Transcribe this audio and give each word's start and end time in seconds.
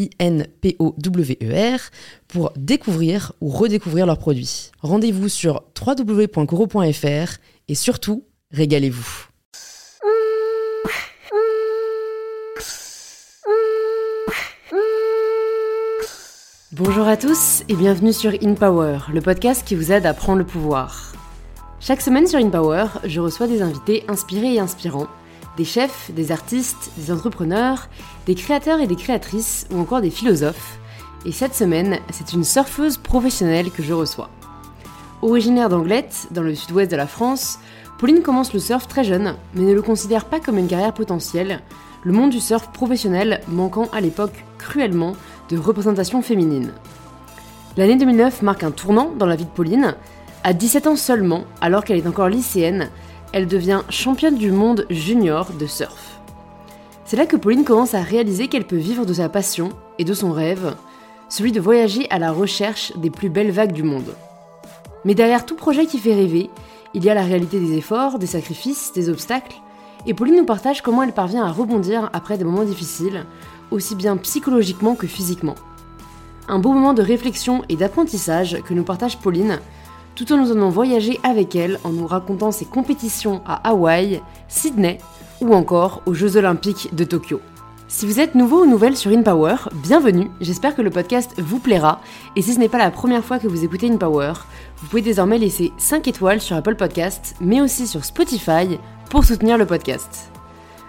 I-N-P-O-W-E-R, 0.00 1.80
pour 2.28 2.52
découvrir 2.56 3.32
ou 3.40 3.48
redécouvrir 3.50 4.06
leurs 4.06 4.18
produits. 4.18 4.70
Rendez-vous 4.80 5.28
sur 5.28 5.64
www.coro.fr 5.78 7.38
et 7.68 7.74
surtout, 7.74 8.24
régalez-vous. 8.50 9.26
Bonjour 16.72 17.06
à 17.06 17.16
tous 17.18 17.62
et 17.68 17.74
bienvenue 17.74 18.12
sur 18.12 18.32
InPower, 18.42 19.00
le 19.12 19.20
podcast 19.20 19.66
qui 19.66 19.74
vous 19.74 19.92
aide 19.92 20.06
à 20.06 20.14
prendre 20.14 20.38
le 20.38 20.46
pouvoir. 20.46 21.12
Chaque 21.78 22.00
semaine 22.00 22.26
sur 22.26 22.38
InPower, 22.38 22.86
je 23.04 23.20
reçois 23.20 23.48
des 23.48 23.60
invités 23.60 24.04
inspirés 24.08 24.54
et 24.54 24.60
inspirants 24.60 25.08
des 25.56 25.64
chefs, 25.64 26.10
des 26.12 26.32
artistes, 26.32 26.90
des 26.96 27.12
entrepreneurs, 27.12 27.88
des 28.30 28.36
créateurs 28.36 28.78
et 28.78 28.86
des 28.86 28.94
créatrices 28.94 29.66
ou 29.72 29.80
encore 29.80 30.00
des 30.00 30.08
philosophes. 30.08 30.78
Et 31.26 31.32
cette 31.32 31.56
semaine, 31.56 31.98
c'est 32.12 32.32
une 32.32 32.44
surfeuse 32.44 32.96
professionnelle 32.96 33.72
que 33.72 33.82
je 33.82 33.92
reçois. 33.92 34.30
Originaire 35.20 35.68
d'Anglette, 35.68 36.28
dans 36.30 36.42
le 36.42 36.54
sud-ouest 36.54 36.88
de 36.88 36.96
la 36.96 37.08
France, 37.08 37.58
Pauline 37.98 38.22
commence 38.22 38.52
le 38.52 38.60
surf 38.60 38.86
très 38.86 39.02
jeune, 39.02 39.34
mais 39.56 39.64
ne 39.64 39.74
le 39.74 39.82
considère 39.82 40.26
pas 40.26 40.38
comme 40.38 40.58
une 40.58 40.68
carrière 40.68 40.94
potentielle, 40.94 41.58
le 42.04 42.12
monde 42.12 42.30
du 42.30 42.38
surf 42.38 42.70
professionnel 42.70 43.40
manquant 43.48 43.88
à 43.92 44.00
l'époque 44.00 44.44
cruellement 44.58 45.16
de 45.48 45.58
représentation 45.58 46.22
féminine. 46.22 46.70
L'année 47.76 47.96
2009 47.96 48.42
marque 48.42 48.62
un 48.62 48.70
tournant 48.70 49.10
dans 49.18 49.26
la 49.26 49.34
vie 49.34 49.44
de 49.44 49.50
Pauline. 49.50 49.96
À 50.44 50.52
17 50.52 50.86
ans 50.86 50.94
seulement, 50.94 51.42
alors 51.60 51.82
qu'elle 51.82 51.98
est 51.98 52.06
encore 52.06 52.28
lycéenne, 52.28 52.90
elle 53.32 53.48
devient 53.48 53.80
championne 53.88 54.38
du 54.38 54.52
monde 54.52 54.86
junior 54.88 55.50
de 55.58 55.66
surf. 55.66 56.19
C'est 57.10 57.16
là 57.16 57.26
que 57.26 57.34
Pauline 57.34 57.64
commence 57.64 57.94
à 57.94 58.02
réaliser 58.02 58.46
qu'elle 58.46 58.68
peut 58.68 58.76
vivre 58.76 59.04
de 59.04 59.12
sa 59.12 59.28
passion 59.28 59.70
et 59.98 60.04
de 60.04 60.14
son 60.14 60.30
rêve, 60.30 60.76
celui 61.28 61.50
de 61.50 61.60
voyager 61.60 62.08
à 62.08 62.20
la 62.20 62.30
recherche 62.30 62.96
des 62.98 63.10
plus 63.10 63.28
belles 63.28 63.50
vagues 63.50 63.72
du 63.72 63.82
monde. 63.82 64.14
Mais 65.04 65.16
derrière 65.16 65.44
tout 65.44 65.56
projet 65.56 65.86
qui 65.86 65.98
fait 65.98 66.14
rêver, 66.14 66.50
il 66.94 67.04
y 67.04 67.10
a 67.10 67.14
la 67.14 67.24
réalité 67.24 67.58
des 67.58 67.76
efforts, 67.76 68.20
des 68.20 68.28
sacrifices, 68.28 68.92
des 68.92 69.08
obstacles, 69.08 69.56
et 70.06 70.14
Pauline 70.14 70.36
nous 70.36 70.44
partage 70.44 70.82
comment 70.82 71.02
elle 71.02 71.12
parvient 71.12 71.44
à 71.44 71.50
rebondir 71.50 72.10
après 72.12 72.38
des 72.38 72.44
moments 72.44 72.62
difficiles, 72.62 73.26
aussi 73.72 73.96
bien 73.96 74.16
psychologiquement 74.16 74.94
que 74.94 75.08
physiquement. 75.08 75.56
Un 76.46 76.60
beau 76.60 76.70
moment 76.70 76.94
de 76.94 77.02
réflexion 77.02 77.64
et 77.68 77.74
d'apprentissage 77.74 78.62
que 78.62 78.72
nous 78.72 78.84
partage 78.84 79.18
Pauline, 79.18 79.58
tout 80.14 80.32
en 80.32 80.36
nous 80.36 80.52
emmenant 80.52 80.70
voyager 80.70 81.18
avec 81.24 81.56
elle 81.56 81.80
en 81.82 81.90
nous 81.90 82.06
racontant 82.06 82.52
ses 82.52 82.66
compétitions 82.66 83.42
à 83.46 83.68
Hawaï, 83.68 84.22
Sydney 84.46 84.98
ou 85.40 85.54
encore 85.54 86.02
aux 86.06 86.14
Jeux 86.14 86.36
Olympiques 86.36 86.94
de 86.94 87.04
Tokyo. 87.04 87.40
Si 87.88 88.06
vous 88.06 88.20
êtes 88.20 88.36
nouveau 88.36 88.62
ou 88.62 88.66
nouvelle 88.66 88.96
sur 88.96 89.10
InPower, 89.10 89.56
bienvenue, 89.74 90.30
j'espère 90.40 90.76
que 90.76 90.82
le 90.82 90.90
podcast 90.90 91.32
vous 91.38 91.58
plaira, 91.58 92.00
et 92.36 92.42
si 92.42 92.54
ce 92.54 92.60
n'est 92.60 92.68
pas 92.68 92.78
la 92.78 92.92
première 92.92 93.24
fois 93.24 93.40
que 93.40 93.48
vous 93.48 93.64
écoutez 93.64 93.90
InPower, 93.90 94.34
vous 94.78 94.86
pouvez 94.86 95.02
désormais 95.02 95.38
laisser 95.38 95.72
5 95.76 96.06
étoiles 96.06 96.40
sur 96.40 96.56
Apple 96.56 96.76
Podcast, 96.76 97.34
mais 97.40 97.60
aussi 97.60 97.88
sur 97.88 98.04
Spotify, 98.04 98.78
pour 99.10 99.24
soutenir 99.24 99.58
le 99.58 99.66
podcast. 99.66 100.30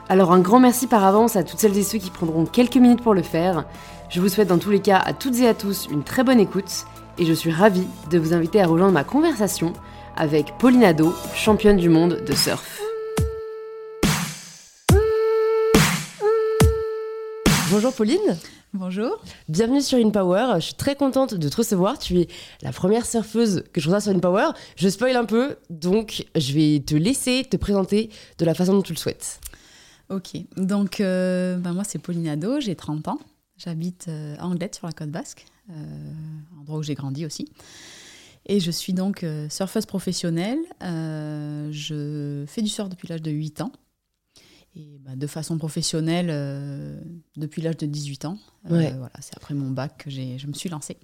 Alors 0.09 0.31
un 0.31 0.39
grand 0.39 0.59
merci 0.59 0.85
par 0.85 1.03
avance 1.03 1.35
à 1.35 1.43
toutes 1.43 1.59
celles 1.59 1.77
et 1.77 1.83
ceux 1.83 1.97
qui 1.97 2.11
prendront 2.11 2.45
quelques 2.45 2.77
minutes 2.77 3.01
pour 3.01 3.15
le 3.15 3.23
faire, 3.23 3.65
je 4.09 4.21
vous 4.21 4.29
souhaite 4.29 4.49
dans 4.49 4.59
tous 4.59 4.71
les 4.71 4.81
cas 4.81 4.97
à 4.97 5.13
toutes 5.13 5.39
et 5.39 5.47
à 5.47 5.55
tous 5.55 5.87
une 5.89 6.03
très 6.03 6.23
bonne 6.23 6.39
écoute, 6.39 6.85
et 7.17 7.25
je 7.25 7.33
suis 7.33 7.51
ravie 7.51 7.87
de 8.11 8.19
vous 8.19 8.33
inviter 8.33 8.61
à 8.61 8.67
rejoindre 8.67 8.93
ma 8.93 9.03
conversation 9.03 9.73
avec 10.15 10.53
Pauline 10.59 10.83
Ado, 10.83 11.15
championne 11.33 11.77
du 11.77 11.89
monde 11.89 12.21
de 12.27 12.33
surf. 12.35 12.90
Bonjour 17.71 17.93
Pauline. 17.93 18.37
Bonjour. 18.73 19.23
Bienvenue 19.47 19.81
sur 19.81 19.97
InPower. 19.97 20.55
Je 20.55 20.65
suis 20.65 20.73
très 20.73 20.97
contente 20.97 21.35
de 21.35 21.47
te 21.47 21.55
recevoir. 21.55 21.97
Tu 21.97 22.19
es 22.19 22.27
la 22.61 22.73
première 22.73 23.05
surfeuse 23.05 23.63
que 23.71 23.79
je 23.79 23.87
reçois 23.87 24.01
sur 24.01 24.11
InPower. 24.11 24.49
Je 24.75 24.89
spoil 24.89 25.15
un 25.15 25.23
peu, 25.23 25.55
donc 25.69 26.25
je 26.35 26.51
vais 26.51 26.83
te 26.85 26.95
laisser 26.95 27.45
te 27.49 27.55
présenter 27.55 28.09
de 28.39 28.43
la 28.43 28.53
façon 28.53 28.73
dont 28.73 28.81
tu 28.81 28.91
le 28.91 28.97
souhaites. 28.97 29.39
Ok, 30.09 30.31
donc 30.57 30.99
euh, 30.99 31.55
ben 31.55 31.71
moi 31.71 31.85
c'est 31.85 31.97
Pauline 31.97 32.27
Ado, 32.27 32.59
j'ai 32.59 32.75
30 32.75 33.07
ans. 33.07 33.19
J'habite 33.55 34.07
euh, 34.09 34.35
à 34.37 34.47
Anglette 34.47 34.75
sur 34.75 34.87
la 34.87 34.91
côte 34.91 35.11
basque. 35.11 35.45
Euh, 35.69 35.73
endroit 36.59 36.79
où 36.79 36.83
j'ai 36.83 36.95
grandi 36.95 37.25
aussi. 37.25 37.47
Et 38.47 38.59
je 38.59 38.71
suis 38.71 38.91
donc 38.91 39.23
euh, 39.23 39.47
surfeuse 39.47 39.85
professionnelle. 39.85 40.59
Je 40.81 42.43
fais 42.47 42.61
du 42.61 42.69
surf 42.69 42.89
depuis 42.89 43.07
l'âge 43.07 43.21
de 43.21 43.31
8 43.31 43.61
ans. 43.61 43.71
Et 44.75 44.99
bah, 44.99 45.15
de 45.15 45.27
façon 45.27 45.57
professionnelle 45.57 46.27
depuis 47.35 47.61
l'âge 47.61 47.77
de 47.77 47.85
18 47.85 48.25
ans. 48.25 48.37
voilà, 48.63 49.11
c'est 49.19 49.35
après 49.35 49.53
mon 49.53 49.69
bac 49.71 50.05
que 50.05 50.09
je 50.09 50.47
me 50.47 50.53
suis 50.53 50.69
lancée. 50.69 50.97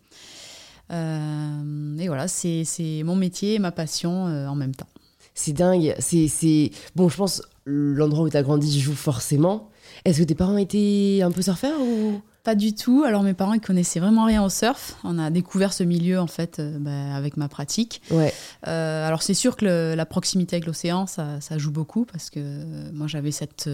et 0.90 2.08
voilà, 2.08 2.28
c'est 2.28 3.02
mon 3.04 3.16
métier 3.16 3.56
et 3.56 3.60
ma 3.60 3.72
passion 3.72 4.24
en 4.24 4.56
même 4.56 4.74
temps. 4.74 4.88
C'est 5.34 5.54
dingue. 5.54 5.96
C'est 6.00 6.72
Bon, 6.96 7.10
je 7.10 7.18
pense 7.18 7.42
l'endroit 7.66 8.24
où 8.26 8.30
tu 8.30 8.38
as 8.38 8.44
grandi 8.44 8.80
joue 8.80 8.96
forcément. 8.96 9.70
Est-ce 10.06 10.20
que 10.20 10.24
tes 10.24 10.36
parents 10.36 10.58
étaient 10.58 11.20
un 11.22 11.32
peu 11.32 11.42
surfeurs 11.42 11.80
ou? 11.82 12.22
Pas 12.48 12.56
du 12.56 12.74
tout. 12.74 13.04
Alors 13.06 13.24
mes 13.24 13.34
parents 13.34 13.52
ils 13.52 13.60
connaissaient 13.60 14.00
vraiment 14.00 14.24
rien 14.24 14.42
au 14.42 14.48
surf. 14.48 14.96
On 15.04 15.20
a 15.20 15.30
découvert 15.30 15.74
ce 15.74 15.84
milieu 15.84 16.18
en 16.18 16.28
fait 16.28 16.60
euh, 16.60 16.78
bah, 16.80 17.14
avec 17.14 17.36
ma 17.36 17.50
pratique. 17.50 18.02
Ouais. 18.10 18.34
Euh, 18.70 19.06
alors 19.06 19.22
c'est 19.22 19.34
sûr 19.34 19.58
que 19.58 19.94
la 19.94 20.06
proximité 20.06 20.56
avec 20.56 20.66
l'océan 20.66 21.08
ça, 21.08 21.40
joue 21.58 21.72
beaucoup 21.72 22.06
parce 22.06 22.30
que 22.30 22.40
euh, 22.40 22.90
moi 22.94 23.08
j'avais 23.08 23.32
cette 23.32 23.70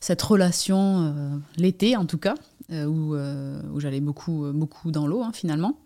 cette 0.00 0.22
relation 0.22 1.12
l'été 1.56 1.96
en 1.96 2.06
tout 2.06 2.18
cas 2.18 2.36
où, 2.70 3.16
où 3.16 3.80
j'allais 3.80 4.00
beaucoup 4.00 4.46
beaucoup 4.54 4.92
dans 4.92 5.08
l'eau 5.08 5.24
hein, 5.24 5.32
finalement. 5.34 5.76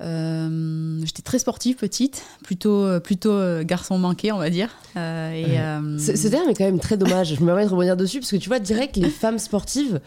J'étais 0.00 1.22
très 1.24 1.40
sportive 1.40 1.74
petite, 1.74 2.22
plutôt, 2.44 3.00
plutôt 3.00 3.64
garçon 3.64 3.98
manqué, 3.98 4.30
on 4.30 4.38
va 4.38 4.50
dire. 4.50 4.68
et, 4.94 5.58
Ce 5.98 6.28
terme 6.28 6.48
est 6.48 6.54
quand 6.54 6.64
même 6.64 6.78
très 6.78 6.96
dommage. 6.96 7.34
Je 7.34 7.40
me 7.40 7.46
permets 7.46 7.64
de 7.64 7.70
revenir 7.70 7.96
dessus 7.96 8.20
parce 8.20 8.30
que 8.30 8.36
tu 8.36 8.48
vois, 8.48 8.60
direct, 8.60 8.96
les 8.96 9.10
femmes 9.22 9.40
sportives, 9.40 10.00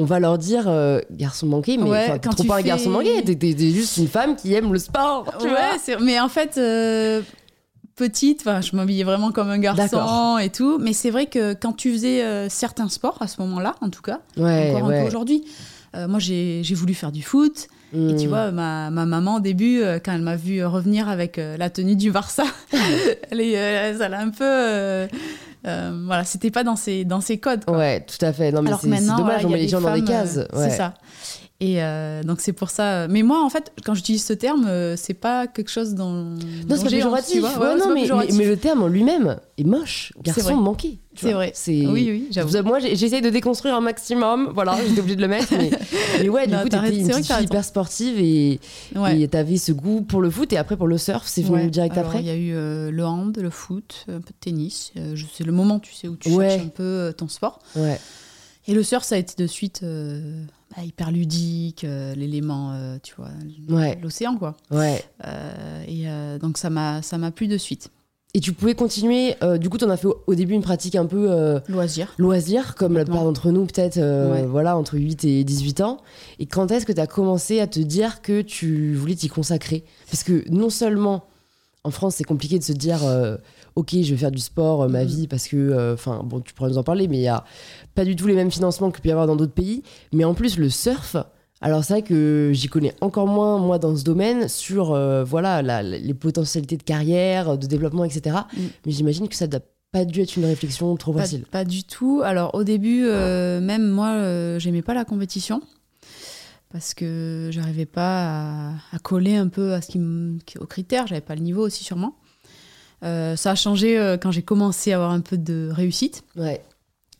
on 0.00 0.04
va 0.04 0.18
leur 0.18 0.38
dire 0.38 0.64
euh, 0.66 0.98
garçon 1.10 1.46
manqué, 1.46 1.76
mais 1.76 1.84
ouais, 1.84 2.18
t'es 2.18 2.30
trop 2.30 2.44
pas 2.44 2.56
un 2.56 2.62
garçon 2.62 2.88
manqué, 2.88 3.22
t'es, 3.22 3.70
juste 3.70 3.98
une 3.98 4.08
femme 4.08 4.34
qui 4.34 4.54
aime 4.54 4.72
le 4.72 4.78
sport. 4.78 5.26
Tu 5.38 5.46
ouais, 5.46 5.96
mais 6.00 6.18
en 6.18 6.30
fait, 6.30 6.56
euh, 6.56 7.20
petite, 7.96 8.42
je 8.44 8.74
m'habillais 8.74 9.04
vraiment 9.04 9.30
comme 9.30 9.50
un 9.50 9.58
garçon 9.58 10.38
et 10.38 10.48
tout. 10.48 10.78
Mais 10.78 10.94
c'est 10.94 11.10
vrai 11.10 11.26
que 11.26 11.52
quand 11.52 11.74
tu 11.74 11.92
faisais 11.92 12.24
euh, 12.24 12.48
certains 12.48 12.88
sports 12.88 13.18
à 13.20 13.26
ce 13.26 13.42
moment-là, 13.42 13.74
en 13.82 13.90
tout 13.90 14.00
cas, 14.00 14.20
encore 14.38 14.90
un 14.90 15.02
peu 15.02 15.06
aujourd'hui, 15.06 15.44
moi 15.94 16.18
j'ai, 16.18 16.62
voulu 16.72 16.94
faire 16.94 17.12
du 17.12 17.22
foot. 17.22 17.68
Et 17.92 18.14
tu 18.14 18.26
hmm. 18.26 18.28
vois, 18.28 18.52
ma, 18.52 18.88
maman, 18.88 19.36
au 19.36 19.40
début, 19.40 19.82
quand 20.02 20.14
elle 20.14 20.22
m'a 20.22 20.36
vu 20.36 20.64
revenir 20.64 21.10
avec 21.10 21.36
la 21.36 21.68
tenue 21.68 21.96
du 21.96 22.10
Barça, 22.10 22.44
elle, 23.30 23.40
est, 23.42 23.52
elle, 23.52 24.14
a 24.14 24.20
un 24.20 24.30
peu 24.30 25.08
euh, 25.66 26.02
voilà, 26.06 26.24
c'était 26.24 26.50
pas 26.50 26.64
dans 26.64 26.76
ces, 26.76 27.04
dans 27.04 27.20
ces 27.20 27.38
codes. 27.38 27.64
Ouais, 27.68 28.00
tout 28.00 28.24
à 28.24 28.32
fait. 28.32 28.52
Non, 28.52 28.62
mais 28.62 28.72
c'est 28.80 28.88
dommage, 28.88 29.44
on 29.44 29.50
met 29.50 29.58
les 29.58 29.68
gens 29.68 29.80
dans 29.80 29.94
des 29.94 30.04
cases. 30.04 30.40
C'est 30.54 30.70
ça. 30.70 30.94
Et 31.62 31.82
euh, 31.82 32.22
donc 32.22 32.40
c'est 32.40 32.54
pour 32.54 32.70
ça. 32.70 33.06
Mais 33.08 33.22
moi, 33.22 33.44
en 33.44 33.50
fait, 33.50 33.70
quand 33.84 33.92
j'utilise 33.92 34.24
ce 34.24 34.32
terme, 34.32 34.66
euh, 34.66 34.96
c'est 34.96 35.14
pas 35.14 35.46
quelque 35.46 35.70
chose 35.70 35.94
dont. 35.94 36.10
Non, 36.10 36.38
c'est 36.70 36.84
pas 36.84 36.90
péjoratif. 36.90 37.42
non, 37.42 37.94
mais, 37.94 38.08
mais, 38.32 38.46
le 38.46 38.56
terme 38.56 38.82
en 38.82 38.86
lui-même 38.88 39.38
est 39.58 39.64
moche. 39.64 40.14
Garçon 40.22 40.56
manqué. 40.56 40.98
C'est 41.14 41.32
vrai. 41.32 41.52
Oui, 41.66 41.86
oui, 41.86 42.28
j'avoue. 42.30 42.62
Moi, 42.62 42.78
j'essaye 42.78 43.20
de 43.20 43.28
déconstruire 43.28 43.74
un 43.74 43.82
maximum. 43.82 44.52
Voilà, 44.54 44.78
j'étais 44.88 45.00
obligée 45.00 45.16
de 45.16 45.20
le 45.20 45.28
mettre. 45.28 45.52
Mais, 45.52 45.70
mais 46.18 46.28
ouais, 46.30 46.46
du 46.46 46.56
coup, 46.56 46.68
t'étais 46.70 46.96
une 46.96 47.08
petite 47.08 47.26
fille 47.26 47.44
hyper 47.44 47.64
sportive 47.64 48.18
et 48.18 48.58
ouais. 48.96 49.28
t'avais 49.28 49.58
ce 49.58 49.72
goût 49.72 50.00
pour 50.00 50.22
le 50.22 50.30
foot 50.30 50.50
et 50.54 50.56
après 50.56 50.78
pour 50.78 50.86
le 50.86 50.96
surf, 50.96 51.26
c'est 51.26 51.42
venu 51.42 51.70
direct 51.70 51.98
après. 51.98 52.20
Il 52.20 52.26
y 52.26 52.30
a 52.30 52.36
eu 52.36 52.54
euh, 52.54 52.90
le 52.90 53.04
hand, 53.04 53.36
le 53.36 53.50
foot, 53.50 54.06
un 54.08 54.20
peu 54.20 54.30
de 54.30 54.40
tennis. 54.40 54.94
c'est 55.36 55.44
le 55.44 55.52
moment, 55.52 55.78
tu 55.78 55.92
sais, 55.92 56.08
où 56.08 56.16
tu 56.16 56.30
cherches 56.30 56.62
un 56.62 56.68
peu 56.68 57.12
ton 57.14 57.28
sport. 57.28 57.58
Ouais. 57.76 58.00
Et 58.66 58.72
le 58.72 58.82
surf, 58.82 59.04
ça 59.04 59.16
a 59.16 59.18
été 59.18 59.34
de 59.36 59.46
suite 59.46 59.82
bah, 60.76 60.84
hyper 60.84 61.10
ludique, 61.10 61.82
euh, 61.82 62.14
l'élément, 62.14 62.72
euh, 62.72 62.98
tu 63.02 63.14
vois, 63.16 63.30
l'océan, 64.00 64.36
quoi. 64.36 64.56
Ouais. 64.70 65.02
Euh, 65.26 65.84
et 65.88 66.38
donc, 66.38 66.58
ça 66.58 66.70
m'a 66.70 67.30
plu 67.32 67.48
de 67.48 67.56
suite. 67.56 67.90
Et 68.32 68.38
tu 68.38 68.52
pouvais 68.52 68.76
continuer, 68.76 69.34
du 69.58 69.68
coup, 69.68 69.76
tu 69.76 69.84
en 69.84 69.90
as 69.90 69.96
fait 69.96 70.06
au, 70.06 70.34
début 70.36 70.54
une 70.54 70.62
pratique 70.62 70.94
un 70.94 71.06
peu. 71.06 71.60
loisir. 71.68 72.14
Loisir, 72.18 72.76
comme 72.76 72.96
la 72.96 73.04
plupart 73.04 73.24
d'entre 73.24 73.50
nous, 73.50 73.66
peut-être, 73.66 74.00
voilà, 74.46 74.76
entre 74.76 74.96
8 74.96 75.24
et 75.24 75.42
18 75.42 75.80
ans. 75.80 75.98
Et 76.38 76.46
quand 76.46 76.70
est-ce 76.70 76.86
que 76.86 76.92
tu 76.92 77.00
as 77.00 77.08
commencé 77.08 77.58
à 77.58 77.66
te 77.66 77.80
dire 77.80 78.22
que 78.22 78.40
tu 78.40 78.94
voulais 78.94 79.16
t'y 79.16 79.28
consacrer? 79.28 79.84
Parce 80.08 80.22
que 80.22 80.44
non 80.48 80.70
seulement 80.70 81.24
en 81.82 81.90
France, 81.90 82.16
c'est 82.16 82.24
compliqué 82.24 82.58
de 82.58 82.64
se 82.64 82.72
dire 82.72 83.00
ok, 83.76 83.96
je 84.02 84.10
vais 84.10 84.16
faire 84.16 84.30
du 84.30 84.40
sport 84.40 84.88
ma 84.88 85.04
mm. 85.04 85.06
vie 85.06 85.26
parce 85.28 85.48
que, 85.48 85.92
enfin, 85.92 86.22
bon, 86.24 86.40
tu 86.40 86.54
pourrais 86.54 86.70
nous 86.70 86.78
en 86.78 86.82
parler, 86.82 87.08
mais 87.08 87.18
il 87.18 87.22
y 87.22 87.28
a 87.28 87.44
pas 87.94 88.04
du 88.04 88.16
tout 88.16 88.26
les 88.26 88.34
mêmes 88.34 88.50
financements 88.50 88.90
qu'il 88.90 89.02
peut 89.02 89.08
y 89.08 89.12
avoir 89.12 89.26
dans 89.26 89.36
d'autres 89.36 89.52
pays. 89.52 89.82
Mais 90.12 90.24
en 90.24 90.34
plus, 90.34 90.58
le 90.58 90.68
surf, 90.68 91.16
alors 91.60 91.84
c'est 91.84 91.92
vrai 91.92 92.02
que 92.02 92.50
j'y 92.54 92.68
connais 92.68 92.94
encore 93.00 93.26
moins, 93.26 93.58
moi, 93.58 93.78
dans 93.78 93.94
ce 93.94 94.02
domaine, 94.02 94.48
sur 94.48 94.92
euh, 94.92 95.24
voilà, 95.24 95.82
les 95.82 96.14
potentialités 96.14 96.76
de 96.76 96.82
carrière, 96.82 97.58
de 97.58 97.66
développement, 97.66 98.04
etc. 98.04 98.36
Mm. 98.56 98.60
Mais 98.86 98.92
j'imagine 98.92 99.28
que 99.28 99.36
ça 99.36 99.46
n'a 99.46 99.60
pas 99.92 100.04
dû 100.04 100.20
être 100.20 100.36
une 100.36 100.46
réflexion 100.46 100.94
trop 100.96 101.12
facile. 101.12 101.44
Pas 101.50 101.64
du 101.64 101.84
tout. 101.84 102.22
Alors 102.24 102.54
au 102.54 102.64
début, 102.64 103.04
euh, 103.04 103.60
même 103.60 103.88
moi, 103.88 104.12
euh, 104.12 104.58
j'aimais 104.58 104.82
pas 104.82 104.94
la 104.94 105.04
compétition 105.04 105.60
parce 106.72 106.94
que 106.94 107.48
j'arrivais 107.50 107.86
pas 107.86 108.74
à, 108.92 108.98
coller 109.02 109.36
un 109.36 109.48
peu 109.48 109.74
à 109.74 109.82
ce 109.82 109.90
qui 109.90 110.58
aux 110.58 110.66
critères. 110.66 111.08
J'avais 111.08 111.20
pas 111.20 111.34
le 111.34 111.42
niveau 111.42 111.66
aussi 111.66 111.82
sûrement. 111.82 112.14
Ça 113.02 113.50
a 113.50 113.54
changé 113.54 114.16
quand 114.20 114.30
j'ai 114.30 114.42
commencé 114.42 114.92
à 114.92 114.96
avoir 114.96 115.10
un 115.10 115.20
peu 115.20 115.38
de 115.38 115.70
réussite. 115.72 116.22
Ouais. 116.36 116.60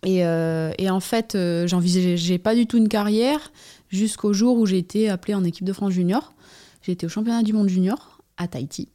Euh, 0.06 0.72
et, 0.78 0.90
en 0.90 1.00
fait, 1.00 1.34
euh, 1.34 1.66
j'envisageais 1.66 2.38
pas 2.38 2.54
du 2.54 2.66
tout 2.66 2.78
une 2.78 2.88
carrière 2.88 3.52
jusqu'au 3.88 4.32
jour 4.32 4.58
où 4.58 4.66
j'ai 4.66 4.78
été 4.78 5.08
appelée 5.08 5.34
en 5.34 5.44
équipe 5.44 5.66
de 5.66 5.72
France 5.72 5.92
junior. 5.92 6.32
J'ai 6.82 6.92
été 6.92 7.06
au 7.06 7.08
championnat 7.08 7.42
du 7.42 7.52
monde 7.52 7.68
junior 7.68 8.22
à 8.36 8.48
Tahiti. 8.48 8.88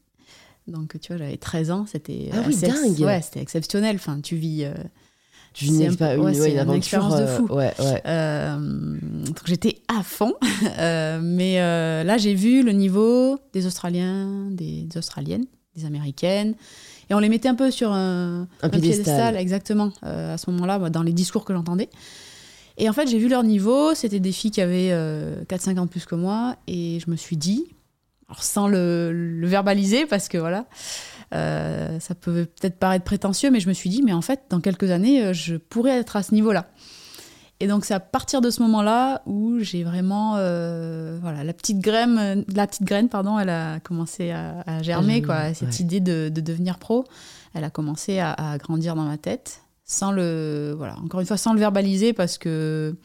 Donc, 0.68 1.00
tu 1.00 1.14
vois, 1.14 1.18
j'avais 1.18 1.38
13 1.38 1.72
ans, 1.72 1.86
c'était 1.86 2.30
ah 2.34 2.38
oui, 2.48 2.56
dingue. 2.56 3.00
Ouais, 3.00 3.22
c'était 3.22 3.42
exceptionnel. 3.42 3.98
Enfin, 3.98 4.20
tu 4.22 4.36
vis. 4.36 4.64
Euh, 4.64 4.74
tu 5.54 5.66
vis 5.66 5.76
une, 5.76 5.84
une, 5.84 6.72
expérience 6.74 7.18
de 7.18 7.26
fou. 7.28 7.46
Ouais, 7.46 7.74
ouais. 7.80 8.02
donc 9.26 9.40
j'étais 9.46 9.78
à 9.88 10.04
fond, 10.04 10.34
mais 10.78 11.56
là 12.04 12.18
j'ai 12.18 12.34
vu 12.34 12.62
le 12.62 12.74
niveau 12.74 13.40
des 13.54 13.66
Australiens, 13.66 14.50
des 14.52 14.90
Australiennes, 14.98 15.46
des 15.76 15.86
Américaines, 15.86 16.56
et 17.10 17.14
on 17.14 17.20
les 17.20 17.30
mettait 17.30 17.50
un 17.50 17.56
peu 17.56 17.72
sur 17.72 17.92
un, 17.92 18.48
un, 18.62 18.70
piédestal. 18.70 19.36
exactement, 19.36 19.92
euh, 20.04 20.34
à 20.34 20.38
ce 20.38 20.50
moment-là, 20.52 20.90
dans 20.90 21.04
les 21.04 21.14
discours 21.14 21.46
que 21.46 21.54
j'entendais. 21.54 21.90
Et 22.78 22.90
en 22.90 22.94
fait, 22.94 23.08
j'ai 23.08 23.20
vu 23.20 23.30
leur 23.30 23.44
niveau, 23.44 23.94
c'était 23.94 24.20
des 24.20 24.32
filles 24.32 24.52
qui 24.52 24.62
avaient 24.62 24.90
4-5 24.90 24.94
euh, 24.94 25.82
ans 25.82 25.88
plus 25.88 26.06
que 26.06 26.16
moi, 26.16 26.56
et 26.68 27.00
je 27.00 27.10
me 27.10 27.16
suis 27.16 27.38
dit, 27.38 27.66
alors 28.28 28.44
sans 28.44 28.68
le, 28.68 29.40
verbaliser, 29.44 30.06
parce 30.06 30.28
que 30.28 30.38
voilà, 30.38 30.66
euh, 31.34 32.00
ça 32.00 32.16
peut 32.16 32.46
peut-être 32.46 32.78
paraître 32.78 33.06
prétentieux, 33.06 33.52
mais 33.52 33.60
je 33.60 33.70
me 33.70 33.74
suis 33.74 33.90
dit, 33.90 34.02
mais 34.04 34.14
en 34.14 34.22
fait, 34.22 34.42
dans 34.50 34.60
quelques 34.60 34.92
années, 34.92 35.34
je 35.34 35.56
pourrais 35.56 35.98
être 35.98 36.16
à 36.16 36.24
ce 36.24 36.34
niveau-là. 36.34 36.68
Et 37.62 37.68
donc 37.68 37.86
c'est 37.86 37.94
à 37.94 38.02
partir 38.02 38.42
de 38.42 38.50
ce 38.50 38.62
moment-là 38.64 39.22
où 39.26 39.60
j'ai 39.60 39.86
vraiment 39.86 40.36
euh, 40.36 41.18
voilà 41.22 41.46
la 41.46 41.54
petite 41.54 41.80
graine 41.80 42.44
la 42.54 42.68
petite 42.68 42.84
graine 42.84 43.08
pardon 43.08 43.40
elle 43.40 43.50
a 43.50 43.80
commencé 43.80 44.32
à, 44.32 44.82
germer 44.82 45.22
quoi. 45.22 45.54
Cette 45.54 45.80
idée 45.80 46.02
de, 46.02 46.30
devenir 46.30 46.80
pro 46.80 47.06
elle 47.54 47.64
a 47.64 47.70
commencé 47.70 48.20
à, 48.20 48.58
grandir 48.58 48.96
dans 48.96 49.06
ma 49.06 49.18
tête 49.18 49.62
sans 49.86 50.12
le 50.12 50.74
voilà 50.76 50.98
encore 51.00 51.22
une 51.22 51.26
fois 51.26 51.38
sans 51.38 51.54
le 51.54 51.60
verbaliser 51.60 52.12
parce 52.12 52.38
que 52.38 52.98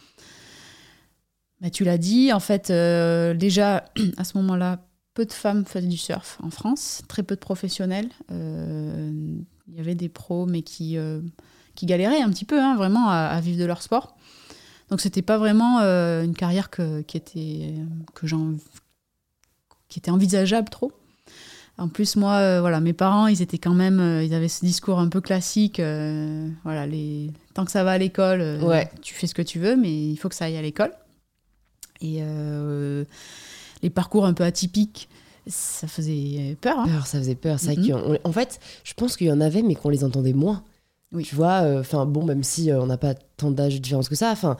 bah, 1.61 1.70
tu 1.70 1.85
l'as 1.85 1.99
dit 1.99 2.32
en 2.32 2.41
fait 2.41 2.70
euh, 2.70 3.35
déjà 3.35 3.85
à 4.17 4.25
ce 4.25 4.37
moment-là 4.38 4.81
peu 5.14 5.26
de 5.26 5.32
femmes 5.32 5.64
faisaient 5.64 5.87
du 5.87 5.97
surf 5.97 6.38
en 6.43 6.50
France 6.50 7.02
très 7.08 7.23
peu 7.23 7.35
de 7.35 7.41
professionnels. 7.41 8.08
Euh, 8.32 9.12
il 9.69 9.76
y 9.76 9.81
avait 9.81 9.94
des 9.94 10.08
pros 10.08 10.47
mais 10.47 10.62
qui 10.62 10.97
qui 11.76 11.87
galéraient 11.87 12.20
un 12.20 12.31
petit 12.31 12.44
peu 12.44 12.61
hein, 12.61 12.75
vraiment 12.75 13.11
à 13.11 13.41
vivre 13.41 13.61
de 13.61 13.64
leur 13.64 13.81
sport 13.82 14.17
donc 14.90 15.00
c'était 15.00 15.22
pas 15.22 15.38
vraiment 15.38 15.78
euh, 15.81 16.25
une 16.25 16.34
carrière 16.34 16.69
que, 16.69 17.02
qui 17.02 17.16
était 17.16 17.75
que 18.14 18.26
qui 19.88 19.98
était 19.98 20.10
envisageable 20.10 20.69
trop. 20.69 20.92
En 21.78 21.88
plus 21.88 22.16
moi 22.16 22.34
euh, 22.34 22.60
voilà 22.60 22.81
mes 22.81 22.92
parents 22.92 23.26
ils 23.26 23.40
étaient 23.40 23.58
quand 23.58 23.72
même 23.72 24.00
euh, 24.00 24.22
ils 24.22 24.34
avaient 24.34 24.48
ce 24.48 24.64
discours 24.64 24.98
un 24.98 25.08
peu 25.08 25.22
classique 25.22 25.81
voilà 26.64 26.87
les 26.87 27.31
tant 27.54 27.64
que 27.64 27.70
ça 27.70 27.84
va 27.84 27.92
à 27.92 27.98
l'école 27.98 28.58
tu 29.00 29.14
fais 29.14 29.26
ce 29.26 29.34
que 29.34 29.40
tu 29.40 29.58
veux 29.58 29.76
mais 29.76 30.10
il 30.10 30.16
faut 30.16 30.28
que 30.28 30.34
ça 30.34 30.44
aille 30.44 30.58
à 30.58 30.62
l'école 30.62 30.92
et 32.02 32.22
les 33.82 33.90
parcours 33.90 34.26
un 34.26 34.34
peu 34.34 34.44
atypiques 34.44 35.08
ça 35.46 35.88
faisait 35.88 36.58
peur, 36.60 36.81
hein. 36.81 36.87
peur 36.87 37.06
ça 37.06 37.19
faisait 37.19 37.34
peur 37.34 37.58
c'est 37.58 37.76
mm-hmm. 37.76 38.19
en 38.25 38.32
fait 38.32 38.60
je 38.84 38.92
pense 38.92 39.16
qu'il 39.16 39.28
y 39.28 39.32
en 39.32 39.40
avait 39.40 39.62
mais 39.62 39.75
qu'on 39.75 39.88
les 39.88 40.04
entendait 40.04 40.34
moins 40.34 40.62
oui. 41.12 41.25
Tu 41.25 41.35
vois, 41.35 41.62
euh, 41.62 41.81
enfin 41.81 42.07
bon, 42.07 42.25
même 42.25 42.43
si 42.43 42.71
euh, 42.71 42.81
on 42.81 42.87
n'a 42.87 42.97
pas 42.97 43.15
tant 43.37 43.51
d'âge 43.51 43.75
de 43.75 43.79
différence 43.81 44.09
que 44.09 44.15
ça, 44.15 44.31
enfin, 44.31 44.57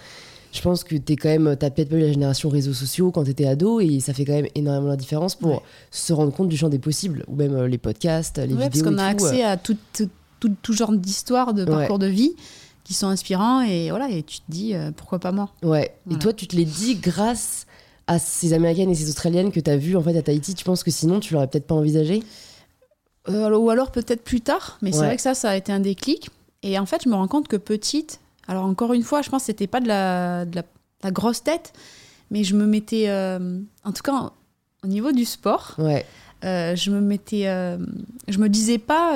je 0.53 0.61
pense 0.61 0.83
que 0.83 0.97
t'es 0.97 1.17
quand 1.17 1.29
même, 1.29 1.57
t'as 1.57 1.71
peut-être 1.71 1.91
pas 1.91 1.97
eu 1.97 2.01
la 2.01 2.13
génération 2.13 2.49
réseaux 2.49 2.73
sociaux 2.73 3.11
quand 3.13 3.25
t'étais 3.25 3.47
ado 3.47 3.81
et 3.81 4.01
ça 4.01 4.13
fait 4.13 4.25
quand 4.25 4.33
même 4.33 4.49
énormément 4.55 4.89
la 4.89 4.97
différence 4.97 5.37
pour 5.37 5.63
se 5.91 6.13
rendre 6.13 6.33
compte 6.33 6.49
du 6.49 6.57
champ 6.57 6.69
des 6.69 6.81
possibles 6.81 7.25
ou 7.29 7.37
même 7.37 7.55
euh, 7.55 7.69
les 7.69 7.79
podcasts, 7.79 8.39
les 8.39 8.47
vidéos. 8.47 8.69
Parce 8.69 8.83
qu'on 8.83 8.99
a 8.99 9.07
accès 9.07 9.45
à 9.45 9.57
tout, 9.57 9.77
tout, 9.93 10.11
tout, 10.63 10.73
genre 10.73 10.93
d'histoires, 10.93 11.55
de 11.55 11.65
parcours 11.65 11.99
de 11.99 12.07
vie 12.07 12.35
qui 12.83 12.95
sont 12.95 13.07
inspirants 13.07 13.61
et 13.61 13.91
voilà, 13.91 14.11
et 14.11 14.23
tu 14.25 14.39
te 14.39 14.45
dis 14.49 14.75
pourquoi 14.97 15.21
pas 15.21 15.31
moi? 15.31 15.51
Ouais. 15.63 15.95
Et 16.11 16.19
toi, 16.19 16.33
tu 16.33 16.49
te 16.49 16.57
l'es 16.57 16.65
dit 16.65 16.97
grâce 16.97 17.67
à 18.09 18.19
ces 18.19 18.53
américaines 18.55 18.91
et 18.91 18.97
ces 18.97 19.09
australiennes 19.09 19.53
que 19.53 19.61
t'as 19.61 19.77
vues 19.77 19.97
en 19.97 20.03
fait 20.03 20.19
à 20.19 20.23
Tahiti. 20.23 20.57
Tu 20.57 20.65
penses 20.65 20.83
que 20.83 20.91
sinon 20.91 21.21
tu 21.21 21.33
l'aurais 21.33 21.47
peut-être 21.47 21.69
pas 21.69 21.77
envisagé? 21.77 22.25
Ou 23.29 23.71
alors 23.71 23.93
peut-être 23.93 24.25
plus 24.25 24.41
tard, 24.41 24.79
mais 24.83 24.91
c'est 24.91 24.99
vrai 24.99 25.15
que 25.15 25.23
ça, 25.23 25.35
ça 25.35 25.51
a 25.51 25.57
été 25.57 25.71
un 25.71 25.79
déclic. 25.79 26.31
Et 26.63 26.79
en 26.79 26.87
fait, 26.87 27.03
je 27.05 27.09
me 27.09 27.15
rends 27.15 27.29
compte 27.29 27.49
que 27.49 27.57
petite, 27.57 28.21
alors 28.47 28.65
encore 28.65 28.93
une 28.93 29.03
fois, 29.03 29.23
je 29.23 29.31
pense 29.31 29.43
que 29.43 29.47
c'était 29.47 29.67
pas 29.67 29.81
de 29.81 29.89
la, 29.89 30.45
de 30.45 30.61
la, 31.03 31.11
grosse 31.11 31.43
tête, 31.43 31.73
mais 32.31 32.45
je 32.45 32.55
me 32.55 32.67
mettais, 32.67 33.09
euh, 33.09 33.59
en 33.85 33.93
tout 33.93 34.03
cas 34.03 34.33
au 34.83 34.87
niveau 34.87 35.13
du 35.13 35.25
sport, 35.25 35.75
ouais. 35.79 36.05
Euh, 36.43 36.75
je 36.75 36.91
me 36.91 37.03
mettais, 37.03 37.49
euh, 37.49 37.77
je 38.29 38.39
me 38.39 38.49
disais 38.49 38.79
pas, 38.79 39.13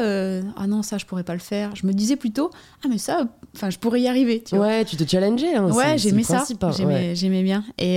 ah 0.56 0.67
non 0.67 0.83
ça 0.83 0.99
je 0.99 1.07
pourrais 1.07 1.25
pas 1.25 1.33
le 1.33 1.40
faire. 1.40 1.75
Je 1.75 1.87
me 1.87 1.92
disais 1.95 2.16
plutôt, 2.16 2.50
ah 2.85 2.88
mais 2.90 2.99
ça, 2.99 3.26
enfin 3.57 3.71
je 3.71 3.78
pourrais 3.78 4.02
y 4.02 4.09
arriver. 4.09 4.42
Tu 4.42 4.57
ouais, 4.57 4.85
tu 4.85 4.97
te 4.97 5.09
challengeais. 5.09 5.54
Hein, 5.54 5.71
ouais, 5.73 5.97
j'aimais 5.97 6.23
ça. 6.23 6.45
Hein, 6.62 7.14
j'aimais 7.14 7.42
bien. 7.42 7.64
Et 7.78 7.97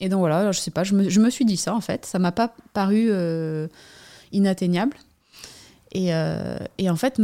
et 0.00 0.08
donc 0.08 0.18
voilà, 0.18 0.50
je 0.50 0.60
sais 0.60 0.70
pas, 0.70 0.82
je 0.82 0.94
me, 0.94 1.08
je 1.08 1.20
me, 1.20 1.30
suis 1.30 1.44
dit 1.44 1.56
ça 1.56 1.74
en 1.74 1.80
fait. 1.80 2.04
Ça 2.06 2.18
m'a 2.18 2.32
pas 2.32 2.54
paru 2.72 3.10
inatteignable. 4.32 4.96
Euh, 5.96 6.58
et, 6.78 6.90
en 6.90 6.96
fait, 6.96 7.20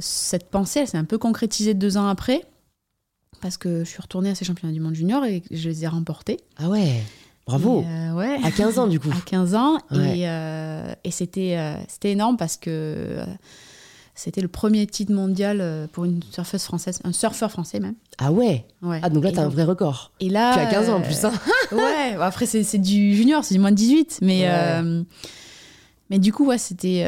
cette 0.00 0.50
pensée, 0.50 0.80
elle 0.80 0.88
s'est 0.88 0.98
un 0.98 1.04
peu 1.04 1.18
concrétisée 1.18 1.74
deux 1.74 1.96
ans 1.96 2.06
après, 2.06 2.44
parce 3.40 3.56
que 3.56 3.84
je 3.84 3.88
suis 3.88 4.00
retournée 4.00 4.30
à 4.30 4.34
ces 4.34 4.44
championnats 4.44 4.72
du 4.72 4.80
monde 4.80 4.94
junior 4.94 5.24
et 5.24 5.42
je 5.50 5.68
les 5.68 5.84
ai 5.84 5.88
remportés. 5.88 6.38
Ah 6.58 6.68
ouais 6.68 7.02
Bravo 7.46 7.84
euh, 7.84 8.12
ouais. 8.12 8.38
À 8.44 8.50
15 8.50 8.78
ans, 8.78 8.86
du 8.86 9.00
coup. 9.00 9.10
À 9.16 9.20
15 9.24 9.54
ans. 9.54 9.78
Et, 9.92 10.28
euh, 10.28 10.92
et 11.04 11.10
c'était, 11.10 11.58
c'était 11.88 12.12
énorme 12.12 12.36
parce 12.36 12.56
que 12.56 13.18
c'était 14.14 14.42
le 14.42 14.48
premier 14.48 14.86
titre 14.86 15.12
mondial 15.12 15.88
pour 15.92 16.04
une 16.04 16.22
surfeuse 16.22 16.62
française, 16.62 17.00
un 17.02 17.12
surfeur 17.12 17.50
français 17.50 17.80
même. 17.80 17.94
Ah 18.18 18.30
ouais, 18.30 18.66
ouais. 18.82 19.00
Ah 19.02 19.08
donc 19.08 19.24
là, 19.24 19.32
tu 19.32 19.38
as 19.38 19.42
un 19.42 19.48
vrai 19.48 19.64
record. 19.64 20.12
Et 20.20 20.28
là, 20.28 20.52
tu 20.52 20.60
as 20.60 20.66
15 20.66 20.90
ans 20.90 20.96
en 20.98 21.00
plus. 21.00 21.24
Hein. 21.24 21.32
ouais, 21.72 22.16
après, 22.20 22.46
c'est, 22.46 22.62
c'est 22.62 22.78
du 22.78 23.16
junior, 23.16 23.42
c'est 23.42 23.54
du 23.54 23.60
moins 23.60 23.72
de 23.72 23.76
18. 23.76 24.20
Mais, 24.22 24.46
mais 26.10 26.18
du 26.18 26.32
coup, 26.32 26.46
ouais, 26.46 26.58
c'était 26.58 27.04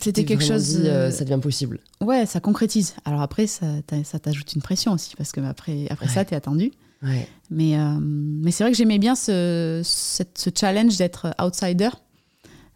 c'était 0.00 0.24
quelque 0.24 0.44
chose. 0.44 0.80
Euh, 0.84 1.10
ça 1.10 1.24
devient 1.24 1.40
possible. 1.40 1.80
Ouais, 2.00 2.26
ça 2.26 2.40
concrétise. 2.40 2.94
Alors 3.04 3.20
après, 3.20 3.46
ça, 3.46 3.66
ça 4.04 4.18
t'ajoute 4.18 4.54
une 4.54 4.62
pression 4.62 4.92
aussi, 4.92 5.14
parce 5.16 5.32
que 5.32 5.40
après, 5.40 5.86
après 5.90 6.08
ça, 6.08 6.24
t'es 6.24 6.36
attendu. 6.36 6.72
Ouais. 7.02 7.28
Mais, 7.50 7.76
euh, 7.76 7.98
mais 8.00 8.52
c'est 8.52 8.62
vrai 8.62 8.70
que 8.70 8.78
j'aimais 8.78 8.98
bien 8.98 9.14
ce, 9.14 9.82
ce 9.84 10.50
challenge 10.54 10.96
d'être 10.96 11.34
outsider, 11.42 11.90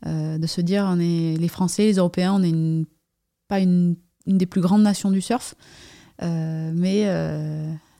euh, 0.05 0.37
de 0.37 0.47
se 0.47 0.61
dire, 0.61 0.85
on 0.89 0.99
est 0.99 1.37
les 1.39 1.49
Français, 1.49 1.85
les 1.85 1.95
Européens, 1.95 2.35
on 2.35 2.39
n'est 2.41 2.87
pas 3.49 3.61
une, 3.61 3.97
une, 4.27 4.37
des 4.37 4.47
plus 4.47 4.61
grandes 4.61 4.83
nations 4.83 5.11
du 5.11 5.21
surf, 5.21 5.55
mais 6.21 7.07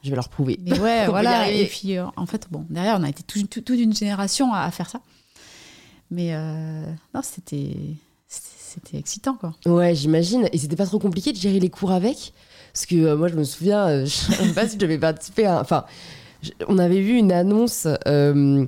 je 0.07 0.11
vais 0.11 0.17
leur 0.17 0.29
prouver. 0.29 0.59
Et 0.67 0.79
ouais, 0.79 1.07
voilà. 1.09 1.51
Et 1.51 1.67
puis, 1.67 1.99
euh, 1.99 2.07
en 2.17 2.27
fait, 2.27 2.47
bon, 2.51 2.65
derrière, 2.71 2.97
on 2.99 3.03
a 3.03 3.09
été 3.09 3.23
toute 3.25 3.69
une 3.69 3.95
génération 3.95 4.55
à, 4.55 4.71
faire 4.71 4.89
ça. 4.89 5.01
Mais 6.11 6.35
euh, 6.35 6.85
non, 7.13 7.21
c'était 7.23 7.77
c'était 8.85 8.99
excitant, 8.99 9.35
quoi. 9.35 9.55
Ouais, 9.67 9.95
j'imagine. 9.95 10.49
Et 10.53 10.59
c'était 10.59 10.77
pas 10.77 10.87
trop 10.87 10.99
compliqué 10.99 11.33
de 11.33 11.39
gérer 11.39 11.61
les 11.61 11.71
cours 11.71 11.93
avec? 11.93 12.33
Parce 12.73 12.87
que 12.87 13.15
moi, 13.15 13.29
je 13.29 13.35
me 13.35 13.45
souviens, 13.45 14.05
je 14.05 14.11
sais 14.11 14.53
pas 14.55 14.69
si 14.69 14.79
j'avais 14.79 14.99
participé 14.99 15.47
à. 15.47 15.61
Enfin, 15.61 15.85
on 16.69 16.79
avait 16.79 17.01
vu 17.01 17.17
une 17.17 17.33
annonce, 17.33 17.87
euh, 18.07 18.67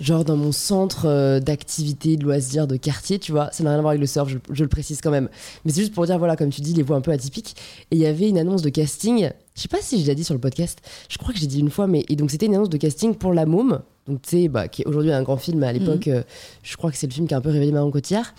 genre 0.00 0.24
dans 0.24 0.36
mon 0.36 0.52
centre 0.52 1.06
euh, 1.06 1.40
d'activité, 1.40 2.16
de 2.16 2.24
loisirs, 2.24 2.66
de 2.66 2.76
quartier, 2.76 3.18
tu 3.18 3.32
vois. 3.32 3.50
Ça 3.52 3.64
n'a 3.64 3.70
rien 3.70 3.78
à 3.78 3.82
voir 3.82 3.90
avec 3.90 4.00
le 4.00 4.06
surf, 4.06 4.28
je, 4.28 4.62
le 4.62 4.68
précise 4.68 5.00
quand 5.00 5.10
même. 5.10 5.28
Mais 5.64 5.72
c'est 5.72 5.80
juste 5.80 5.94
pour 5.94 6.06
dire, 6.06 6.18
voilà, 6.18 6.36
comme 6.36 6.50
tu 6.50 6.60
dis, 6.60 6.74
les 6.74 6.82
voix 6.82 6.96
un 6.96 7.00
peu 7.00 7.12
atypiques. 7.12 7.56
Et 7.90 7.96
il 7.96 8.02
y 8.02 8.06
avait 8.06 8.28
une 8.28 8.38
annonce 8.38 8.62
de 8.62 8.68
casting. 8.68 9.30
Je 9.54 9.62
sais 9.62 9.68
pas 9.68 9.80
si 9.80 9.96
j'ai 9.96 10.02
déjà 10.02 10.14
dit 10.14 10.24
sur 10.24 10.34
le 10.34 10.40
podcast. 10.40 10.80
Je 11.08 11.18
crois 11.18 11.32
que 11.32 11.40
j'ai 11.40 11.46
dit 11.46 11.60
une 11.60 11.70
fois, 11.70 11.86
mais. 11.86 12.04
Et 12.08 12.16
donc, 12.16 12.30
c'était 12.30 12.46
une 12.46 12.54
annonce 12.54 12.70
de 12.70 12.76
casting 12.78 13.14
pour 13.14 13.32
La 13.32 13.46
Môme. 13.46 13.82
Donc, 14.06 14.22
tu 14.22 14.30
sais, 14.30 14.48
bah, 14.48 14.68
qui 14.68 14.82
est 14.82 14.86
aujourd'hui 14.86 15.12
un 15.12 15.22
grand 15.22 15.36
film. 15.36 15.62
À 15.62 15.72
l'époque, 15.72 16.06
mhm. 16.06 16.14
euh, 16.14 16.22
je 16.62 16.76
crois 16.76 16.90
que 16.90 16.96
c'est 16.96 17.06
le 17.06 17.12
film 17.12 17.26
qui 17.26 17.34
a 17.34 17.38
un 17.38 17.40
peu 17.40 17.50
réveillé 17.50 17.72
Marion 17.72 17.90
Cotillard. 17.90 18.34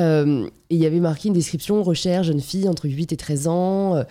Euh, 0.00 0.46
et 0.70 0.76
il 0.76 0.80
y 0.80 0.86
avait 0.86 1.00
marqué 1.00 1.28
une 1.28 1.34
description 1.34 1.82
recherche 1.82 2.28
jeune 2.28 2.40
fille 2.40 2.68
entre 2.68 2.88
8 2.88 3.12
et 3.12 3.16
13 3.16 3.48
ans, 3.48 3.96
euh, 3.96 4.04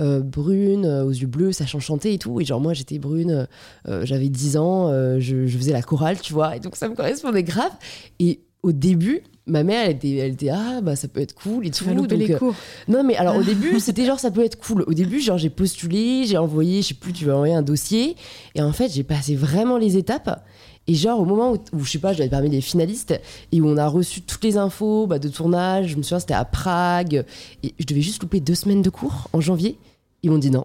euh, 0.00 0.20
brune, 0.20 0.86
aux 0.86 1.10
yeux 1.10 1.26
bleus, 1.26 1.52
sachant 1.52 1.80
chanter 1.80 2.14
et 2.14 2.18
tout. 2.18 2.40
Et 2.40 2.44
genre, 2.44 2.60
moi, 2.60 2.74
j'étais 2.74 2.98
brune, 2.98 3.46
j'avais 3.86 4.28
10 4.28 4.56
ans, 4.56 4.88
je, 5.20 5.46
faisais 5.46 5.72
la 5.72 5.82
chorale, 5.82 6.20
tu 6.20 6.32
vois. 6.32 6.56
Et 6.56 6.60
donc, 6.60 6.76
ça 6.76 6.88
me 6.88 6.94
correspondait 6.94 7.42
grave. 7.42 7.72
Et 8.18 8.40
au 8.62 8.72
début, 8.72 9.22
ma 9.46 9.62
mère, 9.62 9.84
elle 9.84 9.96
était, 9.96 10.16
elle 10.16 10.32
était 10.32 10.50
ah, 10.50 10.80
bah, 10.82 10.96
ça 10.96 11.08
peut 11.08 11.20
être 11.20 11.34
cool 11.34 11.66
et 11.66 11.70
tu 11.70 11.84
tout. 11.84 11.94
donc, 11.94 12.10
les 12.10 12.34
cours. 12.34 12.54
Non, 12.88 13.04
mais 13.04 13.16
alors, 13.16 13.36
au 13.36 13.42
début, 13.44 13.78
c'était 13.80 14.04
genre, 14.04 14.18
ça 14.18 14.30
peut 14.30 14.44
être 14.44 14.58
cool. 14.58 14.82
Au 14.82 14.94
début, 14.94 15.20
genre, 15.20 15.38
j'ai 15.38 15.50
postulé, 15.50 16.24
j'ai 16.26 16.36
envoyé, 16.36 16.82
je 16.82 16.88
sais 16.88 16.94
plus, 16.94 17.12
tu 17.12 17.24
vas 17.24 17.34
envoyer 17.34 17.54
un 17.54 17.62
dossier. 17.62 18.16
Et 18.54 18.62
en 18.62 18.72
fait, 18.72 18.90
j'ai 18.90 19.04
passé 19.04 19.36
vraiment 19.36 19.78
les 19.78 19.96
étapes. 19.96 20.44
Et 20.88 20.94
genre, 20.94 21.20
au 21.20 21.26
moment 21.26 21.52
où, 21.52 21.84
je 21.84 21.90
sais 21.90 21.98
pas, 21.98 22.14
j'avais 22.14 22.30
parmi 22.30 22.48
les 22.48 22.62
finalistes 22.62 23.20
et 23.52 23.60
où 23.60 23.68
on 23.68 23.76
a 23.76 23.86
reçu 23.86 24.22
toutes 24.22 24.42
les 24.42 24.56
infos 24.56 25.06
bah, 25.06 25.18
de 25.18 25.28
tournage, 25.28 25.88
je 25.88 25.96
me 25.96 26.02
souviens, 26.02 26.18
c'était 26.18 26.34
à 26.34 26.46
Prague, 26.46 27.24
et 27.62 27.74
je 27.78 27.84
devais 27.84 28.00
juste 28.00 28.22
louper 28.22 28.40
deux 28.40 28.54
semaines 28.54 28.82
de 28.82 28.90
cours 28.90 29.28
en 29.34 29.40
janvier. 29.40 29.78
Ils 30.22 30.30
m'ont 30.30 30.38
dit 30.38 30.50
non. 30.50 30.64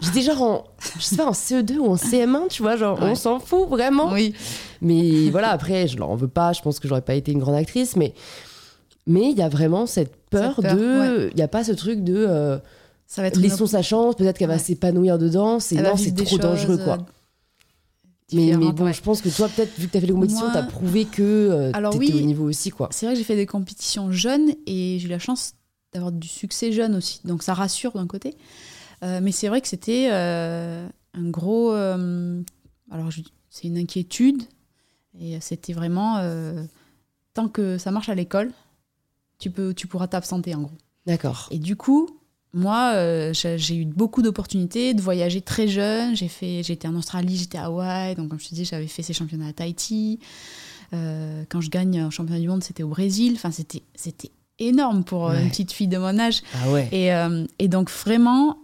J'étais 0.00 0.22
genre 0.22 0.42
en, 0.42 0.64
je 0.98 1.04
sais 1.04 1.16
pas, 1.16 1.26
en 1.26 1.32
CE2 1.32 1.78
ou 1.78 1.86
en 1.86 1.96
CM1, 1.96 2.48
tu 2.48 2.62
vois, 2.62 2.76
genre, 2.76 2.98
on 3.02 3.14
s'en 3.14 3.40
fout 3.40 3.68
vraiment. 3.68 4.10
Oui. 4.12 4.32
Mais 4.80 5.28
voilà, 5.30 5.50
après, 5.50 5.86
je 5.86 5.98
leur 5.98 6.08
en 6.08 6.16
veux 6.16 6.28
pas, 6.28 6.52
je 6.52 6.62
pense 6.62 6.80
que 6.80 6.88
j'aurais 6.88 7.02
pas 7.02 7.14
été 7.14 7.32
une 7.32 7.40
grande 7.40 7.56
actrice, 7.56 7.94
mais 7.94 8.14
mais 9.06 9.30
il 9.30 9.38
y 9.38 9.42
a 9.42 9.48
vraiment 9.48 9.86
cette 9.86 10.14
peur, 10.30 10.60
de. 10.62 11.30
Il 11.30 11.36
n'y 11.36 11.42
a 11.42 11.48
pas 11.48 11.64
ce 11.64 11.72
truc 11.72 12.04
de. 12.04 12.14
Euh, 12.16 12.58
ça 13.06 13.22
va 13.22 13.28
être 13.28 13.38
laissons 13.38 13.66
sa 13.66 13.82
chance, 13.82 14.14
peut-être 14.16 14.36
qu'elle 14.38 14.48
va 14.48 14.58
s'épanouir 14.58 15.18
dedans, 15.18 15.60
c'est 15.60 15.76
non, 15.76 15.96
c'est 15.96 16.14
trop 16.14 16.38
dangereux, 16.38 16.78
quoi. 16.78 16.98
Mais, 18.32 18.54
bon, 18.54 18.92
je 18.92 19.00
pense 19.00 19.22
que 19.22 19.30
toi, 19.30 19.48
peut-être, 19.48 19.78
vu 19.78 19.86
que 19.86 19.92
tu 19.92 19.96
as 19.96 20.00
fait 20.00 20.06
les 20.06 20.12
compétitions, 20.12 20.50
tu 20.50 20.56
as 20.56 20.62
prouvé 20.62 21.06
que 21.06 21.22
euh, 21.22 21.90
tu 21.90 22.04
étais 22.04 22.14
au 22.14 22.20
niveau 22.20 22.46
aussi. 22.46 22.70
quoi. 22.70 22.88
C'est 22.90 23.06
vrai 23.06 23.14
que 23.14 23.18
j'ai 23.18 23.24
fait 23.24 23.36
des 23.36 23.46
compétitions 23.46 24.12
jeunes 24.12 24.50
et 24.66 24.98
j'ai 24.98 25.06
eu 25.06 25.10
la 25.10 25.18
chance 25.18 25.54
d'avoir 25.92 26.12
du 26.12 26.28
succès 26.28 26.70
jeune 26.70 26.94
aussi. 26.94 27.20
Donc 27.24 27.42
ça 27.42 27.54
rassure 27.54 27.92
d'un 27.92 28.06
côté. 28.06 28.36
Euh, 29.02 29.20
mais 29.22 29.32
c'est 29.32 29.48
vrai 29.48 29.60
que 29.62 29.68
c'était 29.68 30.08
euh, 30.12 30.86
un 31.14 31.30
gros. 31.30 31.72
alors, 31.72 33.08
c'est 33.48 33.68
une 33.68 33.78
inquiétude. 33.78 34.42
Et 35.18 35.40
c'était 35.40 35.72
vraiment. 35.72 36.20
tant 37.32 37.48
que 37.48 37.78
ça 37.78 37.90
marche 37.90 38.10
à 38.10 38.14
l'école, 38.14 38.52
tu, 39.38 39.50
peux, 39.50 39.72
tu 39.72 39.86
pourras 39.86 40.06
t'absenter 40.06 40.54
en 40.54 40.62
gros. 40.62 40.76
D'accord. 41.06 41.48
Et 41.50 41.58
du 41.58 41.76
coup, 41.76 42.17
moi, 42.54 42.92
euh, 42.94 43.32
j'ai 43.32 43.76
eu 43.76 43.84
beaucoup 43.84 44.22
d'opportunités 44.22 44.94
de 44.94 45.02
voyager 45.02 45.40
très 45.40 45.68
jeune. 45.68 46.16
J'ai 46.16 46.28
fait, 46.28 46.62
j'étais 46.62 46.88
en 46.88 46.96
Australie, 46.96 47.36
j'étais 47.36 47.58
à 47.58 47.66
Hawaï, 47.66 48.14
donc 48.14 48.28
comme 48.28 48.40
je 48.40 48.48
te 48.48 48.54
dis, 48.54 48.64
j'avais 48.64 48.86
fait 48.86 49.02
ces 49.02 49.12
championnats 49.12 49.48
à 49.48 49.52
Tahiti. 49.52 50.18
Euh, 50.94 51.44
quand 51.50 51.60
je 51.60 51.68
gagne 51.68 52.00
un 52.00 52.10
championnat 52.10 52.40
du 52.40 52.48
monde, 52.48 52.64
c'était 52.64 52.82
au 52.82 52.88
Brésil. 52.88 53.34
Enfin, 53.36 53.50
c'était, 53.50 53.82
c'était 53.94 54.30
énorme 54.58 55.04
pour 55.04 55.28
euh, 55.28 55.38
une 55.38 55.50
petite 55.50 55.72
fille 55.72 55.88
de 55.88 55.98
mon 55.98 56.18
âge. 56.18 56.40
Ah 56.54 56.70
ouais. 56.70 56.88
et, 56.90 57.10
et, 57.62 57.68
donc 57.68 57.90
vraiment, 57.90 58.58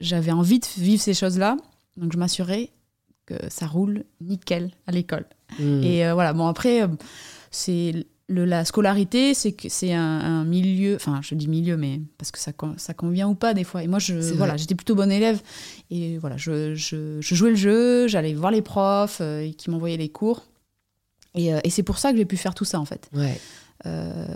j'avais 0.00 0.32
envie 0.32 0.60
de 0.60 0.66
vivre 0.78 1.02
ces 1.02 1.14
choses-là. 1.14 1.56
Donc 1.96 2.12
je 2.12 2.18
m'assurais 2.18 2.70
que 3.26 3.34
ça 3.48 3.66
roule 3.66 4.04
nickel 4.20 4.70
à 4.86 4.92
l'école. 4.92 5.26
Hmm. 5.58 5.82
Et 5.82 6.10
voilà. 6.12 6.32
Bon 6.32 6.46
après, 6.46 6.88
c'est 7.50 8.06
la 8.30 8.64
scolarité, 8.64 9.34
c'est 9.34 9.52
que 9.52 9.68
c'est 9.68 9.92
un, 9.92 10.44
milieu, 10.44 10.96
enfin 10.96 11.20
je 11.22 11.34
dis 11.34 11.48
milieu, 11.48 11.76
mais 11.76 12.00
parce 12.16 12.30
que 12.30 12.38
ça, 12.38 12.52
ça 12.76 12.94
convient 12.94 13.28
ou 13.28 13.34
pas 13.34 13.54
des 13.54 13.64
fois. 13.64 13.82
Et 13.82 13.88
moi, 13.88 13.98
je, 13.98 14.14
voilà, 14.34 14.56
j'étais 14.56 14.74
plutôt 14.74 14.94
bonne 14.94 15.12
élève. 15.12 15.40
Et 15.90 16.18
voilà, 16.18 16.36
je, 16.36 16.74
je, 16.74 17.20
jouais 17.20 17.50
le 17.50 17.56
jeu, 17.56 18.08
j'allais 18.08 18.34
voir 18.34 18.52
les 18.52 18.62
profs 18.62 19.18
euh, 19.20 19.50
qui 19.56 19.70
m'envoyaient 19.70 19.96
les 19.96 20.08
cours. 20.08 20.44
Et, 21.34 21.52
euh, 21.52 21.60
et 21.64 21.70
c'est 21.70 21.82
pour 21.82 21.98
ça 21.98 22.12
que 22.12 22.18
j'ai 22.18 22.24
pu 22.24 22.36
faire 22.36 22.54
tout 22.54 22.64
ça 22.64 22.80
en 22.80 22.84
fait. 22.84 23.08
Ouais. 23.12 23.40
Euh, 23.86 24.26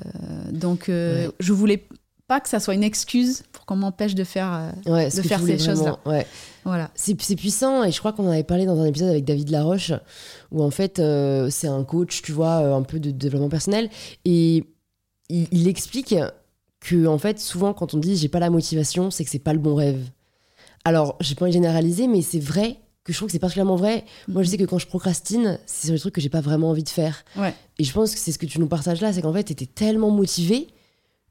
donc 0.50 0.86
je 0.88 1.52
voulais 1.52 1.86
pas 2.26 2.40
que 2.40 2.48
ça 2.48 2.58
soit 2.58 2.74
une 2.74 2.84
excuse 2.84 3.42
pour 3.52 3.66
qu'on 3.66 3.76
m'empêche 3.76 4.14
de 4.14 4.24
faire, 4.24 4.72
de 4.86 5.22
faire 5.22 5.40
ces 5.40 5.58
choses-là. 5.58 5.98
Ouais. 6.06 6.26
Voilà. 6.64 6.90
C'est 6.94 7.14
puissant 7.14 7.84
et 7.84 7.92
je 7.92 7.98
crois 7.98 8.12
qu'on 8.12 8.26
en 8.26 8.30
avait 8.30 8.44
parlé 8.44 8.64
dans 8.64 8.80
un 8.80 8.86
épisode 8.86 9.10
avec 9.10 9.24
David 9.24 9.50
Laroche 9.50 9.92
où 10.50 10.62
en 10.62 10.70
fait 10.70 10.98
euh, 10.98 11.50
c'est 11.50 11.68
un 11.68 11.84
coach, 11.84 12.22
tu 12.22 12.32
vois, 12.32 12.62
euh, 12.62 12.74
un 12.74 12.82
peu 12.82 12.98
de 12.98 13.10
développement 13.10 13.50
personnel 13.50 13.90
et 14.24 14.64
il, 15.28 15.68
explique 15.68 16.14
que 16.80 17.06
en 17.06 17.18
fait 17.18 17.38
souvent 17.40 17.72
quand 17.72 17.94
on 17.94 17.98
dit 17.98 18.16
j'ai 18.16 18.28
pas 18.28 18.40
la 18.40 18.50
motivation, 18.50 19.10
c'est 19.10 19.24
que 19.24 19.30
c'est 19.30 19.38
pas 19.38 19.52
le 19.52 19.58
bon 19.58 19.74
rêve. 19.74 20.00
Alors 20.86 21.16
j'ai 21.20 21.34
pas 21.34 21.44
envie 21.44 21.50
de 21.50 21.56
généraliser 21.56 22.06
mais 22.06 22.22
c'est 22.22 22.40
vrai 22.40 22.78
que 23.04 23.12
je 23.12 23.18
trouve 23.18 23.28
que 23.28 23.32
c'est 23.32 23.38
particulièrement 23.38 23.76
vrai. 23.76 24.04
Moi, 24.28 24.42
je 24.42 24.48
sais 24.48 24.56
que 24.56 24.64
quand 24.64 24.78
je 24.78 24.86
procrastine, 24.86 25.58
c'est 25.66 25.88
sur 25.88 25.92
les 25.92 26.00
trucs 26.00 26.14
que 26.14 26.22
j'ai 26.22 26.30
pas 26.30 26.40
vraiment 26.40 26.70
envie 26.70 26.84
de 26.84 26.88
faire. 26.88 27.22
Ouais. 27.36 27.54
Et 27.78 27.84
je 27.84 27.92
pense 27.92 28.14
que 28.14 28.18
c'est 28.18 28.32
ce 28.32 28.38
que 28.38 28.46
tu 28.46 28.58
nous 28.58 28.66
partages 28.66 29.02
là, 29.02 29.12
c'est 29.12 29.20
qu'en 29.20 29.32
fait, 29.34 29.44
tu 29.44 29.52
étais 29.52 29.66
tellement 29.66 30.10
motivé 30.10 30.68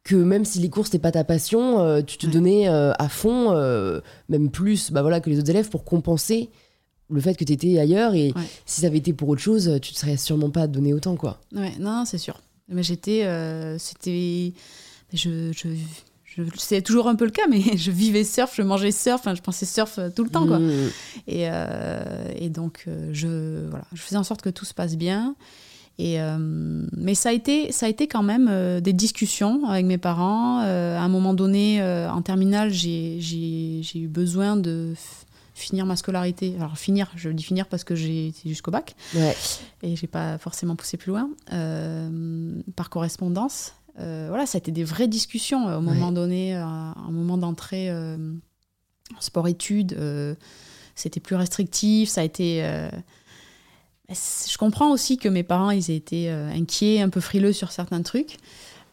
que 0.03 0.15
même 0.15 0.43
si 0.43 0.60
les 0.60 0.69
cours 0.69 0.86
c'était 0.86 1.00
pas 1.00 1.12
ta 1.12 1.24
passion, 1.24 1.79
euh, 1.79 2.01
tu 2.01 2.17
te 2.17 2.27
donnais 2.27 2.67
euh, 2.67 2.91
à 3.00 3.07
fond, 3.07 3.51
euh, 3.51 4.01
même 4.29 4.50
plus 4.51 4.91
bah 4.91 5.01
voilà, 5.01 5.22
que 5.22 5.29
les 5.29 5.39
autres 5.39 5.50
élèves 5.50 5.69
pour 5.69 5.86
compenser 5.86 6.50
le 7.10 7.22
fait 7.22 7.36
que 7.36 7.43
tu 7.43 7.53
étais 7.53 7.79
ailleurs. 7.79 8.13
Et 8.15 8.33
si 8.65 8.81
ça 8.81 8.88
avait 8.88 8.98
été 8.98 9.13
pour 9.13 9.29
autre 9.29 9.41
chose, 9.41 9.79
tu 9.81 9.93
te 9.93 9.98
serais 9.98 10.17
sûrement 10.17 10.50
pas 10.50 10.67
donné 10.67 10.93
autant. 10.93 11.15
quoi. 11.15 11.39
Ouais, 11.53 11.74
non, 11.79 12.05
c'est 12.05 12.17
sûr. 12.17 12.41
Mais 12.67 12.83
j'étais. 12.83 13.27
c'était. 13.77 14.53
Je, 15.13 15.51
je, 15.53 15.69
c'est 16.57 16.81
toujours 16.81 17.07
un 17.07 17.15
peu 17.15 17.25
le 17.25 17.31
cas, 17.31 17.45
mais 17.48 17.62
je 17.77 17.91
vivais 17.91 18.24
surf, 18.24 18.55
je 18.55 18.63
mangeais 18.63 18.91
surf, 18.91 19.22
je 19.25 19.41
pensais 19.41 19.67
surf 19.67 20.00
tout 20.15 20.24
le 20.24 20.29
temps. 20.29 20.48
Quoi. 20.48 20.60
Mmh. 20.60 20.89
Et, 21.27 21.48
et, 22.38 22.50
donc, 22.50 22.88
je, 23.12 23.67
voilà, 23.69 23.86
je 23.93 24.01
faisais 24.01 24.17
en 24.17 24.24
sorte 24.24 24.41
que 24.41 24.50
tout 24.50 24.65
se 24.65 24.74
passe 24.74 24.98
bien. 24.98 25.36
Et, 26.00 26.19
euh, 26.19 26.38
mais 26.97 27.13
ça 27.13 27.29
a, 27.29 27.31
été, 27.33 27.71
ça 27.71 27.85
a 27.85 27.89
été 27.89 28.07
quand 28.07 28.23
même 28.23 28.47
euh, 28.50 28.81
des 28.81 28.93
discussions 28.93 29.65
avec 29.67 29.85
mes 29.85 30.00
parents. 30.00 30.62
Euh, 30.62 30.97
à 30.97 31.01
un 31.01 31.07
moment 31.07 31.33
donné, 31.33 31.81
en 31.83 32.21
terminale, 32.21 32.71
j'ai 32.71 33.19
eu 33.95 34.07
besoin 34.07 34.55
de 34.55 34.93
finir 35.53 35.85
ma 35.85 35.95
scolarité. 35.95 36.55
Alors 36.57 36.77
finir, 36.77 37.12
je 37.15 37.29
dis 37.29 37.43
finir 37.43 37.67
parce 37.67 37.83
que 37.83 37.95
j'ai 37.95 38.29
été 38.29 38.50
jusqu'au 38.50 38.71
bac. 38.71 38.95
Ouais. 39.15 39.35
Et 39.83 39.95
j'ai 39.95 40.07
pas 40.07 40.38
forcément 40.39 40.75
poussé 40.75 40.97
plus 40.97 41.12
loin. 41.12 41.29
par 42.75 42.89
correspondance. 42.89 43.73
voilà, 43.97 44.45
ça 44.45 44.57
a 44.57 44.59
été 44.59 44.71
des 44.71 44.83
vraies 44.83 45.07
discussions 45.07 45.67
au 45.77 45.81
moment 45.81 46.12
donné, 46.12 46.55
un 46.55 47.12
moment 47.12 47.38
d'entrée 47.38 47.91
en 47.91 49.19
sport-études. 49.21 49.95
C'était 50.95 51.19
plus 51.19 51.35
restrictif, 51.35 52.09
ça 52.09 52.21
a 52.21 52.23
été 52.23 52.63
je 54.10 54.57
comprends 54.57 54.91
aussi 54.91 55.17
que 55.17 55.29
mes 55.29 55.43
parents, 55.43 55.72
ils 55.72 55.89
aient 55.89 55.95
été 55.95 56.29
euh, 56.29 56.51
inquiets, 56.51 57.01
un 57.01 57.10
peu 57.10 57.22
frileux 57.22 57.53
sur 57.53 57.72
certains 57.72 58.01
trucs. 58.01 58.38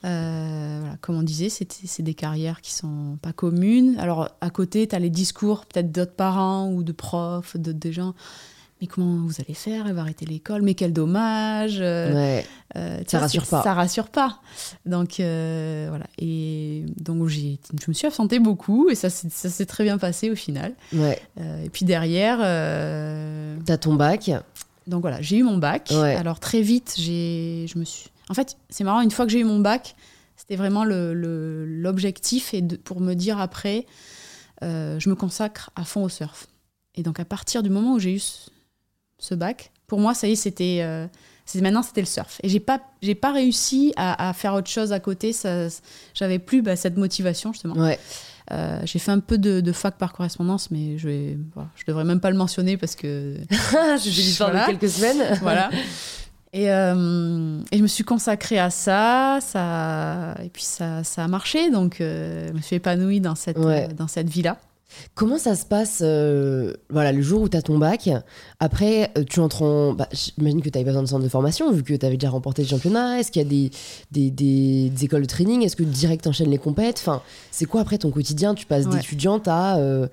Euh, 0.05 0.79
voilà, 0.81 0.97
comme 1.01 1.17
on 1.17 1.23
disait, 1.23 1.51
c'est 1.51 2.03
des 2.03 2.15
carrières 2.15 2.61
qui 2.61 2.73
sont 2.73 3.19
pas 3.21 3.33
communes. 3.33 3.99
Alors, 3.99 4.31
à 4.41 4.51
côté, 4.51 4.87
tu 4.87 4.95
as 4.95 4.99
les 4.99 5.11
discours 5.11 5.67
peut-être 5.67 5.93
d'autres 5.93 6.15
parents 6.15 6.71
ou 6.71 6.83
de 6.83 6.93
profs, 6.93 7.57
de, 7.57 7.73
de 7.73 7.91
gens. 7.91 8.15
Mais 8.81 8.87
comment 8.87 9.27
vous 9.27 9.35
allez 9.45 9.53
faire? 9.53 9.87
Elle 9.87 9.93
va 9.93 10.01
arrêter 10.01 10.25
l'école. 10.25 10.63
Mais 10.63 10.73
quel 10.73 10.95
dommage 10.95 11.81
euh, 11.83 12.41
Ça 13.07 13.19
rassure 13.19 13.47
pas. 13.47 13.63
Ça 13.63 13.75
rassure 13.75 14.09
pas. 14.09 14.41
Donc, 14.87 15.17
voilà. 15.17 16.07
Et 16.17 16.87
donc, 16.97 17.29
je 17.29 17.59
me 17.89 17.93
suis 17.93 18.07
absentée 18.07 18.39
beaucoup 18.39 18.89
et 18.89 18.95
ça, 18.95 19.11
ça 19.11 19.51
s'est 19.51 19.67
très 19.67 19.85
bien 19.85 19.99
passé 19.99 20.31
au 20.31 20.37
final. 20.37 20.73
Ouais. 20.95 21.21
et 21.37 21.69
puis 21.69 21.85
derrière. 21.85 22.39
T'as 23.67 23.77
ton 23.77 23.97
bac 23.97 24.31
donc 24.87 25.03
voilà, 25.03 25.21
j'ai 25.23 25.39
eu 25.39 25.43
mon 25.43 25.59
bac. 25.59 25.91
Alors 25.93 26.41
très 26.41 26.63
vite, 26.63 26.95
j'ai, 26.99 27.67
je 27.69 27.79
me 27.79 27.85
suis. 27.85 28.11
En 28.29 28.35
fait, 28.35 28.57
c'est 28.69 28.85
marrant. 28.85 29.01
Une 29.01 29.11
fois 29.11 29.27
que 29.27 29.33
j'ai 29.33 29.41
eu 29.41 29.45
mon 29.45 29.59
bac, 29.59 29.95
c'était 30.37 30.57
vraiment 30.57 30.85
le, 30.85 31.13
l'objectif 31.67 32.55
et 32.55 32.63
pour 32.63 33.01
me 33.01 33.15
dire 33.15 33.39
après, 33.41 33.87
euh, 34.63 34.99
je 34.99 35.09
me 35.09 35.15
consacre 35.15 35.71
à 35.77 35.85
fond 35.85 36.05
au 36.05 36.09
surf. 36.09 36.47
Et 36.95 37.03
donc 37.03 37.21
à 37.21 37.25
partir 37.25 37.63
du 37.63 37.71
moment 37.71 37.95
où 37.95 37.99
j'ai 37.99 38.15
eu 38.15 38.23
ce, 39.19 39.35
bac, 39.35 39.71
pour 39.87 40.01
moi, 40.01 40.15
ça 40.15 40.29
y 40.29 40.33
est, 40.33 40.37
c'était. 40.37 40.81
Euh, 40.83 41.07
maintenant 41.57 41.83
c'était 41.83 42.01
le 42.01 42.07
surf 42.07 42.39
et 42.45 42.49
j'ai 42.49 42.61
pas 42.61 42.81
j'ai 43.03 43.17
pas 43.17 43.33
réussi 43.33 43.93
à, 43.97 44.33
faire 44.35 44.55
autre 44.55 44.71
chose 44.71 44.93
à 44.93 45.01
côté 45.01 45.35
j'avais 46.15 46.39
plus 46.39 46.63
bah, 46.63 46.77
cette 46.77 46.97
motivation 46.97 47.53
justement 47.53 47.75
ouais. 47.75 47.99
Euh, 48.53 48.81
j'ai 48.85 48.99
fait 48.99 49.13
un 49.13 49.21
peu 49.21 49.39
de, 49.39 49.73
fac 49.73 49.97
par 49.97 50.13
correspondance, 50.13 50.71
mais 50.71 50.99
je 50.99 51.09
ne 51.09 51.37
je 51.77 51.85
devrais 51.87 52.05
même 52.05 52.21
pas 52.21 52.31
le 52.31 52.37
mentionner 52.37 52.77
parce 52.77 52.97
que. 52.97 53.37
J'ai 54.03 54.11
l'histoire 54.11 54.53
de 54.53 54.67
quelques 54.67 54.89
semaines. 54.89 55.39
voilà. 55.43 55.71
Et, 56.53 56.71
euh, 56.71 57.61
et, 57.71 57.79
je 57.79 57.83
me 57.83 57.87
suis 57.87 58.03
consacrée 58.03 58.59
à 58.59 58.71
ça, 58.71 59.39
ça 59.41 60.35
et 60.43 60.49
puis 60.49 60.65
ça, 60.65 61.05
ça 61.05 61.25
a 61.25 61.29
marché, 61.29 61.71
donc 61.71 61.97
je 62.01 62.53
me 62.53 62.61
suis 62.61 62.77
épanouie 62.77 63.21
dans 63.21 63.37
cette, 63.37 63.61
dans 63.97 64.09
cette 64.09 64.29
vie-là. 64.29 64.59
Comment 65.15 65.39
ça 65.39 65.55
se 65.55 65.65
passe 65.65 66.01
euh, 66.03 66.75
voilà, 66.89 67.13
le 67.13 67.23
jour 67.23 67.43
où 67.43 67.49
tu 67.49 67.57
as 67.57 67.63
ton 67.63 67.79
bac? 67.79 68.09
Après, 68.59 69.11
euh, 69.17 69.25
tu 69.25 69.41
entres 69.41 69.63
en. 69.63 69.93
Bah, 69.93 70.09
J'imagine 70.13 70.63
que 70.63 70.69
tu 70.69 70.79
n'avais 70.79 70.85
pas 70.85 70.91
besoin 70.91 71.03
de 71.03 71.09
centre 71.09 71.25
de 71.25 71.29
formation, 71.29 71.71
vu 71.73 71.83
que 71.83 71.95
tu 71.95 72.07
avais 72.07 72.17
déjà 72.17 72.31
remporté 72.31 72.63
le 72.63 72.69
championnat. 72.69 73.21
Est-ce 73.21 73.31
qu'il 73.31 73.43
y 73.43 73.45
a 73.45 73.49
des, 73.49 73.71
des, 74.11 74.31
des, 74.91 75.05
écoles 75.05 75.23
de 75.23 75.27
training? 75.27 75.63
Est-ce 75.63 75.77
que 75.77 75.83
direct 75.83 76.27
enchaînes 76.27 76.51
les 76.51 76.59
compètes? 76.59 76.99
Enfin, 76.99 77.23
C'est 77.51 77.67
quoi 77.67 77.81
après 77.81 77.99
ton 77.99 78.11
quotidien? 78.11 78.55
Tu 78.55 78.67
passes 78.67 78.89
d'étudiante 78.89 79.49
à. 79.49 79.79
Euh, 79.79 80.07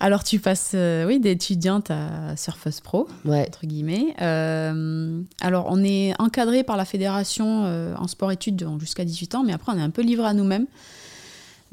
Alors, 0.00 0.24
tu 0.24 0.38
passes, 0.38 0.74
oui, 1.06 1.20
d'étudiante 1.20 1.90
à 1.90 2.36
Surface 2.36 2.80
Pro, 2.80 3.08
entre 3.26 3.66
guillemets. 3.66 4.14
alors, 4.18 5.66
on 5.68 5.82
est 5.84 6.14
encadré 6.20 6.64
par 6.64 6.76
la 6.76 6.84
fédération 6.84 7.64
en 7.96 8.08
sport-études 8.08 8.66
jusqu'à 8.80 9.04
18 9.04 9.34
ans, 9.34 9.44
mais 9.44 9.52
après, 9.52 9.72
on 9.72 9.78
est 9.78 9.82
un 9.82 9.90
peu 9.90 10.02
livré 10.02 10.26
à 10.26 10.34
nous-mêmes. 10.34 10.66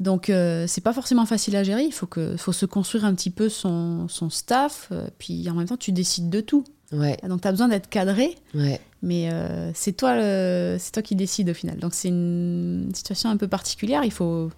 Donc, 0.02 0.30
euh, 0.30 0.64
c'est 0.66 0.80
pas 0.80 0.92
forcément 0.92 1.26
facile 1.26 1.54
à 1.54 1.62
gérer. 1.62 1.84
Il 1.84 1.92
faut, 1.92 2.06
que, 2.06 2.36
faut 2.36 2.52
se 2.52 2.66
construire 2.66 3.04
un 3.04 3.14
petit 3.14 3.30
peu 3.30 3.48
son, 3.48 4.08
son 4.08 4.30
staff. 4.30 4.88
Euh, 4.90 5.06
puis 5.18 5.48
en 5.48 5.54
même 5.54 5.68
temps, 5.68 5.76
tu 5.76 5.92
décides 5.92 6.28
de 6.28 6.40
tout. 6.40 6.64
Ouais. 6.90 7.16
Donc, 7.26 7.40
tu 7.40 7.48
as 7.48 7.52
besoin 7.52 7.68
d'être 7.68 7.88
cadré. 7.88 8.34
Ouais. 8.52 8.80
Mais 9.02 9.30
euh, 9.32 9.70
c'est 9.74 9.92
toi, 9.92 10.16
c'est 10.78 10.92
toi 10.92 11.02
qui 11.02 11.14
décides 11.14 11.50
au 11.50 11.54
final. 11.54 11.78
Donc, 11.78 11.94
c'est 11.94 12.08
une 12.08 12.90
situation 12.94 13.30
un 13.30 13.36
peu 13.36 13.46
particulière. 13.46 14.02
Il 14.04 14.10
faut, 14.10 14.50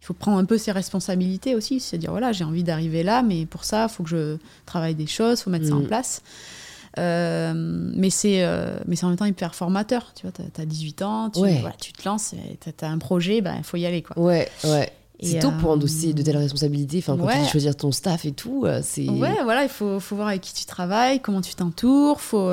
il 0.00 0.06
faut 0.06 0.14
prendre 0.14 0.38
un 0.38 0.44
peu 0.44 0.56
ses 0.56 0.70
responsabilités 0.70 1.56
aussi. 1.56 1.80
C'est 1.80 1.98
dire 1.98 2.12
voilà, 2.12 2.30
j'ai 2.30 2.44
envie 2.44 2.62
d'arriver 2.62 3.02
là, 3.02 3.22
mais 3.22 3.46
pour 3.46 3.64
ça, 3.64 3.88
il 3.90 3.92
faut 3.92 4.04
que 4.04 4.10
je 4.10 4.36
travaille 4.66 4.94
des 4.94 5.08
choses, 5.08 5.40
il 5.40 5.42
faut 5.42 5.50
mettre 5.50 5.66
ça 5.66 5.74
en 5.74 5.80
mm. 5.80 5.88
place. 5.88 6.22
Euh, 6.98 7.52
mais 7.54 8.10
c'est 8.10 8.42
euh, 8.42 8.76
mais 8.86 8.96
c'est 8.96 9.04
en 9.04 9.10
même 9.10 9.18
temps 9.18 9.24
hyper 9.24 9.54
formateur. 9.54 10.12
Tu 10.14 10.26
vois, 10.26 10.32
tu 10.32 10.60
as, 10.60 10.66
18 10.66 11.02
ans, 11.02 11.30
tu, 11.30 11.40
tu 11.80 11.92
te 11.92 12.08
lances, 12.08 12.34
tu 12.60 12.84
as, 12.84 12.88
un 12.88 12.98
projet, 12.98 13.38
il 13.38 13.42
ben, 13.42 13.62
faut 13.62 13.76
y 13.76 13.86
aller. 13.86 14.02
Quoi. 14.02 14.18
Ouais, 14.18 14.48
ouais. 14.64 14.92
C'est 15.22 15.38
tôt 15.38 15.52
pour 15.60 15.70
endosser 15.70 16.14
de 16.14 16.22
telles 16.22 16.38
responsabilités. 16.38 16.98
Enfin, 16.98 17.16
quand 17.16 17.28
tu 17.28 17.50
choisir 17.50 17.76
ton 17.76 17.92
staff 17.92 18.24
et 18.24 18.32
tout, 18.32 18.64
euh, 18.64 18.80
c'est. 18.82 19.08
Ouais, 19.08 19.42
voilà, 19.44 19.64
il 19.64 19.68
faut, 19.68 20.00
faut, 20.00 20.16
voir 20.16 20.28
avec 20.28 20.40
qui 20.40 20.54
tu 20.54 20.64
travailles, 20.64 21.20
comment 21.20 21.42
tu 21.42 21.54
t'entoures. 21.54 22.20
Faut, 22.20 22.50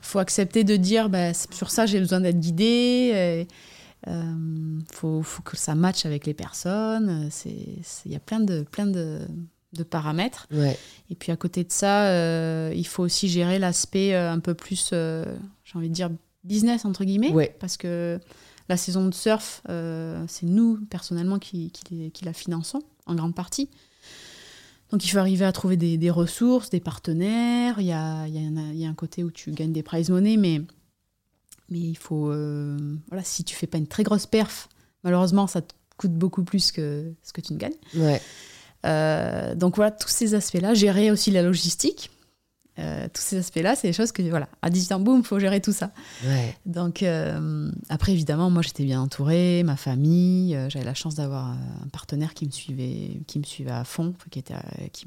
faut 0.00 0.18
accepter 0.18 0.64
de 0.64 0.76
dire, 0.76 1.08
bah, 1.08 1.32
sur 1.34 1.70
ça, 1.70 1.86
j'ai 1.86 2.00
besoin 2.00 2.20
d'être 2.20 2.40
guidé. 2.40 3.46
Il 4.06 4.84
faut, 4.92 5.22
faut, 5.22 5.42
que 5.42 5.56
ça 5.56 5.74
matche 5.74 6.04
avec 6.04 6.26
les 6.26 6.34
personnes. 6.34 7.30
Il 7.46 8.12
y 8.12 8.16
a 8.16 8.20
plein 8.20 8.40
de, 8.40 8.62
plein 8.62 8.86
de, 8.86 9.20
de 9.72 9.82
paramètres. 9.82 10.46
Et 11.10 11.14
puis 11.14 11.32
à 11.32 11.36
côté 11.36 11.64
de 11.64 11.72
ça, 11.72 12.06
euh, 12.08 12.72
il 12.74 12.86
faut 12.86 13.02
aussi 13.02 13.28
gérer 13.28 13.58
l'aspect 13.58 14.14
euh, 14.14 14.32
un 14.32 14.40
peu 14.40 14.54
plus, 14.54 14.90
euh, 14.92 15.24
j'ai 15.64 15.78
envie 15.78 15.88
de 15.88 15.94
dire, 15.94 16.10
business, 16.44 16.84
entre 16.84 17.04
guillemets. 17.04 17.54
Parce 17.60 17.76
que 17.76 18.18
la 18.68 18.76
saison 18.76 19.06
de 19.06 19.14
surf, 19.14 19.62
c'est 20.26 20.46
nous, 20.46 20.78
personnellement, 20.90 21.38
qui, 21.38 21.70
qui, 21.70 22.24
la 22.24 22.32
finançons, 22.32 22.82
en 23.06 23.14
grande 23.14 23.34
partie. 23.34 23.68
Donc 24.90 25.04
il 25.04 25.08
faut 25.10 25.18
arriver 25.18 25.44
à 25.44 25.52
trouver 25.52 25.76
des, 25.76 26.10
ressources, 26.10 26.70
des 26.70 26.80
partenaires. 26.80 27.80
Il 27.80 27.86
y 27.86 27.92
a, 27.92 28.26
y, 28.26 28.38
a 28.38 28.72
y 28.72 28.86
a, 28.86 28.88
un 28.88 28.94
côté 28.94 29.24
où 29.24 29.30
tu 29.30 29.50
gagnes 29.52 29.72
des 29.72 29.82
prize 29.82 30.08
money, 30.08 30.36
mais, 30.36 30.62
mais 31.68 31.78
il 31.78 31.96
faut... 31.98 32.26
voilà, 33.08 33.24
si 33.24 33.44
tu 33.44 33.54
fais 33.54 33.66
pas 33.66 33.78
une 33.78 33.86
très 33.86 34.04
grosse 34.04 34.26
perf, 34.26 34.68
malheureusement, 35.04 35.46
ça 35.46 35.60
te 35.60 35.74
coûte 35.98 36.12
beaucoup 36.12 36.44
plus 36.44 36.72
que 36.72 37.12
ce 37.22 37.32
que 37.32 37.40
tu 37.42 37.52
ne 37.52 37.58
gagnes. 37.58 37.76
Ouais. 37.94 38.22
Euh, 38.86 39.54
donc 39.54 39.76
voilà, 39.76 39.90
tous 39.90 40.08
ces 40.08 40.34
aspects-là, 40.34 40.74
gérer 40.74 41.10
aussi 41.10 41.30
la 41.30 41.42
logistique. 41.42 42.10
Euh, 42.78 43.08
tous 43.12 43.20
ces 43.20 43.38
aspects-là, 43.38 43.74
c'est 43.74 43.88
des 43.88 43.92
choses 43.92 44.12
que, 44.12 44.22
voilà, 44.22 44.48
à 44.62 44.70
18 44.70 44.92
ans, 44.92 45.00
boum, 45.00 45.20
il 45.20 45.26
faut 45.26 45.40
gérer 45.40 45.60
tout 45.60 45.72
ça. 45.72 45.90
Donc, 46.64 47.02
euh, 47.02 47.70
après, 47.88 48.12
évidemment, 48.12 48.50
moi, 48.50 48.62
j'étais 48.62 48.84
bien 48.84 49.00
entourée, 49.00 49.64
ma 49.64 49.76
famille, 49.76 50.56
j'avais 50.68 50.84
la 50.84 50.94
chance 50.94 51.16
d'avoir 51.16 51.46
un 51.48 51.88
partenaire 51.92 52.34
qui 52.34 52.46
me 52.46 52.52
suivait, 52.52 53.20
qui 53.26 53.40
me 53.40 53.44
suivait 53.44 53.72
à 53.72 53.84
fond, 53.84 54.14
qui 54.30 54.38
était... 54.38 54.54
Qui 54.92 55.06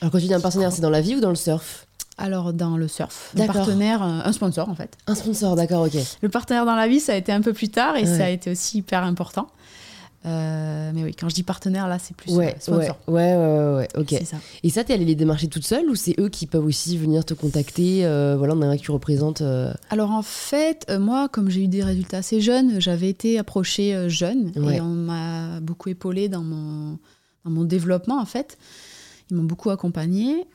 Alors, 0.00 0.12
quand 0.12 0.18
tu 0.18 0.26
dis 0.26 0.34
un 0.34 0.40
partenaire, 0.40 0.72
c'est 0.72 0.80
dans 0.80 0.90
la 0.90 1.02
vie 1.02 1.16
ou 1.16 1.20
dans 1.20 1.28
le 1.28 1.36
surf? 1.36 1.86
Alors 2.18 2.52
dans 2.52 2.76
le 2.76 2.88
surf, 2.88 3.32
le 3.34 3.46
partenaire, 3.46 4.02
un 4.02 4.32
sponsor 4.32 4.68
en 4.68 4.74
fait. 4.74 4.98
Un 5.06 5.14
sponsor, 5.14 5.56
d'accord, 5.56 5.86
ok. 5.86 5.96
Le 6.20 6.28
partenaire 6.28 6.66
dans 6.66 6.74
la 6.74 6.86
vie, 6.86 7.00
ça 7.00 7.14
a 7.14 7.16
été 7.16 7.32
un 7.32 7.40
peu 7.40 7.54
plus 7.54 7.70
tard 7.70 7.96
et 7.96 8.04
ça 8.04 8.26
a 8.26 8.28
été 8.28 8.50
aussi 8.50 8.78
hyper 8.78 9.02
important. 9.02 9.48
Euh, 10.24 10.92
mais 10.94 11.04
oui, 11.04 11.14
quand 11.14 11.28
je 11.28 11.34
dis 11.34 11.42
partenaire, 11.42 11.88
là, 11.88 11.98
c'est 11.98 12.16
plus 12.16 12.32
ouais, 12.32 12.54
sponsor. 12.60 12.98
Ouais, 13.08 13.34
ouais, 13.34 13.36
ouais, 13.36 13.74
ouais, 13.76 13.88
ok. 13.96 14.22
Ça. 14.24 14.36
Et 14.62 14.70
ça, 14.70 14.84
t'es 14.84 14.94
allé 14.94 15.04
les 15.04 15.14
démarcher 15.14 15.48
toute 15.48 15.64
seule 15.64 15.88
ou 15.88 15.94
c'est 15.94 16.18
eux 16.20 16.28
qui 16.28 16.46
peuvent 16.46 16.64
aussi 16.64 16.96
venir 16.96 17.24
te 17.24 17.34
contacter 17.34 18.04
euh, 18.04 18.36
Voilà, 18.36 18.54
on 18.54 18.62
a 18.62 18.66
un 18.66 18.76
qui 18.76 18.90
représente. 18.92 19.40
Euh 19.40 19.72
Alors 19.90 20.12
en 20.12 20.22
fait, 20.22 20.90
moi, 20.98 21.28
comme 21.28 21.50
j'ai 21.50 21.64
eu 21.64 21.68
des 21.68 21.82
résultats 21.82 22.18
assez 22.18 22.40
jeunes, 22.40 22.80
j'avais 22.80 23.08
été 23.08 23.38
approchée 23.38 24.08
jeune 24.08 24.52
et 24.56 24.80
on 24.80 24.94
m'a 24.94 25.60
beaucoup 25.60 25.88
épaulée 25.88 26.28
dans 26.28 26.42
mon, 26.42 26.98
dans 27.44 27.50
mon 27.50 27.64
développement 27.64 28.20
en 28.20 28.26
fait. 28.26 28.58
Ils 29.30 29.36
m'ont 29.36 29.44
beaucoup 29.44 29.70
accompagnée. 29.70 30.46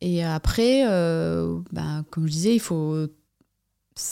et 0.00 0.24
après, 0.24 0.84
ben, 0.84 2.04
comme 2.10 2.26
je 2.26 2.32
disais, 2.32 2.54
il 2.54 2.60
faut. 2.60 3.06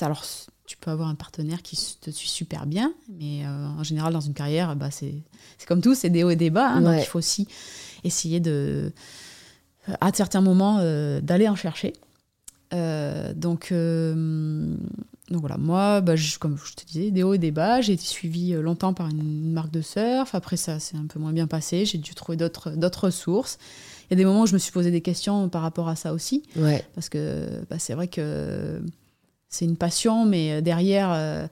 Alors, 0.01 0.25
tu 0.71 0.77
peux 0.77 0.93
avoir 0.93 1.09
un 1.09 1.17
partenaire 1.17 1.63
qui 1.63 1.77
te 2.01 2.13
suit 2.13 2.29
super 2.29 2.65
bien, 2.65 2.95
mais 3.19 3.45
euh, 3.45 3.67
en 3.67 3.83
général, 3.83 4.13
dans 4.13 4.21
une 4.21 4.35
carrière, 4.35 4.77
bah, 4.77 4.93
c'est 4.93 5.15
comme 5.67 5.81
tout, 5.81 5.97
c'est 5.97 6.11
des 6.11 6.23
hauts 6.23 6.31
et 6.31 6.37
des 6.37 6.49
bas. 6.49 6.69
Hein, 6.69 6.83
donc, 6.83 6.95
il 6.97 7.07
faut 7.07 7.19
aussi 7.19 7.49
essayer 8.05 8.39
de, 8.39 8.93
à 10.01 10.13
certains 10.13 10.41
moments, 10.41 10.79
euh, 10.79 11.21
d'aller 11.21 11.49
en 11.49 11.57
chercher. 11.57 11.95
Euh, 12.73 13.35
donc, 13.35 13.73
donc 13.73 15.41
voilà, 15.41 15.57
moi, 15.57 16.03
bah, 16.03 16.15
comme 16.39 16.57
je 16.57 16.75
te 16.75 16.87
disais, 16.87 17.11
des 17.11 17.25
hauts 17.25 17.35
et 17.35 17.39
des 17.39 17.51
bas. 17.51 17.81
J'ai 17.81 17.95
été 17.95 18.05
suivie 18.05 18.53
longtemps 18.53 18.95
par 18.95 19.09
une 19.09 19.51
marque 19.51 19.73
de 19.73 19.81
surf. 19.81 20.37
Après, 20.37 20.57
ça 20.57 20.79
c'est 20.79 20.97
un 20.97 21.07
peu 21.07 21.19
moins 21.19 21.33
bien 21.33 21.49
passé. 21.49 21.85
J'ai 21.85 21.99
dû 21.99 22.15
trouver 22.15 22.37
d'autres 22.37 23.07
ressources. 23.07 23.59
Il 24.09 24.13
y 24.13 24.15
a 24.15 24.19
des 24.19 24.25
moments 24.25 24.43
où 24.43 24.47
je 24.47 24.55
me 24.55 24.59
suis 24.59 24.71
posé 24.71 24.93
des 24.93 25.01
questions 25.01 25.49
par 25.49 25.63
rapport 25.63 25.89
à 25.89 25.97
ça 25.97 26.13
aussi. 26.13 26.45
Parce 26.95 27.09
que 27.09 27.65
bah, 27.69 27.81
c'est 27.81 27.95
vrai 27.95 28.07
que 28.07 28.81
c'est 29.51 29.65
une 29.65 29.77
passion, 29.77 30.25
mais 30.25 30.53
euh, 30.53 30.61
derrière, 30.61 31.11
euh, 31.13 31.47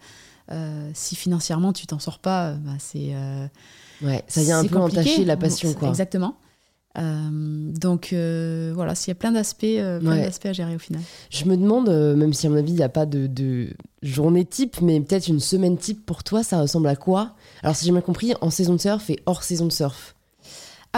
euh, 0.52 0.90
si 0.94 1.16
financièrement 1.16 1.72
tu 1.72 1.86
t'en 1.86 1.98
sors 1.98 2.20
pas, 2.20 2.52
bah, 2.52 2.72
c'est. 2.78 3.12
ouais, 4.02 4.22
ça 4.28 4.42
vient 4.42 4.60
un 4.60 4.64
peu 4.64 4.76
entacher 4.76 5.24
la 5.24 5.36
passion, 5.36 5.74
quoi. 5.74 5.88
Exactement. 5.88 6.36
donc 6.96 8.14
voilà, 8.14 8.94
s'il 8.94 9.08
y 9.08 9.12
a 9.12 9.16
plein 9.16 9.32
d'aspects, 9.32 9.66
d'aspects 9.66 10.46
à 10.46 10.52
gérer 10.52 10.76
au 10.76 10.78
final. 10.78 11.02
Je 11.30 11.44
me 11.44 11.56
demande, 11.56 11.90
même 11.90 12.32
si 12.32 12.46
à 12.46 12.50
mon 12.50 12.56
avis 12.56 12.72
il 12.72 12.76
n'y 12.76 12.82
a 12.82 12.88
pas 12.88 13.04
de, 13.04 13.26
de, 13.26 13.70
journée 14.02 14.44
type, 14.44 14.80
mais 14.80 15.00
peut-être 15.00 15.26
une 15.26 15.40
semaine 15.40 15.76
type 15.76 16.06
pour 16.06 16.22
toi, 16.22 16.42
ça 16.42 16.60
ressemble 16.60 16.86
à 16.86 16.96
quoi? 16.96 17.34
Alors 17.62 17.74
si 17.74 17.84
j'ai 17.84 17.92
bien 17.92 18.00
compris, 18.00 18.32
en 18.40 18.50
saison 18.50 18.74
de 18.74 18.80
surf 18.80 19.10
et 19.10 19.20
hors 19.26 19.42
saison 19.42 19.66
de 19.66 19.72
surf. 19.72 20.14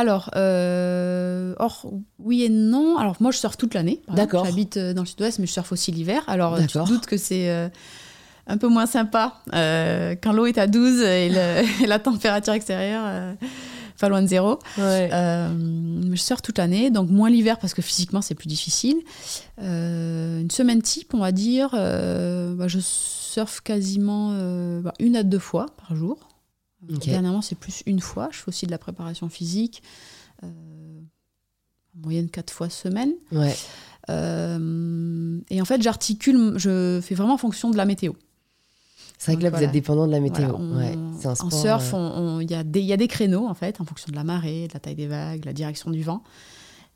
Alors, 0.01 0.31
euh, 0.35 1.53
or, 1.59 1.93
oui 2.19 2.45
et 2.45 2.49
non. 2.49 2.97
Alors, 2.97 3.17
moi, 3.21 3.33
je 3.33 3.37
surfe 3.37 3.59
toute 3.59 3.75
l'année. 3.75 4.01
D'accord. 4.09 4.47
J'habite 4.47 4.79
euh, 4.79 4.95
dans 4.95 5.03
le 5.03 5.07
sud-ouest, 5.07 5.39
mais 5.39 5.47
je 5.47 5.53
surfe 5.53 5.73
aussi 5.73 5.93
l'hiver. 5.93 6.23
Alors, 6.27 6.59
tu 6.59 6.69
te 6.69 6.87
doutes 6.87 7.05
que 7.05 7.19
c'est 7.19 7.51
euh, 7.51 7.69
un 8.47 8.57
peu 8.57 8.69
moins 8.69 8.87
sympa 8.87 9.35
quand 9.53 10.33
l'eau 10.33 10.47
est 10.47 10.57
à 10.57 10.67
12 10.67 11.03
et, 11.03 11.29
la 11.87 11.99
température 11.99 12.55
extérieure 12.55 13.37
pas 14.01 14.09
loin 14.09 14.23
de 14.23 14.29
zéro. 14.29 14.59
je 14.79 16.15
surfe 16.17 16.41
toute 16.41 16.57
l'année, 16.57 16.91
donc 16.91 17.11
moins 17.11 17.29
l'hiver 17.29 17.59
parce 17.59 17.75
que 17.75 17.83
physiquement, 17.83 18.23
c'est 18.23 18.35
plus 18.35 18.49
difficile. 18.49 18.97
une 19.59 20.51
semaine 20.51 20.81
type, 20.81 21.13
on 21.13 21.19
va 21.19 21.33
dire, 21.33 21.73
bah, 21.73 22.69
je 22.69 22.79
surfe 22.81 23.61
quasiment 23.61 24.33
bah, 24.81 24.95
une 24.99 25.17
à 25.17 25.23
deux 25.23 25.39
fois 25.39 25.67
par 25.77 25.95
jour. 25.95 26.30
Dernièrement, 26.83 27.43
c'est 27.43 27.57
plus 27.57 27.83
une 27.87 28.01
fois. 28.01 28.29
Je 28.33 28.39
fais 28.39 28.49
aussi 28.49 28.67
de 28.67 28.71
la 28.71 28.79
préparation 28.79 29.29
physique, 29.29 29.83
euh, 30.43 30.47
en 31.97 32.01
moyenne 32.01 32.31
quatre 32.31 32.53
fois 32.53 32.71
semaine. 32.71 33.13
Ouais. 33.33 33.55
Euh, 34.09 35.39
et 35.51 35.61
en 35.61 35.65
fait, 35.65 35.83
j'articule, 35.83 36.55
je 36.57 37.01
fais 37.03 37.15
vraiment 37.15 37.35
en 37.35 37.39
fonction 37.39 37.71
de 37.71 37.77
la 37.77 37.85
météo. 37.85 38.13
C'est 39.19 39.33
vrai 39.33 39.39
que 39.39 39.43
là, 39.43 39.51
vous 39.51 39.63
êtes 39.63 39.73
dépendant 39.73 40.07
de 40.07 40.13
la 40.13 40.21
météo. 40.21 40.55
en 40.55 41.51
surf, 41.51 41.93
euh, 41.93 42.39
il 42.41 42.51
y, 42.51 42.55
a 42.55 42.65
des, 42.65 42.81
y 42.81 42.93
a 42.95 42.97
des 42.97 43.09
créneaux, 43.09 43.47
en 43.47 43.55
fait, 43.55 43.81
en 43.81 43.85
fonction 43.85 44.11
de 44.11 44.17
la 44.17 44.25
marée, 44.25 44.67
de 44.69 44.73
la 44.73 44.81
taille 44.81 44.95
des 44.95 45.07
vagues, 45.07 45.41
de 45.41 45.47
la 45.47 45.53
direction 45.53 45.91
du 45.91 46.03
vent. 46.03 46.23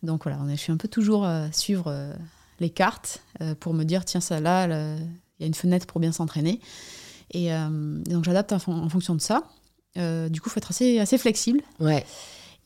Donc 0.02 0.24
voilà, 0.24 0.38
je 0.50 0.56
suis 0.56 0.72
un 0.72 0.78
peu 0.78 0.88
toujours 0.88 1.24
à 1.24 1.52
suivre 1.52 2.14
les 2.60 2.70
cartes 2.70 3.22
pour 3.60 3.74
me 3.74 3.84
dire, 3.84 4.04
tiens, 4.04 4.20
ça 4.20 4.40
là, 4.40 4.66
il 4.66 5.40
y 5.40 5.44
a 5.44 5.46
une 5.46 5.54
fenêtre 5.54 5.86
pour 5.86 6.00
bien 6.00 6.12
s'entraîner. 6.12 6.60
Et 7.32 7.50
donc 8.06 8.24
j'adapte 8.24 8.52
en, 8.52 8.88
fonction 8.88 9.14
de 9.14 9.20
ça. 9.20 9.44
Euh, 9.96 10.28
du 10.28 10.40
coup, 10.40 10.48
il 10.48 10.52
faut 10.52 10.58
être 10.58 10.70
assez, 10.70 10.98
assez 10.98 11.18
flexible. 11.18 11.60
Ouais. 11.80 12.04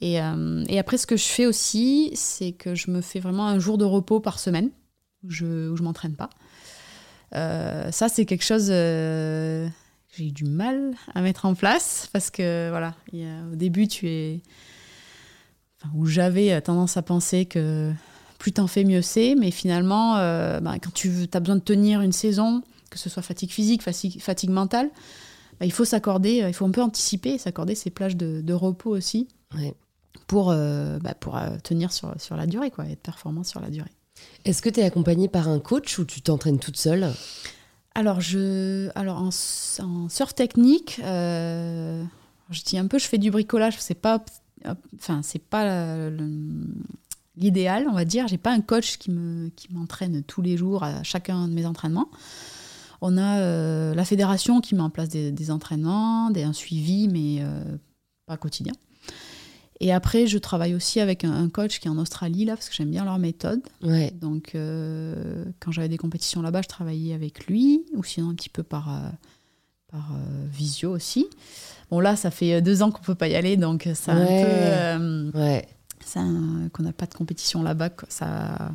Et, 0.01 0.21
euh, 0.21 0.65
et, 0.69 0.79
après, 0.79 0.97
ce 0.97 1.07
que 1.07 1.17
je 1.17 1.25
fais 1.25 1.47
aussi, 1.47 2.11
c'est 2.15 2.53
que 2.53 2.75
je 2.75 2.91
me 2.91 3.01
fais 3.01 3.21
vraiment 3.21 3.47
un 3.47 3.59
jour 3.59 3.79
de 3.79 3.85
repos 3.85 4.21
par 4.21 4.39
semaine 4.39 4.71
où 5.25 5.31
je, 5.31 5.69
où 5.69 5.77
je 5.77 5.83
m'entraîne 5.83 6.15
pas. 6.15 6.31
Euh, 7.35 7.91
ça, 7.91 8.09
c'est 8.09 8.25
quelque 8.25 8.45
chose 8.45 8.67
j'ai 10.17 10.25
eu 10.27 10.33
du 10.33 10.45
mal 10.45 10.95
à 11.15 11.21
mettre 11.21 11.45
en 11.45 11.55
place 11.55 12.09
parce 12.13 12.31
que 12.31 12.71
voilà, 12.71 12.95
au 13.53 13.57
début, 13.57 13.89
tu 13.89 14.09
es. 14.09 14.41
Enfin, 15.81 15.93
où 15.95 16.07
j'avais 16.07 16.61
tendance 16.61 16.97
à 16.97 17.03
penser 17.03 17.45
que 17.45 17.93
plus 18.39 18.53
t'en 18.53 18.67
fais, 18.67 18.85
mieux 18.85 19.03
c'est. 19.03 19.35
Mais 19.37 19.51
finalement, 19.51 20.15
bah, 20.61 20.75
quand 20.83 20.93
tu 20.95 21.29
as 21.33 21.41
besoin 21.41 21.57
de 21.57 21.61
tenir 21.61 22.01
une 22.01 22.13
saison, 22.13 22.63
que 22.91 22.99
ce 22.99 23.11
soit 23.11 23.23
fatigue 23.23 23.51
physique, 23.51 23.83
fatigue, 23.83 24.21
fatigue 24.21 24.51
mentale, 24.51 24.91
bah, 25.61 25.67
il 25.67 25.73
faut 25.73 25.85
s'accorder, 25.85 26.45
il 26.47 26.55
faut 26.55 26.65
un 26.65 26.71
peu 26.71 26.83
anticiper, 26.83 27.39
s'accorder 27.39 27.75
ces 27.75 27.91
plages 27.91 28.17
de, 28.17 28.53
repos 28.53 28.91
aussi 28.91 29.29
pour, 30.27 30.51
euh, 30.51 30.99
bah, 30.99 31.15
pour 31.15 31.37
euh, 31.37 31.57
tenir 31.63 31.93
sur, 31.93 32.15
sur 32.21 32.37
la 32.37 32.47
durée, 32.47 32.71
quoi, 32.71 32.87
être 32.87 33.03
performant 33.03 33.45
sur 33.45 33.61
la 33.61 33.71
durée. 33.71 33.91
Est-ce 34.45 34.63
que 34.63 34.69
tu 34.69 34.81
es 34.81 34.85
accompagnée 34.85 35.29
par 35.29 35.49
un 35.49 35.59
coach 35.59 35.99
ou 35.99 36.05
tu 36.05 36.21
t'entraînes 36.23 36.59
toute 36.59 36.77
seule? 36.77 37.13
Alors, 37.95 38.21
je, 38.21 38.91
alors 38.95 39.19
en, 39.19 39.31
en 39.83 40.09
surf 40.09 40.35
technique, 40.35 41.01
je 41.03 42.63
dis 42.65 42.79
un 42.79 42.87
peu, 42.87 42.99
je 42.99 43.07
fais 43.07 43.19
du 43.19 43.31
bricolage. 43.31 43.77
C'est 43.79 43.95
pas, 43.95 44.25
enfin, 44.97 45.23
c'est 45.23 45.43
pas 45.43 46.11
l'idéal, 47.37 47.87
on 47.89 47.95
va 47.95 48.05
dire. 48.05 48.29
J'ai 48.29 48.39
pas 48.39 48.53
un 48.53 48.61
coach 48.61 48.99
qui 48.99 49.11
me, 49.11 49.49
qui 49.51 49.73
m'entraîne 49.73 50.23
tous 50.23 50.43
les 50.43 50.57
jours 50.57 50.83
à 50.83 51.03
chacun 51.03 51.49
de 51.49 51.53
mes 51.53 51.67
entraînements. 51.67 52.09
On 53.01 53.17
a 53.17 53.39
euh, 53.39 53.95
la 53.95 54.05
fédération 54.05 54.61
qui 54.61 54.75
met 54.75 54.81
en 54.81 54.91
place 54.91 55.09
des, 55.09 55.51
entraînements, 55.51 56.31
des, 56.31 56.43
un 56.43 56.53
suivi, 56.53 57.09
mais 57.09 57.43
euh, 57.43 57.77
pas 58.27 58.37
quotidien. 58.37 58.73
Et 59.81 59.93
après, 59.93 60.27
je 60.27 60.39
travaille 60.39 60.75
aussi 60.75 60.99
avec 60.99 61.23
un, 61.23 61.49
coach 61.49 61.79
qui 61.79 61.87
est 61.87 61.91
en 61.91 61.99
Australie, 61.99 62.45
là, 62.45 62.55
parce 62.57 62.69
que 62.69 62.75
j'aime 62.75 62.91
bien 62.91 63.05
leur 63.05 63.19
méthode. 63.19 63.61
Ouais. 63.83 64.13
Donc, 64.21 64.55
euh, 64.55 65.45
quand 65.61 65.71
j'avais 65.71 65.89
des 65.89 65.99
compétitions 65.99 66.43
là-bas, 66.43 66.63
je 66.63 66.69
travaillais 66.69 67.15
avec 67.15 67.47
lui, 67.47 67.85
ou 67.95 68.03
sinon 68.03 68.31
un 68.31 68.35
petit 68.35 68.49
peu 68.49 68.65
par, 68.65 68.91
par 69.87 70.17
visio 70.51 70.91
aussi. 70.91 71.27
Bon, 71.93 72.01
là, 72.01 72.17
ça 72.17 72.33
fait 72.33 72.61
deux 72.61 72.83
ans 72.83 72.91
qu'on 72.91 73.03
peut 73.03 73.15
pas 73.15 73.29
y 73.29 73.37
aller, 73.37 73.57
donc 73.57 73.89
ça 73.95 74.13
un 74.15 75.31
peu. 75.33 75.39
ouais. 75.39 75.69
qu'on 76.73 76.83
n'a 76.83 76.93
pas 76.93 77.07
de 77.07 77.15
compétition 77.15 77.63
là-bas, 77.63 77.91
ça 78.09 78.73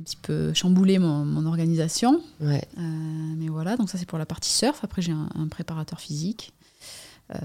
un 0.00 0.02
petit 0.02 0.16
peu 0.16 0.52
chamboulé 0.54 0.98
mon, 0.98 1.46
organisation. 1.46 2.20
Ouais. 2.40 2.62
mais 2.76 3.48
voilà, 3.48 3.76
donc 3.76 3.90
ça, 3.90 3.98
c'est 3.98 4.06
pour 4.06 4.18
la 4.18 4.26
partie 4.26 4.50
surf. 4.50 4.82
Après, 4.82 5.02
j'ai 5.02 5.12
un 5.12 5.48
préparateur 5.48 6.00
physique. 6.00 6.52
Euh, 7.34 7.38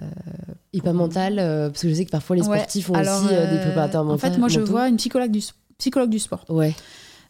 et 0.74 0.82
pas 0.82 0.94
mental, 0.94 1.38
euh, 1.38 1.70
parce 1.70 1.84
que 1.84 1.89
je 1.89 1.94
sais 1.94 2.06
que 2.06 2.12
parfois 2.12 2.36
les 2.36 2.44
sportifs 2.44 2.89
ont 2.89 3.00
aussi 3.00 3.28
euh, 3.32 3.52
des 3.52 3.60
préparateurs 3.60 4.04
mentaux. 4.04 4.15
En 4.15 4.18
fait, 4.18 4.38
moi, 4.38 4.48
je 4.48 4.60
vois 4.60 4.88
une 4.88 4.98
psychologue 4.98 5.32
du, 5.32 5.41
psychologue 5.78 6.10
du 6.10 6.20
sport. 6.20 6.44
Ouais. 6.50 6.74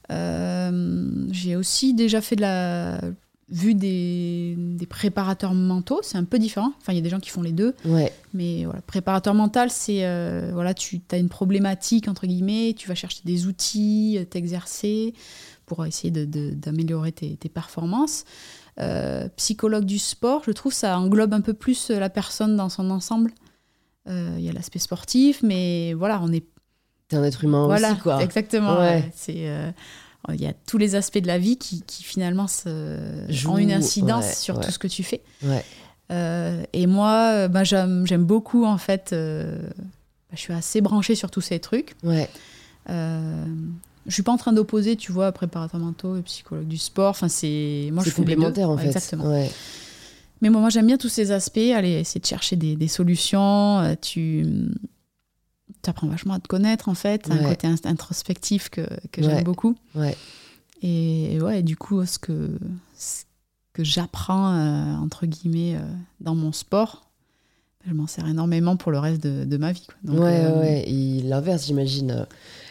J'ai 0.10 1.56
aussi 1.56 1.94
déjà 1.94 2.22
fait 2.22 2.36
de 2.36 2.42
la 2.42 3.00
vu 3.50 3.76
des, 3.76 4.56
des 4.58 4.86
préparateurs 4.86 5.54
mentaux, 5.54 6.00
c'est 6.02 6.18
un 6.18 6.24
peu 6.24 6.40
différent. 6.40 6.74
Enfin, 6.80 6.94
il 6.94 6.96
y 6.96 7.00
a 7.00 7.02
des 7.02 7.10
gens 7.10 7.20
qui 7.20 7.30
font 7.30 7.42
les 7.42 7.52
deux. 7.52 7.76
Ouais. 7.86 8.12
Mais 8.34 8.66
voilà, 8.66 8.82
préparateur 8.82 9.34
mental, 9.34 9.70
c'est 9.70 10.02
voilà, 10.52 10.74
tu 10.74 11.02
as 11.12 11.18
une 11.18 11.30
problématique 11.30 12.08
entre 12.08 12.26
guillemets, 12.26 12.74
tu 12.76 12.88
vas 12.88 12.96
chercher 12.96 13.22
des 13.24 13.48
outils, 13.48 14.20
t'exercer 14.30 15.14
pour 15.66 15.86
essayer 15.86 16.12
d'améliorer 16.12 17.12
tes, 17.12 17.38
tes, 17.38 17.50
performances. 17.50 18.26
Euh, 18.80 19.30
psychologue 19.38 19.86
du 19.86 20.00
sport, 20.00 20.44
je 20.46 20.52
trouve 20.52 20.74
ça 20.74 21.00
englobe 21.00 21.34
un 21.34 21.42
peu 21.42 21.54
plus 21.54 21.90
la 21.92 22.10
personne 22.10 22.56
dans 22.56 22.70
son 22.70 22.90
ensemble. 22.90 23.32
Euh, 24.08 24.36
il 24.38 24.44
y 24.44 24.50
a 24.50 24.54
l'aspect 24.54 24.80
sportif, 24.80 25.42
mais 25.44 25.94
voilà, 25.94 26.20
on 26.22 26.32
est. 26.32 26.46
T'es 27.08 27.16
un 27.16 27.24
être 27.24 27.44
humain 27.44 27.66
voilà, 27.66 27.92
aussi, 27.92 28.02
quoi. 28.02 28.22
Exactement. 28.22 28.78
C'est. 29.14 29.48
Euh, 29.48 29.72
il 30.34 30.42
y 30.42 30.46
a 30.46 30.54
tous 30.66 30.78
les 30.78 30.96
aspects 30.96 31.20
de 31.20 31.28
la 31.28 31.38
vie 31.38 31.58
qui, 31.58 31.82
qui 31.82 32.04
finalement 32.04 32.48
se, 32.48 33.48
ont 33.48 33.58
une 33.58 33.72
incidence 33.72 34.36
sur 34.36 34.60
tout 34.60 34.72
ce 34.72 34.80
que 34.80 34.88
tu 34.88 35.04
fais. 35.04 35.22
et 36.10 36.88
moi, 36.88 37.48
bah, 37.48 37.64
j'aime 37.64 38.26
beaucoup, 38.26 38.66
en 38.66 38.78
fait, 38.78 39.12
bah, 39.12 40.34
je 40.34 40.40
suis 40.40 40.54
assez 40.54 40.82
branchée 40.82 41.16
sur 41.16 41.32
tous 41.32 41.42
ces 41.42 41.60
trucs. 41.60 41.96
Ouais. 42.04 42.30
Je 44.08 44.14
suis 44.14 44.24
pas 44.24 44.32
en 44.32 44.38
train 44.38 44.54
d'opposer, 44.54 44.96
tu 44.96 45.12
vois, 45.12 45.32
préparateur 45.32 45.80
mentaux 45.80 46.16
et 46.16 46.22
psychologue 46.22 46.68
du 46.68 46.78
sport. 46.78 47.10
Enfin, 47.10 47.28
c'est 47.28 47.90
moi 47.92 48.04
je 48.06 48.12
complémentaire 48.12 48.70
en 48.70 48.78
fait. 48.78 48.88
Exactement. 48.88 49.48
Mais 50.42 50.50
moi, 50.50 50.70
j'aime 50.70 50.86
bien 50.86 50.98
tous 50.98 51.10
ces 51.10 51.32
aspects. 51.32 51.58
Aller 51.58 51.94
essayer 51.94 52.22
de 52.22 52.26
chercher 52.26 52.56
des, 52.56 52.88
solutions. 52.88 53.80
Euh, 53.80 53.96
tu 55.86 55.89
apprends 55.89 56.08
vachement 56.08 56.34
à 56.34 56.39
te 56.39 56.48
connaître 56.48 56.89
en 56.89 56.93
fait. 56.93 57.30
Un 57.32 57.38
côté 57.38 57.67
introspectif 57.86 58.69
que, 58.69 58.88
que 59.12 59.24
j'aime 59.24 59.43
beaucoup. 59.43 59.76
Ouais. 59.95 60.15
Et, 60.82 61.39
ouais, 61.41 61.63
du 61.63 61.78
coup, 61.78 62.06
ce 62.06 62.19
que 62.19 62.58
que 63.74 63.84
j'apprends 63.84 64.54
euh, 64.54 64.95
entre 64.95 65.26
guillemets 65.26 65.76
euh, 65.76 65.82
dans 66.21 66.34
mon 66.34 66.54
sport, 66.54 67.10
je 67.86 67.93
m'en 67.93 68.08
sers 68.08 68.26
énormément 68.26 68.78
pour 68.78 68.89
le 68.89 69.00
reste 69.00 69.21
de, 69.21 69.43
de 69.43 69.58
ma 69.58 69.74
vie. 69.74 69.86
Quoi. 69.86 70.13
ouais, 70.13 70.48
ouais. 70.48 70.84
Et 70.88 71.21
l'inverse, 71.21 71.65
j'imagine. 71.65 72.26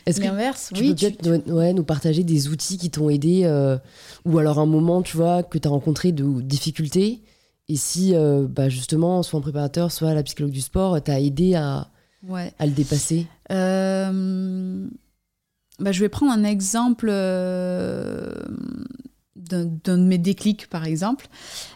Est-ce 0.07 0.23
L'inverse, 0.23 0.71
tu 0.73 0.81
oui. 0.81 0.95
Peux 0.95 1.11
peut-être 1.11 1.53
ouais, 1.53 1.75
nous 1.75 1.85
partager 1.85 2.25
des 2.25 2.49
outils 2.49 2.79
qui 2.79 2.91
t'ont 2.91 3.11
aidé 3.11 3.43
euh, 3.45 3.77
ou 4.25 4.39
alors 4.39 4.59
un 4.59 4.65
moment, 4.65 5.03
tu 5.03 5.19
vois, 5.19 5.43
que 5.43 5.59
tu 5.59 5.69
as 5.69 5.71
rencontré 5.71 6.13
de 6.13 6.41
difficultés 6.41 7.21
et 7.69 7.77
si, 7.77 8.15
euh, 8.15 8.47
bah 8.49 8.69
justement, 8.69 9.23
soit 9.23 9.39
un 9.39 9.43
préparateur, 9.43 9.91
soit 9.91 10.13
la 10.13 10.23
psychologue 10.23 10.53
du 10.53 10.61
sport, 10.61 11.03
t'a 11.03 11.21
aidé 11.21 11.55
à, 11.55 11.89
ouais. 12.29 12.53
à 12.59 12.67
le 12.67 12.73
dépasser 12.73 13.27
euh, 13.51 14.89
bah, 15.79 15.93
Je 15.93 16.01
vais 16.01 16.09
prendre 16.09 16.33
un 16.33 16.45
exemple 16.45 17.09
d'un 19.37 19.97
de 19.97 19.97
mes 19.97 20.19
déclics, 20.19 20.69
par 20.69 20.85
exemple. 20.85 21.27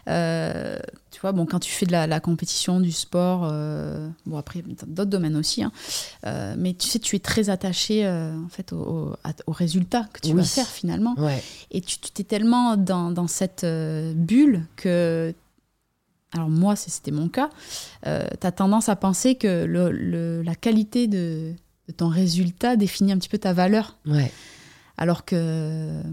Euh, 0.07 0.77
tu 1.11 1.19
vois, 1.21 1.31
bon, 1.31 1.45
quand 1.45 1.59
tu 1.59 1.71
fais 1.71 1.85
de 1.85 1.91
la, 1.91 2.19
compétition, 2.19 2.79
du 2.79 2.91
sport, 2.91 3.47
euh, 3.51 4.09
bon, 4.25 4.37
après, 4.37 4.63
d'autres 4.87 5.09
domaines 5.09 5.35
aussi, 5.35 5.63
hein, 5.63 5.71
euh, 6.25 6.55
mais 6.57 6.73
tu 6.73 6.87
sais, 6.87 6.99
tu 6.99 7.15
es 7.15 7.19
très 7.19 7.49
attaché, 7.49 8.07
en 8.07 8.49
fait, 8.49 8.73
au, 8.73 9.15
au, 9.47 9.51
résultat 9.51 10.07
que 10.13 10.21
tu 10.21 10.33
vas 10.33 10.43
faire, 10.43 10.67
finalement. 10.67 11.15
Et 11.71 11.81
tu 11.81 11.99
t'es 11.99 12.23
tellement 12.23 12.77
dans, 12.77 13.11
dans 13.11 13.27
cette 13.27 13.65
bulle 13.65 14.65
que 14.75 15.33
alors 16.33 16.49
moi, 16.49 16.75
c'était 16.75 17.11
mon 17.11 17.27
cas, 17.27 17.49
euh, 18.05 18.27
tu 18.39 18.45
as 18.45 18.51
tendance 18.51 18.89
à 18.89 18.95
penser 18.95 19.35
que 19.35 19.65
le, 19.65 20.41
la 20.43 20.55
qualité 20.55 21.07
de, 21.07 21.53
de, 21.87 21.93
ton 21.93 22.07
résultat 22.07 22.75
définit 22.75 23.11
un 23.11 23.17
petit 23.17 23.29
peu 23.29 23.39
ta 23.39 23.53
valeur. 23.53 23.97
Ouais. 24.05 24.31
Alors 24.97 25.25
que 25.25 26.03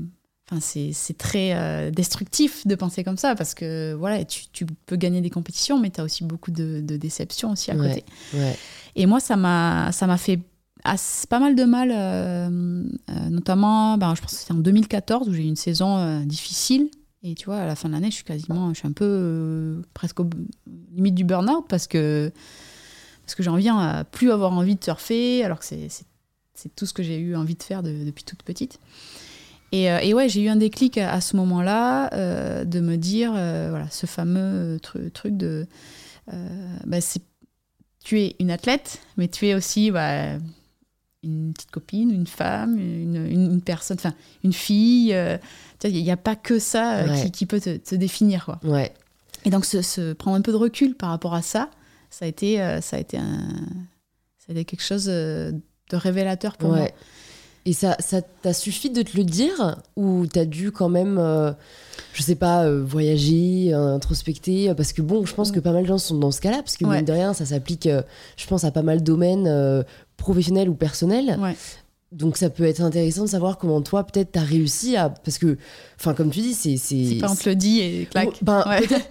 Enfin, 0.49 0.61
c'est 0.61 1.19
très 1.19 1.55
euh, 1.55 1.91
destructif 1.91 2.69
de 2.69 2.77
penser 2.77 3.03
comme 3.03 3.17
ça 3.17 3.35
parce 3.35 3.53
que 3.53 3.95
voilà, 3.95 4.25
tu, 4.25 4.45
tu 4.53 4.65
peux 4.65 4.95
gagner 4.95 5.21
des 5.21 5.31
compétitions, 5.31 5.81
mais 5.81 5.91
tu 5.91 6.01
as 6.01 6.05
aussi 6.05 6.23
beaucoup 6.23 6.53
de, 6.53 6.81
de, 6.81 6.97
déceptions 6.97 7.51
aussi 7.51 7.73
à 7.73 7.75
côté. 7.75 8.05
Et 8.95 9.07
moi, 9.07 9.19
ça 9.19 9.35
m'a 9.35 9.91
fait 10.19 10.39
pas 11.29 11.41
mal 11.41 11.57
de 11.57 11.65
mal, 11.65 11.91
euh, 11.93 12.85
euh, 13.11 13.29
notamment, 13.29 13.99
ben, 13.99 14.15
je 14.15 14.21
pense 14.21 14.35
que 14.35 14.39
c'était 14.39 14.53
en 14.53 14.59
2014 14.59 15.29
où 15.29 15.33
j'ai 15.33 15.43
eu 15.43 15.49
une 15.49 15.57
saison 15.57 16.21
difficile. 16.21 16.91
Et 17.29 17.35
tu 17.35 17.47
vois, 17.47 17.59
à 17.59 17.67
la 17.67 17.75
fin 17.75 17.89
de 17.89 17.95
l'année, 17.95 18.11
je 18.11 18.17
suis 18.17 18.25
quasiment, 18.25 18.73
je 18.73 18.79
suis 18.79 18.87
un 18.87 18.93
peu 18.93 19.83
presque 19.95 20.21
au 20.21 20.31
limite 20.95 21.17
du 21.17 21.25
burn-out 21.25 21.65
parce 21.69 21.89
que, 21.89 22.31
parce 23.25 23.35
que 23.35 23.43
j'en 23.43 23.57
viens 23.57 23.79
à 23.79 24.05
plus 24.05 24.31
avoir 24.31 24.53
envie 24.53 24.77
de 24.77 24.85
surfer 24.85 25.43
alors 25.43 25.59
que 25.59 25.65
c'est 25.65 26.05
tout 26.77 26.87
ce 26.87 26.93
que 26.93 27.03
j'ai 27.03 27.19
eu 27.19 27.35
envie 27.35 27.57
de 27.57 27.63
faire 27.65 27.83
depuis 27.83 28.23
toute 28.23 28.45
petite. 28.45 28.79
Euh, 29.75 29.99
et, 29.99 30.15
ouais, 30.15 30.29
j'ai 30.29 30.43
eu 30.43 30.49
un 30.49 30.57
déclic 30.57 30.99
à, 30.99 31.21
ce 31.21 31.37
moment-là 31.37 32.13
euh, 32.15 32.65
de 32.65 32.81
me 32.81 32.97
dire, 32.97 33.33
euh, 33.35 33.69
voilà, 33.71 33.89
ce 33.91 34.07
fameux 34.07 34.79
truc 34.81 35.37
de, 35.37 35.67
bah, 36.85 36.99
tu 38.05 38.21
es 38.21 38.37
une 38.39 38.51
athlète, 38.51 39.01
mais 39.17 39.29
tu 39.29 39.49
es 39.49 39.55
aussi 39.55 39.91
bah, 39.91 40.39
une 41.27 41.53
petite 41.53 41.71
copine, 41.71 42.11
une 42.11 42.27
femme, 42.27 42.79
une, 42.79 43.27
une 43.27 43.61
personne, 43.61 43.97
enfin 43.99 44.15
une 44.45 44.53
fille. 44.53 45.17
il 45.85 46.03
n'y 46.03 46.11
a 46.11 46.17
pas 46.17 46.37
que 46.37 46.59
ça 46.59 47.05
qui, 47.33 47.47
peut 47.47 47.61
te, 47.61 47.95
définir, 47.95 48.45
quoi. 48.45 48.61
Ouais. 48.65 48.93
Et 49.45 49.51
donc 49.51 49.65
se, 49.65 50.13
prendre 50.15 50.37
un 50.37 50.41
peu 50.41 50.53
de 50.53 50.57
recul 50.57 50.95
par 50.95 51.11
rapport 51.11 51.35
à 51.35 51.43
ça, 51.43 51.71
ça 52.11 52.25
a 52.25 52.29
été, 52.29 52.57
ça 52.81 52.97
a 52.97 52.99
été 52.99 53.19
un, 53.19 53.49
ça 54.39 54.47
a 54.49 54.53
été 54.53 54.65
quelque 54.65 54.83
chose 54.83 55.05
de 55.07 55.61
révélateur 55.93 56.57
pour 56.57 56.71
moi. 56.71 56.89
Et 57.67 57.73
ça, 57.73 57.97
ça 57.99 58.23
t'a 58.23 58.53
suffi 58.53 58.91
de 58.91 59.03
te 59.03 59.17
le 59.17 59.25
dire 59.25 59.77
ou 59.97 60.27
t'as 60.33 60.45
dû 60.45 60.71
quand 60.71 60.89
même, 60.89 61.19
euh, 61.19 61.51
je 62.13 62.23
sais 62.23 62.37
pas, 62.37 62.65
euh, 62.65 62.81
voyager, 62.87 63.73
introspecter 63.73 64.73
Parce 64.77 64.93
que 64.93 65.03
bon, 65.03 65.27
je 65.27 65.35
pense 65.35 65.51
que 65.51 65.59
pas 65.59 65.73
mal 65.73 65.83
de 65.83 65.89
gens 65.89 65.99
sont 65.99 66.17
dans 66.17 66.31
ce 66.31 66.41
cas-là, 66.41 66.59
parce 66.59 66.77
que 66.77 66.87
mine 66.87 67.05
de 67.05 67.13
rien, 67.13 67.35
ça 67.35 67.45
s'applique, 67.45 67.89
euh, 67.89 68.03
je 68.37 68.47
pense, 68.47 68.63
à 68.63 68.71
pas 68.71 68.83
mal 68.83 69.01
de 69.01 69.05
domaines 69.05 69.85
professionnels 70.17 70.69
ou 70.69 70.75
personnels. 70.75 71.37
Donc 72.13 72.37
ça 72.37 72.51
peut 72.51 72.63
être 72.63 72.83
intéressant 72.83 73.23
de 73.25 73.29
savoir 73.29 73.59
comment 73.59 73.83
toi, 73.83 74.05
peut-être, 74.05 74.31
t'as 74.33 74.41
réussi 74.41 74.97
à... 74.97 75.11
Parce 75.11 75.39
que, 75.39 75.59
enfin, 75.99 76.15
comme 76.15 76.31
tu 76.31 76.39
dis, 76.39 76.55
c'est... 76.55 76.77
C'est 76.77 77.17
pas 77.17 77.29
on 77.29 77.35
te 77.35 77.49
le 77.49 77.57
dit 77.57 77.81
et 77.81 78.07
clac. 78.09 78.29
Ben, 78.43 78.63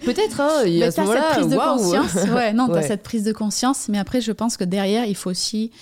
Peut-être, 0.02 0.40
hein, 0.40 0.62
et 0.64 0.82
à 0.82 0.90
ce 0.90 1.04
cette 1.04 1.30
prise 1.34 1.48
de 1.48 1.56
conscience. 1.56 2.14
Ouais, 2.34 2.54
non, 2.54 2.68
t'as 2.68 2.80
cette 2.80 3.02
prise 3.02 3.22
de 3.22 3.32
conscience, 3.32 3.90
mais 3.90 3.98
après, 3.98 4.22
je 4.22 4.32
pense 4.32 4.56
que 4.56 4.64
derrière, 4.64 5.04
il 5.04 5.14
faut 5.14 5.30
aussi 5.30 5.72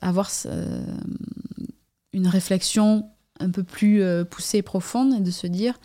avoir 0.00 0.30
une 2.12 2.26
réflexion 2.26 3.10
un 3.40 3.50
peu 3.50 3.62
plus 3.62 4.02
euh, 4.02 4.24
poussée 4.24 4.58
et 4.58 4.62
profonde 4.62 5.14
et 5.14 5.20
de 5.20 5.30
se 5.30 5.46
dire 5.46 5.78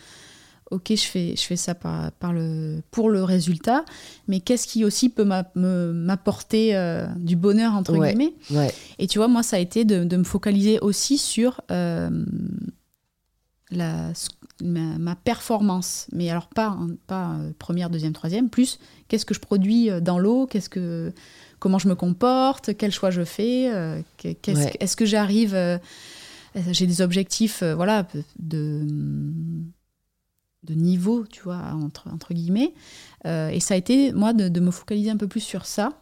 ok, 0.71 0.87
je 0.89 1.03
fais, 1.03 1.35
je 1.35 1.41
fais 1.43 1.55
ça 1.55 1.75
par, 1.75 2.11
par 2.13 2.33
le, 2.33 2.81
pour 2.89 3.11
le 3.11 3.23
résultat, 3.23 3.85
mais 4.27 4.39
qu'est-ce 4.39 4.65
qui 4.65 4.83
aussi 4.83 5.09
peut 5.09 5.27
m'apporter 5.55 6.75
euh, 6.75 7.05
du 7.17 7.35
bonheur, 7.35 7.73
entre 7.73 7.93
guillemets? 7.93 8.33
Et 8.97 9.05
tu 9.05 9.19
vois, 9.19 9.27
moi, 9.27 9.43
ça 9.43 9.57
a 9.57 9.59
été 9.59 9.85
de, 9.85 10.03
de 10.03 10.17
me 10.17 10.23
focaliser 10.23 10.79
aussi 10.79 11.19
sur 11.19 11.61
euh, 11.69 12.09
la, 13.69 14.13
ma, 14.63 15.15
performance, 15.15 16.07
mais 16.11 16.31
alors 16.31 16.47
pas, 16.47 16.75
pas 17.05 17.33
euh, 17.33 17.51
première, 17.59 17.91
deuxième, 17.91 18.13
troisième, 18.13 18.49
plus 18.49 18.79
qu'est-ce 19.09 19.25
que 19.25 19.35
je 19.35 19.41
produis 19.41 19.89
dans 20.01 20.17
l'eau, 20.17 20.47
qu'est-ce 20.47 20.69
que, 20.69 21.13
comment 21.63 21.79
je 21.79 21.87
me 21.87 21.95
comporte, 21.95 22.75
quel 22.77 22.91
choix 22.91 23.09
je 23.09 23.23
fais, 23.23 23.65
est-ce 24.23 24.95
que 24.95 25.05
j'arrive... 25.05 25.57
j'ai 26.71 26.85
des 26.85 27.01
objectifs 27.01 27.63
voilà, 27.63 28.05
de 28.37 28.85
de 30.63 30.73
niveau, 30.73 31.25
tu 31.29 31.41
vois, 31.41 31.61
entre, 31.73 32.07
entre 32.11 32.33
guillemets. 32.33 32.73
Euh, 33.25 33.49
et 33.49 33.59
ça 33.59 33.73
a 33.73 33.77
été, 33.77 34.11
moi, 34.13 34.33
de, 34.33 34.59
me 34.59 34.71
focaliser 34.71 35.09
un 35.09 35.17
peu 35.17 35.27
plus 35.27 35.41
sur 35.41 35.65
ça, 35.65 35.93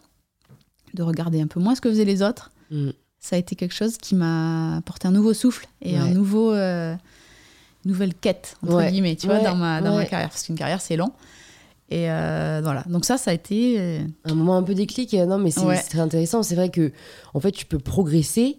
de 0.93 1.04
regarder 1.04 1.41
un 1.41 1.47
peu 1.47 1.60
moins 1.60 1.76
ce 1.76 1.82
que 1.82 1.89
faisaient 1.89 2.06
les 2.06 2.21
autres. 2.21 2.52
Mm. 2.69 2.89
Ça 3.19 3.36
a 3.36 3.39
été 3.39 3.56
quelque 3.56 3.74
chose 3.74 3.97
qui 3.97 4.15
m'a 4.15 4.78
apporté 4.78 5.08
un 5.08 5.12
nouveau 5.12 5.34
souffle 5.34 5.67
et 5.82 5.97
un 5.97 6.10
nouveau, 6.10 6.54
euh, 6.54 6.95
nouvelle 7.86 8.15
quête, 8.15 8.58
entre 8.63 8.89
guillemets, 8.89 9.15
tu 9.15 9.28
vois, 9.28 9.39
dans, 9.39 9.56
ma, 9.56 9.82
dans 9.82 9.95
ma 9.95 10.06
carrière. 10.06 10.30
Parce 10.30 10.43
qu'une 10.43 10.56
carrière, 10.56 10.82
c'est 10.82 10.95
long. 10.95 11.12
Et 11.91 12.10
euh, 12.10 12.62
voilà. 12.63 12.84
Donc 12.89 13.06
ça, 13.06 13.17
ça 13.17 13.30
a 13.32 13.34
été... 13.34 14.01
Un 14.25 14.34
moment 14.34 14.58
un 14.58 14.63
peu 14.63 14.73
déclic. 14.73 15.13
Non, 15.13 15.38
mais 15.38 15.51
c'est 15.51 15.62
très 15.89 15.99
intéressant. 15.99 16.41
C'est 16.41 16.56
vrai 16.56 16.69
que, 16.69 16.91
en 17.34 17.39
fait, 17.39 17.51
tu 17.51 17.65
peux 17.65 17.80
progresser 17.80 18.58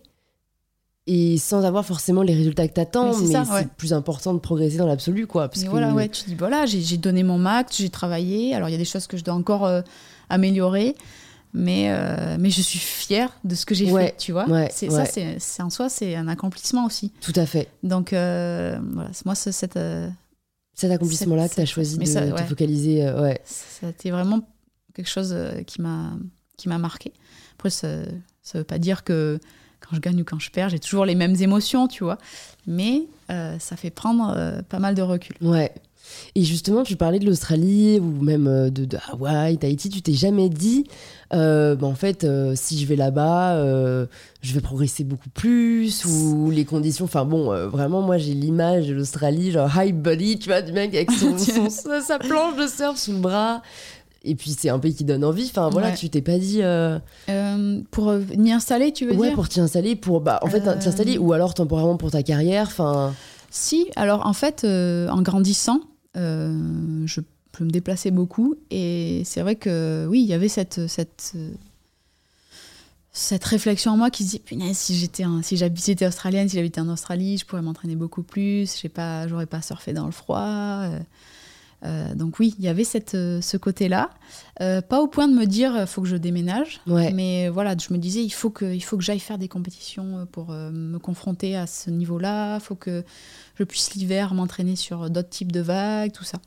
et 1.06 1.36
sans 1.38 1.64
avoir 1.64 1.84
forcément 1.84 2.22
les 2.22 2.34
résultats 2.34 2.68
que 2.68 2.74
tu 2.74 2.80
attends, 2.80 3.18
mais 3.18 3.32
c'est 3.32 3.68
plus 3.76 3.92
important 3.92 4.34
de 4.34 4.38
progresser 4.38 4.76
dans 4.76 4.86
l'absolu, 4.86 5.26
quoi. 5.26 5.48
Parce 5.48 5.64
que... 5.64 5.68
voilà, 5.68 5.92
ouais, 5.92 6.08
tu 6.08 6.24
dis, 6.24 6.34
voilà, 6.36 6.64
j'ai 6.66 6.96
donné 6.96 7.22
mon 7.22 7.38
max, 7.38 7.76
j'ai 7.76 7.90
travaillé, 7.90 8.54
alors 8.54 8.68
il 8.68 8.72
y 8.72 8.74
a 8.76 8.78
des 8.78 8.84
choses 8.84 9.06
que 9.06 9.16
je 9.16 9.24
dois 9.24 9.34
encore 9.34 9.64
euh, 9.64 9.82
améliorer, 10.30 10.94
mais, 11.52 11.86
euh, 11.88 12.36
mais 12.38 12.50
je 12.50 12.62
suis 12.62 12.78
fière 12.78 13.36
de 13.42 13.54
ce 13.56 13.66
que 13.66 13.74
j'ai 13.74 13.86
fait, 13.86 14.14
tu 14.16 14.32
vois. 14.32 14.46
c'est 14.70 14.90
Ça, 14.90 15.04
c'est 15.04 15.62
en 15.62 15.70
soi, 15.70 15.88
c'est 15.88 16.14
un 16.14 16.28
accomplissement 16.28 16.86
aussi. 16.86 17.12
Tout 17.20 17.34
à 17.34 17.46
fait. 17.46 17.68
Donc, 17.82 18.12
euh, 18.12 18.78
voilà, 18.92 19.10
moi, 19.24 19.34
cette... 19.34 19.78
Cet 20.74 20.90
accomplissement-là 20.90 21.48
que 21.48 21.54
tu 21.54 21.60
as 21.60 21.66
choisi 21.66 21.98
de 21.98 22.04
te 22.04 22.42
focaliser, 22.42 23.04
ouais. 23.12 23.40
Ça 23.44 23.86
a 23.86 23.90
été 23.90 24.10
vraiment 24.10 24.40
quelque 24.94 25.08
chose 25.08 25.36
qui 25.66 25.80
m'a 25.80 26.78
marqué. 26.78 27.12
Après, 27.54 27.70
ça 27.70 27.88
ne 27.88 28.58
veut 28.58 28.64
pas 28.64 28.78
dire 28.78 29.04
que 29.04 29.38
quand 29.80 29.96
je 29.96 30.00
gagne 30.00 30.20
ou 30.20 30.24
quand 30.24 30.38
je 30.38 30.50
perds, 30.50 30.70
j'ai 30.70 30.78
toujours 30.78 31.04
les 31.04 31.14
mêmes 31.14 31.36
émotions, 31.40 31.88
tu 31.88 32.04
vois. 32.04 32.18
Mais 32.66 33.02
euh, 33.30 33.58
ça 33.58 33.76
fait 33.76 33.90
prendre 33.90 34.32
euh, 34.36 34.62
pas 34.62 34.78
mal 34.78 34.94
de 34.94 35.02
recul. 35.02 35.36
Ouais. 35.40 35.72
Et 36.34 36.42
justement, 36.42 36.82
tu 36.82 36.96
parlais 36.96 37.18
de 37.18 37.26
l'Australie 37.26 37.98
ou 38.00 38.22
même 38.22 38.46
euh, 38.46 38.70
de, 38.70 38.84
de, 38.84 38.98
Hawaï, 39.10 39.58
Tahiti. 39.58 39.88
Tu 39.88 40.02
t'es 40.02 40.14
jamais 40.14 40.48
dit, 40.48 40.84
bah, 41.30 41.76
en 41.82 41.94
fait, 41.94 42.26
si 42.54 42.78
je 42.78 42.86
vais 42.86 42.96
là-bas, 42.96 43.56
je 44.42 44.54
vais 44.54 44.60
progresser 44.60 45.04
beaucoup 45.04 45.30
plus 45.30 46.04
ou 46.04 46.50
les 46.50 46.64
conditions. 46.64 47.04
Enfin 47.04 47.24
bon, 47.24 47.68
vraiment, 47.68 48.02
moi 48.02 48.18
j'ai 48.18 48.34
l'image 48.34 48.88
de 48.88 48.94
l'Australie, 48.94 49.50
genre 49.50 49.70
high 49.74 49.94
body, 49.94 50.38
tu 50.38 50.48
vois, 50.48 50.62
du 50.62 50.72
mec 50.72 50.94
avec 50.94 51.10
son, 51.10 51.38
sa 52.00 52.18
planche 52.18 52.56
de 52.56 52.66
surf 52.66 52.98
sous 52.98 53.12
le 53.12 53.18
bras. 53.18 53.62
Et 54.24 54.34
puis 54.34 54.54
c'est 54.56 54.68
un 54.68 54.78
pays 54.78 54.94
qui 54.94 55.04
donne 55.04 55.24
envie. 55.24 55.48
Enfin 55.50 55.68
voilà, 55.70 55.92
tu 55.92 56.08
t'es 56.08 56.22
pas 56.22 56.38
dit. 56.38 56.62
Euh, 56.62 56.98
euh, 57.28 57.80
pour 57.90 58.10
euh, 58.10 58.20
m'y 58.36 58.52
installer, 58.52 58.92
tu 58.92 59.06
veux 59.06 59.14
ouais, 59.14 59.28
dire? 59.28 59.34
pour 59.34 59.48
t'y 59.48 59.60
installer, 59.60 59.96
pour 59.96 60.20
bah 60.20 60.38
en 60.42 60.48
fait 60.48 60.60
t'y 60.78 60.88
installer 60.88 61.18
ou 61.18 61.32
alors 61.32 61.54
temporairement 61.54 61.96
pour 61.96 62.10
ta 62.10 62.22
carrière. 62.22 62.66
Enfin. 62.68 63.14
Si, 63.54 63.90
alors 63.96 64.26
en 64.26 64.32
fait, 64.32 64.64
en 64.64 65.20
grandissant, 65.20 65.80
je 66.14 67.20
peux 67.52 67.64
me 67.64 67.70
déplacer 67.70 68.10
beaucoup. 68.10 68.56
Et 68.70 69.22
c'est 69.24 69.42
vrai 69.42 69.56
que 69.56 70.06
oui, 70.08 70.22
il 70.22 70.26
y 70.26 70.34
avait 70.34 70.48
cette 70.48 70.86
cette 70.86 71.34
cette 73.14 73.44
réflexion 73.44 73.92
en 73.92 73.96
moi 73.98 74.10
qui 74.10 74.24
se 74.24 74.30
dit 74.30 74.38
punaise 74.38 74.78
si 74.78 74.96
j'étais 74.96 75.24
si 75.42 75.58
j'habitais 75.58 76.06
australienne 76.06 76.48
si 76.48 76.56
j'habitais 76.56 76.80
en 76.80 76.88
Australie 76.88 77.36
je 77.36 77.44
pourrais 77.44 77.60
m'entraîner 77.62 77.96
beaucoup 77.96 78.22
plus. 78.22 78.80
Je 78.82 78.88
pas 78.88 79.28
j'aurais 79.28 79.46
pas 79.46 79.62
surfé 79.62 79.92
dans 79.92 80.06
le 80.06 80.12
froid 80.12 80.88
euh, 81.84 82.14
donc 82.14 82.38
oui, 82.38 82.54
il 82.58 82.64
y 82.64 82.68
avait 82.68 82.84
cette, 82.84 83.14
euh, 83.14 83.40
ce 83.40 83.56
côté-là. 83.56 84.10
Euh, 84.60 84.80
pas 84.80 85.00
au 85.00 85.08
point 85.08 85.26
de 85.26 85.34
me 85.34 85.46
dire, 85.46 85.74
il 85.80 85.86
faut 85.86 86.02
que 86.02 86.08
je 86.08 86.16
déménage. 86.16 86.80
Mais 86.86 87.48
voilà, 87.48 87.74
je 87.76 87.92
me 87.92 87.98
disais, 87.98 88.22
il 88.22 88.30
faut 88.30 88.50
que, 88.50 88.72
il 88.72 88.80
faut 88.80 88.96
que 88.96 89.02
j'aille 89.02 89.18
faire 89.18 89.38
des 89.38 89.48
compétitions 89.48 90.26
pour 90.30 90.52
me 90.52 90.98
confronter 90.98 91.56
à 91.56 91.66
ce 91.66 91.90
niveau-là. 91.90 92.56
Il 92.56 92.60
faut 92.60 92.74
que 92.74 93.04
je 93.56 93.64
puisse 93.64 93.94
l'hiver 93.94 94.34
m'entraîner 94.34 94.76
sur 94.76 95.10
d'autres 95.10 95.28
types 95.28 95.52
de 95.52 95.60
vagues, 95.60 96.12
tout 96.12 96.24
ça. 96.24 96.38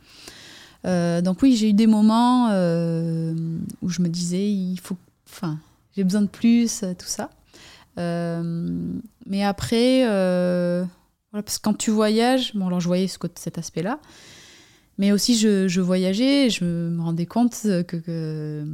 donc 1.21 1.41
oui, 1.41 1.55
j'ai 1.55 1.69
eu 1.69 1.73
des 1.73 1.87
moments 1.87 2.47
où 2.47 3.89
je 3.89 4.01
me 4.01 4.07
disais, 4.07 4.49
il 4.49 4.79
faut, 4.79 4.97
enfin, 5.27 5.59
j'ai 5.95 6.03
besoin 6.03 6.21
de 6.21 6.27
plus, 6.27 6.85
tout 6.97 7.07
ça. 7.07 7.29
mais 7.97 9.43
après, 9.43 10.03
voilà, 10.05 11.43
parce 11.43 11.57
que 11.57 11.63
quand 11.63 11.77
tu 11.77 11.91
voyages, 11.91 12.55
bon 12.55 12.67
alors 12.67 12.79
je 12.79 12.87
voyais 12.87 13.07
ce, 13.07 13.17
cet 13.35 13.57
aspect-là, 13.57 13.99
mais 14.97 15.11
aussi, 15.11 15.35
je, 15.35 15.67
je, 15.67 15.81
voyageais, 15.81 16.49
je 16.49 16.63
me 16.63 17.01
rendais 17.01 17.25
compte 17.25 17.55
que, 17.87 18.65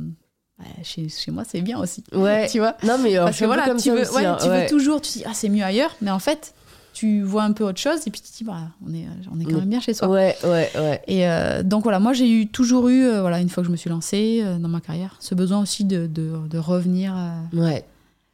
chez, 0.84 1.10
chez, 1.10 1.32
moi, 1.32 1.44
c'est 1.48 1.62
bien 1.62 1.80
aussi. 1.80 2.04
Ouais. 2.14 2.48
tu 2.52 2.60
vois 2.60 2.76
Non, 2.84 2.98
mais 3.02 3.16
Parce 3.18 3.40
que 3.40 3.46
voilà, 3.46 3.66
comme 3.66 3.78
tu, 3.78 3.92
veux, 3.92 4.02
aussi, 4.02 4.26
hein. 4.26 4.38
tu 4.42 4.48
veux 4.48 4.68
toujours, 4.68 5.02
tu 5.02 5.12
dis, 5.12 5.24
ah, 5.26 5.34
c'est 5.34 5.50
mieux 5.50 5.64
ailleurs. 5.64 5.96
Mais 6.02 6.12
en 6.12 6.20
fait, 6.20 6.54
tu 6.94 7.22
vois 7.24 7.44
un 7.44 7.54
peu 7.54 7.64
autre 7.64 7.80
chose 7.80 8.06
et 8.06 8.12
puis 8.12 8.22
tu 8.22 8.32
te 8.32 8.38
dis, 8.38 8.44
bah, 8.44 8.70
on 8.86 8.94
est, 8.94 9.06
on 9.34 9.40
est 9.40 9.46
quand 9.46 9.60
même 9.60 9.70
bien 9.70 9.80
chez 9.80 9.94
soi. 9.94 10.08
Ouais, 10.08 10.36
ouais, 10.44 10.70
ouais. 10.76 11.02
Et 11.08 11.28
euh, 11.28 11.64
donc 11.64 11.84
voilà, 11.84 12.00
moi, 12.00 12.14
j'ai 12.14 12.30
eu, 12.30 12.48
toujours 12.48 12.90
eu, 12.90 13.06
euh, 13.06 13.22
voilà, 13.22 13.40
une 13.40 13.50
fois 13.50 13.64
que 13.64 13.68
je 13.68 13.72
me 13.72 13.78
suis 13.78 13.90
lancée 13.90 14.42
euh, 14.44 14.58
dans 14.58 14.68
ma 14.68 14.82
carrière, 14.82 15.16
ce 15.20 15.34
besoin 15.34 15.62
aussi 15.62 15.86
de, 15.86 16.08
de, 16.08 16.48
de 16.48 16.58
revenir. 16.58 17.16
ouais 17.54 17.84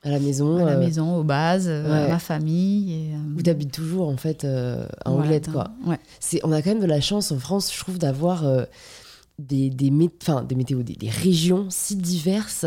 à 0.07 0.11
la 0.11 0.19
maison. 0.19 0.65
À 0.65 0.71
la 0.71 0.77
maison, 0.77 1.17
aux 1.17 1.23
bases, 1.23 1.69
à 1.69 2.07
ma 2.07 2.19
famille. 2.19 2.93
Et, 2.93 3.11
Où 3.37 3.41
t'habites 3.41 3.71
toujours, 3.71 4.09
en 4.09 4.17
fait, 4.17 4.45
à 4.45 4.87
Anglette, 5.09 5.51
quoi. 5.51 5.71
Ouais. 5.85 5.99
C'est, 6.19 6.39
on 6.43 6.51
a 6.51 6.61
quand 6.61 6.71
même 6.71 6.81
de 6.81 6.85
la 6.85 7.01
chance 7.01 7.31
en 7.31 7.39
France, 7.39 7.73
je 7.73 7.79
trouve, 7.79 7.97
d'avoir 7.97 8.43
des, 9.39 9.69
des, 9.69 9.89
des 9.89 10.55
météos, 10.55 10.83
des, 10.83 11.09
régions 11.09 11.67
si 11.69 11.95
diverses. 11.95 12.65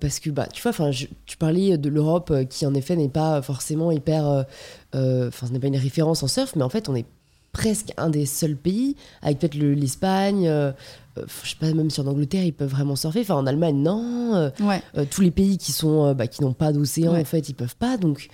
parce 0.00 0.18
que, 0.20 0.30
bah, 0.30 0.48
tu 0.52 0.62
vois, 0.62 0.90
tu 1.26 1.36
parlais 1.36 1.78
de 1.78 1.88
l'Europe 1.88 2.32
qui, 2.48 2.66
en 2.66 2.74
effet, 2.74 2.96
n'est 2.96 3.08
pas 3.08 3.42
forcément 3.42 3.90
hyper. 3.92 4.46
Enfin, 4.94 5.46
ce 5.46 5.52
n'est 5.52 5.60
pas 5.60 5.68
une 5.68 5.76
référence 5.76 6.22
en 6.22 6.28
surf, 6.28 6.54
mais 6.56 6.62
en 6.62 6.70
fait, 6.70 6.88
on 6.88 6.94
est 6.94 7.06
presque 7.54 7.92
un 7.96 8.10
des 8.10 8.26
seuls 8.26 8.56
pays, 8.56 8.96
avec 9.22 9.38
peut-être 9.38 9.54
l'Espagne, 9.54 10.46
euh, 10.46 10.52
euh, 10.52 10.72
je 11.16 11.50
sais 11.50 11.56
pas 11.58 11.72
même 11.72 11.90
si 11.90 12.00
en 12.00 12.06
Angleterre 12.06 12.44
ils 12.44 12.52
peuvent 12.52 12.70
vraiment 12.70 12.96
surfer, 12.96 13.20
enfin 13.20 13.34
en 13.34 13.46
Allemagne 13.46 13.76
non, 13.76 14.34
euh, 14.34 15.04
tous 15.10 15.20
les 15.20 15.30
pays 15.30 15.58
qui 15.58 15.72
sont 15.72 16.14
bah, 16.14 16.26
qui 16.26 16.42
n'ont 16.42 16.52
pas 16.52 16.72
d'océan 16.72 17.16
en 17.16 17.24
fait 17.24 17.48
ils 17.48 17.54
peuvent 17.54 17.76
pas, 17.76 17.96
donc 17.96 18.28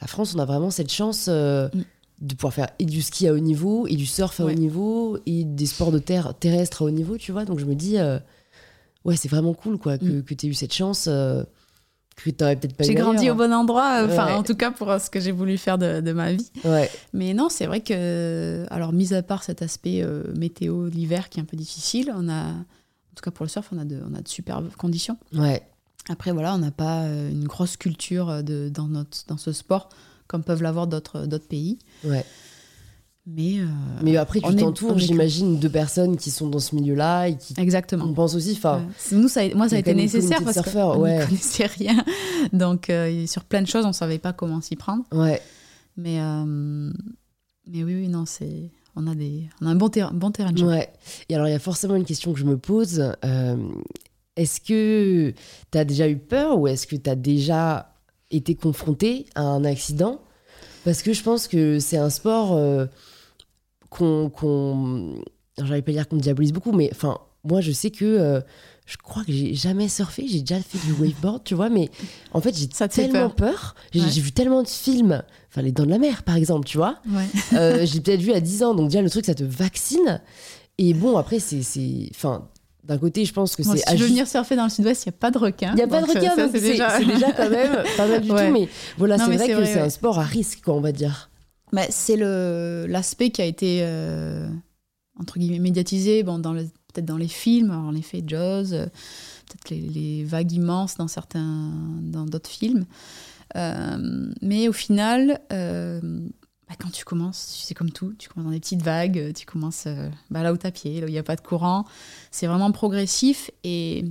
la 0.00 0.06
France 0.06 0.34
on 0.34 0.38
a 0.38 0.44
vraiment 0.44 0.70
cette 0.70 0.92
chance 0.92 1.28
mm. 1.28 1.70
de 2.20 2.34
pouvoir 2.34 2.54
faire 2.54 2.68
et 2.78 2.84
du 2.84 3.02
ski 3.02 3.28
à 3.28 3.32
haut 3.32 3.38
niveau 3.38 3.86
et 3.86 3.96
du 3.96 4.06
surf 4.06 4.40
à 4.40 4.44
haut 4.44 4.52
niveau 4.52 5.18
et 5.26 5.44
des 5.44 5.66
sports 5.66 5.92
de 5.92 5.98
terre 5.98 6.34
terrestres 6.34 6.82
à 6.82 6.84
haut 6.86 6.90
niveau, 6.90 7.18
tu 7.18 7.32
vois, 7.32 7.44
donc 7.44 7.58
je 7.58 7.64
me 7.64 7.74
dis 7.74 7.96
ouais 9.04 9.16
c'est 9.16 9.28
vraiment 9.28 9.54
cool 9.54 9.78
quoi 9.78 9.98
que, 9.98 10.04
mm. 10.04 10.22
que 10.24 10.34
tu 10.34 10.46
aies 10.46 10.50
eu 10.50 10.54
cette 10.54 10.74
chance 10.74 11.08
j'ai 12.80 12.94
grandi 12.94 13.30
au 13.30 13.34
bon 13.34 13.52
endroit, 13.52 14.02
euh, 14.02 14.06
enfin 14.06 14.34
en 14.34 14.42
tout 14.42 14.54
cas 14.54 14.70
pour 14.70 14.88
ce 15.00 15.10
que 15.10 15.20
j'ai 15.20 15.32
voulu 15.32 15.58
faire 15.58 15.78
de, 15.78 16.12
ma 16.12 16.32
vie. 16.32 16.50
Ouais. 16.64 16.90
Mais 17.12 17.34
non, 17.34 17.48
c'est 17.48 17.66
vrai 17.66 17.80
que, 17.80 18.64
alors 18.70 18.92
mis 18.92 19.12
à 19.14 19.22
part 19.22 19.42
cet 19.42 19.62
aspect 19.62 20.02
euh, 20.02 20.22
météo 20.36 20.88
l'hiver 20.88 21.28
qui 21.28 21.40
est 21.40 21.42
un 21.42 21.46
peu 21.46 21.56
difficile, 21.56 22.12
on 22.16 22.28
a, 22.28 22.42
en 22.42 23.14
tout 23.14 23.22
cas 23.22 23.30
pour 23.30 23.44
le 23.44 23.50
surf, 23.50 23.68
on 23.72 23.78
a 23.78 23.84
de, 23.84 24.00
on 24.08 24.14
a 24.14 24.20
de 24.20 24.28
superbes 24.28 24.70
conditions. 24.76 25.18
Ouais. 25.34 25.62
Après 26.08 26.32
voilà, 26.32 26.54
on 26.54 26.58
n'a 26.58 26.70
pas 26.70 27.02
euh, 27.02 27.30
une 27.30 27.46
grosse 27.46 27.76
culture 27.76 28.42
de, 28.42 28.68
dans, 28.68 28.88
notre, 28.88 29.26
dans 29.26 29.38
ce 29.38 29.52
sport 29.52 29.88
comme 30.26 30.42
peuvent 30.42 30.62
l'avoir 30.62 30.86
d'autres 30.86 31.38
pays. 31.48 31.78
Ouais. 32.04 32.24
Mais, 33.26 33.58
euh, 33.58 33.66
mais 34.02 34.18
après, 34.18 34.40
tu 34.40 34.54
t'entoures, 34.54 34.98
j'imagine, 34.98 35.58
de 35.58 35.68
personnes 35.68 36.18
qui 36.18 36.30
sont 36.30 36.48
dans 36.48 36.58
ce 36.58 36.74
milieu-là 36.74 37.28
et 37.28 37.36
qui 37.38 37.54
Exactement. 37.56 38.04
on 38.04 38.12
pense 38.12 38.34
aussi. 38.34 38.52
Enfin, 38.52 38.86
Nous, 39.12 39.28
ça 39.28 39.42
moi, 39.54 39.68
ça 39.68 39.76
a 39.76 39.78
été 39.78 39.94
nécessaire 39.94 40.44
parce 40.44 40.60
qu'on 40.60 40.98
ouais. 40.98 41.20
ne 41.20 41.24
connaissait 41.26 41.66
rien. 41.66 42.04
Donc, 42.52 42.90
euh, 42.90 43.26
sur 43.26 43.44
plein 43.44 43.62
de 43.62 43.66
choses, 43.66 43.86
on 43.86 43.88
ne 43.88 43.94
savait 43.94 44.18
pas 44.18 44.34
comment 44.34 44.60
s'y 44.60 44.76
prendre. 44.76 45.04
Ouais. 45.10 45.40
Mais, 45.96 46.20
euh, 46.20 46.92
mais 47.66 47.82
oui, 47.82 47.94
oui, 47.94 48.08
non, 48.08 48.26
c'est... 48.26 48.70
On 48.94 49.06
a, 49.08 49.14
des... 49.14 49.48
on 49.60 49.66
a 49.66 49.70
un 49.70 49.74
bon, 49.74 49.88
terrain, 49.88 50.12
bon 50.12 50.30
terrain 50.30 50.52
de 50.52 50.58
jeu. 50.58 50.66
Ouais. 50.66 50.92
Et 51.28 51.34
alors, 51.34 51.48
il 51.48 51.50
y 51.50 51.54
a 51.54 51.58
forcément 51.58 51.96
une 51.96 52.04
question 52.04 52.32
que 52.32 52.38
je 52.38 52.44
me 52.44 52.58
pose. 52.58 53.02
est-ce 54.36 54.60
que 54.60 55.32
tu 55.72 55.78
as 55.78 55.84
déjà 55.84 56.08
eu 56.08 56.18
peur 56.18 56.58
ou 56.58 56.68
est-ce 56.68 56.86
que 56.86 56.94
tu 56.94 57.08
as 57.08 57.16
déjà 57.16 57.94
été 58.30 58.54
confronté 58.54 59.26
à 59.34 59.42
un 59.42 59.64
accident? 59.64 60.20
Parce 60.84 61.02
que 61.02 61.14
je 61.14 61.22
pense 61.22 61.48
que 61.48 61.80
c'est 61.80 61.96
un 61.96 62.10
sport 62.10 62.56
qu'on. 63.96 64.30
Qu 64.30 65.20
j'allais 65.58 65.82
pas 65.82 65.92
dire 65.92 66.08
qu'on 66.08 66.16
diabolise 66.16 66.52
beaucoup, 66.52 66.72
mais 66.72 66.88
enfin, 66.92 67.18
moi, 67.44 67.60
je 67.60 67.72
sais 67.72 67.90
que 67.90 68.04
euh, 68.04 68.40
je 68.86 68.96
crois 68.96 69.24
que 69.24 69.32
j'ai 69.32 69.54
jamais 69.54 69.88
surfé, 69.88 70.26
j'ai 70.28 70.40
déjà 70.40 70.60
fait 70.60 70.78
du 70.86 70.92
waveboard, 70.92 71.44
tu 71.44 71.54
vois, 71.54 71.68
mais 71.68 71.90
en 72.32 72.40
fait, 72.40 72.56
j'ai 72.56 72.68
tellement 72.88 73.30
peur. 73.30 73.74
J'ai 73.92 74.20
vu 74.20 74.32
tellement 74.32 74.62
de 74.62 74.68
films, 74.68 75.22
enfin, 75.50 75.62
Les 75.62 75.72
Dents 75.72 75.84
de 75.84 75.90
la 75.90 75.98
Mer, 75.98 76.22
par 76.22 76.36
exemple, 76.36 76.66
tu 76.66 76.76
vois. 76.76 76.96
Ouais. 77.08 77.26
euh, 77.54 77.86
j'ai 77.86 78.00
peut-être 78.00 78.20
vu 78.20 78.32
à 78.32 78.40
10 78.40 78.62
ans, 78.62 78.74
donc 78.74 78.88
déjà, 78.88 79.02
le 79.02 79.10
truc, 79.10 79.24
ça 79.24 79.34
te 79.34 79.44
vaccine. 79.44 80.20
Et 80.78 80.92
bon, 80.92 81.16
après, 81.16 81.38
c'est. 81.38 81.62
Enfin, 82.14 82.48
d'un 82.82 82.98
côté, 82.98 83.24
je 83.24 83.32
pense 83.32 83.56
que 83.56 83.62
c'est. 83.62 83.78
Si 83.78 83.84
tu 83.84 83.96
veux 83.96 84.06
venir 84.06 84.26
surfer 84.26 84.56
dans 84.56 84.64
le 84.64 84.70
sud-ouest, 84.70 85.06
il 85.06 85.10
n'y 85.10 85.14
a 85.14 85.18
pas 85.18 85.30
de 85.30 85.38
requin. 85.38 85.70
Il 85.72 85.76
n'y 85.76 85.82
a 85.82 85.86
pas 85.86 86.02
de 86.02 86.06
requin, 86.06 86.36
donc 86.36 86.50
c'est 86.52 86.60
déjà... 86.60 86.98
déjà... 86.98 87.32
quand 87.36 87.48
même 87.48 87.84
pas 87.96 88.06
mal 88.06 88.20
du 88.20 88.28
tout. 88.28 88.34
Mais 88.34 88.68
voilà, 88.98 89.18
c'est 89.18 89.36
vrai 89.36 89.48
que 89.48 89.64
c'est 89.64 89.80
un 89.80 89.90
sport 89.90 90.18
à 90.18 90.24
risque, 90.24 90.62
quoi, 90.64 90.74
on 90.74 90.80
va 90.80 90.92
dire. 90.92 91.30
Mais 91.74 91.88
c'est 91.90 92.16
l'aspect 92.86 93.30
qui 93.30 93.42
a 93.42 93.44
été, 93.44 93.80
euh, 93.82 94.48
entre 95.18 95.40
guillemets, 95.40 95.58
médiatisé 95.58 96.22
bon, 96.22 96.40
peut-être 96.40 97.04
dans 97.04 97.16
les 97.16 97.26
films, 97.26 97.72
en 97.72 97.92
effet, 97.96 98.22
Jaws, 98.24 98.72
euh, 98.72 98.86
peut-être 98.86 99.70
les, 99.70 100.22
vagues 100.22 100.52
immenses 100.52 100.96
dans 100.96 101.08
certains, 101.08 101.72
dans 102.00 102.26
d'autres 102.26 102.48
films. 102.48 102.86
Euh, 103.56 104.30
mais 104.40 104.68
au 104.68 104.72
final, 104.72 105.40
bah, 105.50 106.74
quand 106.78 106.92
tu 106.92 107.04
commences, 107.04 107.64
c'est 107.66 107.74
comme 107.74 107.90
tout, 107.90 108.14
tu 108.20 108.28
commences 108.28 108.46
dans 108.46 108.54
des 108.54 108.60
petites 108.60 108.82
vagues, 108.82 109.32
tu 109.34 109.44
commences 109.44 109.88
bah, 110.30 110.44
là 110.44 110.52
où 110.52 110.56
tu 110.56 110.68
as 110.68 110.70
pied, 110.70 111.00
là 111.00 111.06
où 111.06 111.08
il 111.08 111.12
n'y 111.12 111.18
a 111.18 111.24
pas 111.24 111.34
de 111.34 111.40
courant. 111.40 111.86
C'est 112.30 112.46
vraiment 112.46 112.70
progressif 112.70 113.50
et, 113.64 114.04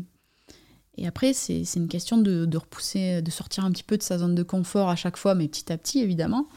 et 0.97 1.08
après, 1.08 1.32
c'est 1.32 1.63
une 1.78 1.88
question 1.88 2.17
de, 2.17 2.58
repousser, 2.58 3.21
de 3.21 3.32
sortir 3.32 3.63
un 3.63 3.71
petit 3.71 3.84
peu 3.84 3.97
de 3.97 4.04
sa 4.04 4.17
zone 4.17 4.36
de 4.36 4.43
confort 4.43 4.89
à 4.89 4.97
chaque 4.97 5.15
fois, 5.15 5.34
mais 5.34 5.47
petit 5.47 5.71
à 5.71 5.78
petit, 5.78 5.99
évidemment 5.99 6.49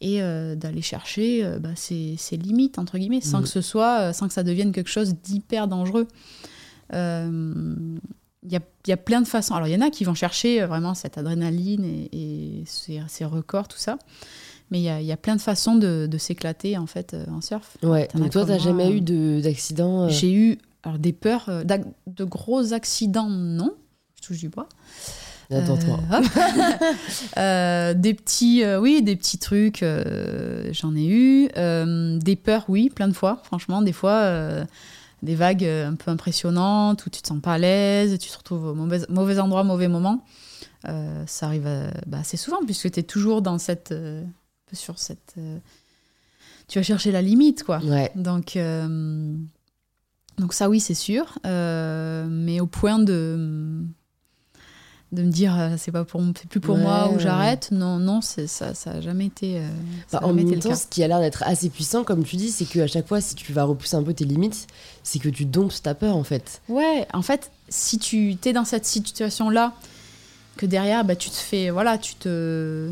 et 0.00 0.22
euh, 0.22 0.54
d'aller 0.54 0.82
chercher 0.82 1.44
euh, 1.44 1.58
bah, 1.58 1.70
ses, 1.74 2.16
limites, 2.32 2.78
entre 2.78 2.98
guillemets, 2.98 3.20
sans 3.20 3.40
mm. 3.40 3.42
que 3.42 3.48
ce 3.48 3.60
soit, 3.60 4.00
euh, 4.00 4.12
sans 4.12 4.28
que 4.28 4.34
ça 4.34 4.42
devienne 4.42 4.72
quelque 4.72 4.90
chose 4.90 5.14
d'hyper 5.14 5.68
dangereux. 5.68 6.06
Il 6.92 8.52
y 8.52 8.56
a, 8.56 8.60
y, 8.86 8.92
a, 8.92 8.96
plein 8.96 9.20
de 9.20 9.26
façons. 9.26 9.54
Alors, 9.54 9.66
il 9.66 9.72
y 9.72 9.76
en 9.76 9.86
a 9.86 9.90
qui 9.90 10.04
vont 10.04 10.14
chercher 10.14 10.64
vraiment 10.64 10.94
cette 10.94 11.18
adrénaline 11.18 11.84
et, 11.84 12.62
ces, 12.66 13.24
records, 13.24 13.68
tout 13.68 13.78
ça. 13.78 13.98
Mais 14.70 14.78
il 14.78 14.84
y 14.84 14.88
a, 14.88 15.02
y 15.02 15.12
a, 15.12 15.16
plein 15.16 15.34
de 15.34 15.40
façons 15.40 15.74
de, 15.74 16.06
de 16.06 16.18
s'éclater, 16.18 16.78
en 16.78 16.86
fait, 16.86 17.16
en 17.30 17.40
surf. 17.40 17.76
Ouais, 17.82 18.08
mais 18.14 18.30
toi, 18.30 18.44
tu 18.44 18.52
n'as 18.52 18.58
jamais 18.58 18.92
eu 18.92 19.00
d'accident 19.00 20.08
J'ai 20.08 20.32
eu 20.32 20.58
alors, 20.84 20.98
des 20.98 21.12
peurs, 21.12 21.50
de 21.64 22.24
gros 22.24 22.72
accidents, 22.72 23.28
non. 23.28 23.74
Je 24.14 24.26
touche 24.26 24.38
du 24.38 24.48
bois. 24.48 24.68
Attends-toi. 25.50 26.00
Euh, 26.12 26.22
euh, 27.38 27.94
des 27.94 28.12
petits, 28.12 28.62
euh, 28.62 28.78
oui, 28.78 29.02
des 29.02 29.16
petits 29.16 29.38
trucs, 29.38 29.84
j'en 30.72 30.94
ai 30.94 31.06
eu. 31.06 31.48
des 32.18 32.36
peurs, 32.36 32.64
oui, 32.68 32.90
plein 32.90 33.08
de 33.08 33.14
fois. 33.14 33.40
Franchement, 33.44 33.82
des 33.82 33.92
fois, 33.92 34.66
des 35.22 35.34
vagues 35.34 35.64
un 35.64 35.94
peu 35.94 36.10
impressionnantes 36.10 37.06
où 37.06 37.10
tu 37.10 37.22
te 37.22 37.28
sens 37.28 37.40
pas 37.40 37.54
à 37.54 37.58
l'aise, 37.58 38.18
tu 38.18 38.30
te 38.30 38.36
retrouves 38.36 38.66
au 38.66 38.74
mauvais, 38.74 39.00
mauvais 39.08 39.38
endroit, 39.38 39.64
mauvais 39.64 39.88
moment. 39.88 40.24
ça 40.84 41.46
arrive 41.46 41.68
bah, 42.06 42.18
assez 42.20 42.36
souvent 42.36 42.64
puisque 42.64 42.90
tu 42.90 43.00
es 43.00 43.04
toujours 43.04 43.40
dans 43.42 43.58
cette, 43.58 43.94
sur 44.72 44.98
cette. 44.98 45.34
tu 46.68 46.78
vas 46.78 46.82
chercher 46.82 47.10
la 47.10 47.22
limite, 47.22 47.64
quoi. 47.64 47.78
Ouais. 47.84 48.12
Donc. 48.16 48.58
donc 50.38 50.52
ça 50.52 50.68
oui 50.68 50.78
c'est 50.78 50.94
sûr, 50.94 51.38
mais 51.44 52.60
au 52.60 52.66
point 52.66 52.98
de, 52.98 53.82
de 55.12 55.22
me 55.22 55.30
dire 55.30 55.58
euh, 55.58 55.74
c'est 55.78 55.90
pas 55.92 56.04
pour 56.04 56.22
c'est 56.36 56.48
plus 56.48 56.60
pour 56.60 56.76
moi 56.76 57.10
ou 57.10 57.18
j'arrête. 57.18 57.70
non 57.72 57.98
non 57.98 58.20
c'est 58.20 58.46
ça 58.46 58.74
ça 58.74 58.92
a 58.92 59.00
jamais 59.00 59.26
été, 59.26 59.56
euh, 59.58 59.68
bah, 60.12 60.20
en 60.22 60.34
même 60.34 60.58
temps 60.58 60.74
ce 60.74 60.86
qui 60.86 61.02
a 61.02 61.08
l'air 61.08 61.20
d'être 61.20 61.42
assez 61.44 61.70
puissant 61.70 62.04
comme 62.04 62.24
tu 62.24 62.36
dis 62.36 62.50
c'est 62.50 62.66
que 62.66 62.80
à 62.80 62.86
chaque 62.86 63.06
fois 63.08 63.20
si 63.20 63.34
tu 63.34 63.52
vas 63.52 63.64
repousser 63.64 63.96
un 63.96 64.02
peu 64.02 64.12
tes 64.12 64.26
limites 64.26 64.66
c'est 65.02 65.18
que 65.18 65.30
tu 65.30 65.46
domptes 65.46 65.82
ta 65.82 65.94
peur 65.94 66.14
en 66.14 66.24
fait. 66.24 66.60
Ouais 66.68 67.06
en 67.14 67.22
fait 67.22 67.50
si 67.70 67.98
tu 67.98 68.36
es 68.44 68.52
dans 68.52 68.66
cette 68.66 68.84
situation 68.84 69.48
là 69.48 69.72
que 70.58 70.66
derrière 70.66 71.04
bah 71.04 71.16
tu 71.16 71.30
te 71.30 71.36
fais 71.36 71.70
voilà 71.70 71.96
tu 71.96 72.14
te 72.14 72.90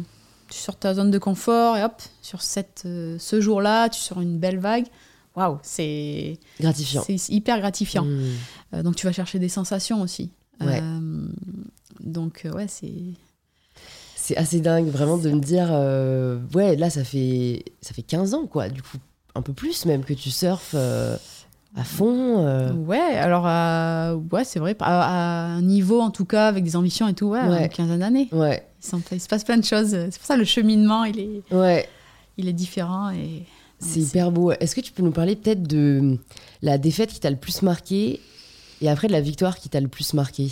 tu 0.49 0.59
sors 0.59 0.77
ta 0.77 0.95
zone 0.95 1.11
de 1.11 1.19
confort 1.19 1.77
et 1.77 1.85
hop 1.85 2.01
sur 2.23 2.41
cette 2.41 2.85
euh, 2.87 3.17
ce 3.19 3.43
jour 3.43 3.61
là 3.61 3.91
tu 3.91 4.01
sors 4.01 4.23
une 4.23 4.39
belle 4.39 4.59
vague 4.59 4.87
waouh 5.35 5.59
c'est 5.63 6.39
gratifiant. 6.61 7.05
c'est 7.07 7.29
hyper 7.29 7.59
gratifiant. 7.59 8.07
Mmh. 8.07 8.83
donc 8.83 8.97
tu 8.97 9.05
vas 9.05 9.13
chercher 9.13 9.39
des 9.39 9.51
sensations 9.51 10.01
aussi. 10.01 10.31
Ouais. 10.63 10.81
Donc, 12.01 12.43
euh, 12.45 12.53
ouais, 12.53 12.67
c'est. 12.69 12.93
C'est 14.15 14.37
assez 14.37 14.61
dingue, 14.61 14.89
vraiment, 14.89 15.19
de 15.19 15.31
me 15.31 15.41
dire. 15.41 15.69
Euh, 15.71 16.41
ouais, 16.55 16.75
là, 16.77 16.91
ça 16.91 17.05
fait, 17.05 17.65
ça 17.81 17.95
fait 17.95 18.03
15 18.03 18.35
ans, 18.35 18.47
quoi. 18.47 18.69
Du 18.69 18.83
coup, 18.83 18.99
un 19.37 19.43
peu 19.43 19.53
plus 19.53 19.85
même 19.87 20.03
que 20.03 20.15
tu 20.15 20.31
surfes 20.31 20.75
euh, 20.75 21.17
à 21.77 21.85
fond. 21.85 22.75
Ouais, 22.87 22.99
alors, 22.99 23.45
ouais, 24.33 24.45
c'est 24.45 24.59
vrai. 24.59 24.75
À, 24.81 25.47
un 25.47 25.63
niveau, 25.63 26.01
en 26.01 26.11
tout 26.11 26.25
cas, 26.25 26.49
avec 26.49 26.65
des 26.65 26.75
ambitions 26.75 27.07
et 27.07 27.15
tout, 27.15 27.27
ouais, 27.27 27.47
ouais. 27.47 27.69
15 27.69 27.99
d'années. 27.99 28.29
Ouais. 28.33 28.67
Il, 29.13 29.21
se 29.21 29.29
passe 29.29 29.45
plein 29.45 29.59
de 29.59 29.65
choses. 29.65 29.91
C'est 29.91 30.19
pour 30.19 30.27
ça 30.27 30.37
le 30.37 30.45
cheminement, 30.45 31.05
il 31.05 31.21
est, 31.21 31.55
ouais. 31.55 31.89
il 32.37 32.49
est 32.49 32.53
différent. 32.53 33.11
et 33.11 33.45
C'est 33.79 34.01
hyper 34.01 34.33
beau. 34.33 34.51
Est-ce 34.53 34.75
que 34.75 34.81
tu 34.81 34.93
peux 34.93 35.03
nous 35.03 35.13
parler 35.13 35.37
peut-être 35.37 35.63
de 35.63 36.19
la 36.63 36.79
défaite 36.79 37.11
qui 37.11 37.21
t'a 37.21 37.31
le 37.31 37.37
plus 37.37 37.63
marqué 37.63 38.21
et 38.81 38.89
après 38.89 39.07
de 39.07 39.13
la 39.13 39.21
victoire 39.21 39.57
qui 39.57 39.69
t'a 39.69 39.81
le 39.81 39.89
plus 39.89 40.15
marqué? 40.15 40.51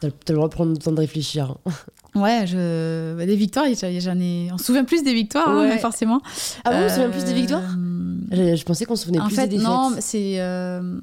T'as 0.00 0.08
le 0.28 0.34
droit 0.34 0.48
de 0.48 0.54
prendre 0.54 0.72
le 0.72 0.78
temps 0.78 0.92
de 0.92 1.00
réfléchir. 1.00 1.56
Ouais, 2.14 2.46
je... 2.46 3.14
Bah, 3.16 3.26
des 3.26 3.36
victoires, 3.36 3.66
j'en 4.00 4.18
ai... 4.18 4.48
on 4.52 4.58
se 4.58 4.64
souvient 4.64 4.84
plus 4.84 5.04
des 5.04 5.12
victoires, 5.12 5.48
hein, 5.48 5.76
forcément. 5.78 6.20
Ah 6.64 6.70
bon, 6.70 6.76
on 6.78 6.88
se 6.88 6.94
souvient 6.94 7.10
plus 7.10 7.24
des 7.24 7.34
victoires? 7.34 7.76
Euh, 8.32 8.56
je, 8.56 8.64
pensais 8.64 8.86
qu'on 8.86 8.96
se 8.96 9.04
souvenait 9.04 9.20
plus 9.20 9.36
des 9.36 9.46
défaites. 9.46 9.62
Non, 9.62 9.92
c'est... 10.00 10.40
Euh... 10.40 10.98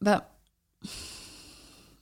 Bah... 0.00 0.28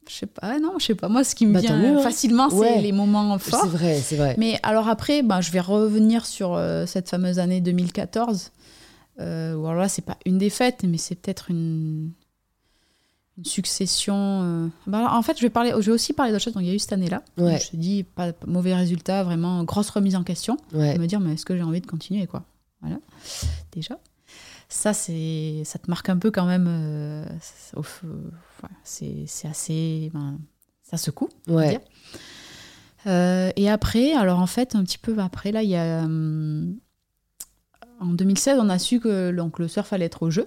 Je 0.08 0.14
sais 0.14 0.26
pas, 0.26 0.58
non, 0.60 0.74
je 0.78 0.86
sais 0.86 0.94
pas. 0.94 1.08
Moi, 1.08 1.24
ce 1.24 1.34
qui 1.34 1.44
me 1.44 1.54
bah, 1.54 1.60
vient 1.60 1.98
hein. 1.98 2.00
facilement, 2.00 2.48
c'est 2.48 2.80
les 2.80 2.92
moments 2.92 3.36
forts. 3.38 3.62
C'est 3.64 3.68
vrai, 3.68 4.00
c'est 4.00 4.16
vrai. 4.16 4.36
Mais 4.38 4.58
alors 4.62 4.88
après, 4.88 5.22
bah, 5.22 5.40
je 5.40 5.50
vais 5.50 5.60
revenir 5.60 6.24
sur 6.24 6.54
euh, 6.54 6.86
cette 6.86 7.10
fameuse 7.10 7.40
année 7.40 7.60
2014. 7.60 8.52
Euh, 9.18 9.54
où 9.54 9.66
alors 9.66 9.80
là, 9.80 9.88
c'est 9.88 10.04
pas 10.04 10.16
une 10.24 10.38
défaite, 10.38 10.84
mais 10.86 10.96
c'est 10.96 11.16
peut-être 11.16 11.50
une 11.50 12.12
une 13.38 13.44
succession. 13.44 14.14
Euh, 14.16 14.68
bah, 14.87 15.09
en 15.12 15.22
fait, 15.22 15.37
je 15.37 15.42
vais, 15.42 15.51
parler, 15.51 15.72
je 15.72 15.87
vais 15.87 15.92
aussi 15.92 16.12
parler 16.12 16.33
d'autres 16.33 16.44
choses. 16.44 16.55
Donc, 16.55 16.62
il 16.62 16.68
y 16.68 16.72
a 16.72 16.75
eu 16.75 16.79
cette 16.79 16.92
année-là. 16.92 17.22
Je 17.37 17.70
te 17.70 17.77
dis, 17.77 18.03
pas, 18.03 18.33
mauvais 18.46 18.75
résultat, 18.75 19.25
vraiment 19.25 19.64
grosse 19.64 19.90
remise 19.90 20.16
en 20.16 20.25
question. 20.25 20.57
Me 20.72 21.07
dire, 21.07 21.20
mais 21.20 21.35
est-ce 21.35 21.44
que 21.44 21.57
j'ai 21.57 21.62
envie 21.62 21.81
de 21.81 21.87
continuer 21.87 22.27
quoi? 22.27 22.44
Voilà, 22.81 22.99
déjà. 23.72 23.99
Ça, 24.68 24.92
c'est, 24.92 25.62
ça 25.64 25.79
te 25.79 25.88
marque 25.88 26.09
un 26.09 26.18
peu 26.18 26.31
quand 26.31 26.46
même. 26.46 26.66
Euh, 26.68 27.25
c'est, 28.83 29.25
c'est 29.27 29.49
assez. 29.49 30.11
Ben, 30.12 30.38
ça 30.83 30.96
secoue, 30.96 31.29
dire. 31.46 31.81
Euh, 33.07 33.51
et 33.55 33.70
après, 33.70 34.14
alors 34.14 34.40
en 34.40 34.46
fait, 34.46 34.75
un 34.75 34.83
petit 34.83 34.99
peu 34.99 35.16
après, 35.18 35.53
là, 35.53 35.62
il 35.62 35.70
y 35.70 35.77
a. 35.77 36.03
Hum, 36.03 36.79
en 38.01 38.07
2016, 38.07 38.59
on 38.61 38.68
a 38.68 38.79
su 38.79 39.01
que 39.01 39.31
donc, 39.31 39.59
le 39.59 39.68
surf 39.68 39.92
allait 39.92 40.05
être 40.07 40.22
au 40.22 40.31
jeu. 40.31 40.46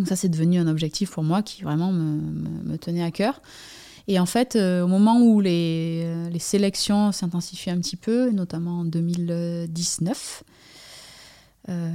Donc 0.00 0.08
ça, 0.08 0.16
c'est 0.16 0.30
devenu 0.30 0.58
un 0.58 0.66
objectif 0.66 1.10
pour 1.10 1.22
moi 1.22 1.42
qui 1.42 1.62
vraiment 1.62 1.92
me, 1.92 2.78
tenait 2.78 3.02
à 3.02 3.10
cœur. 3.10 3.42
Et 4.08 4.18
en 4.18 4.24
fait, 4.24 4.56
euh, 4.56 4.82
au 4.82 4.86
moment 4.86 5.20
où 5.20 5.42
les, 5.42 6.04
euh, 6.06 6.30
les 6.30 6.38
sélections 6.38 7.12
s'intensifient 7.12 7.68
un 7.68 7.78
petit 7.78 7.96
peu, 7.96 8.30
notamment 8.30 8.80
en 8.80 8.84
2019, 8.86 10.42
euh, 11.68 11.90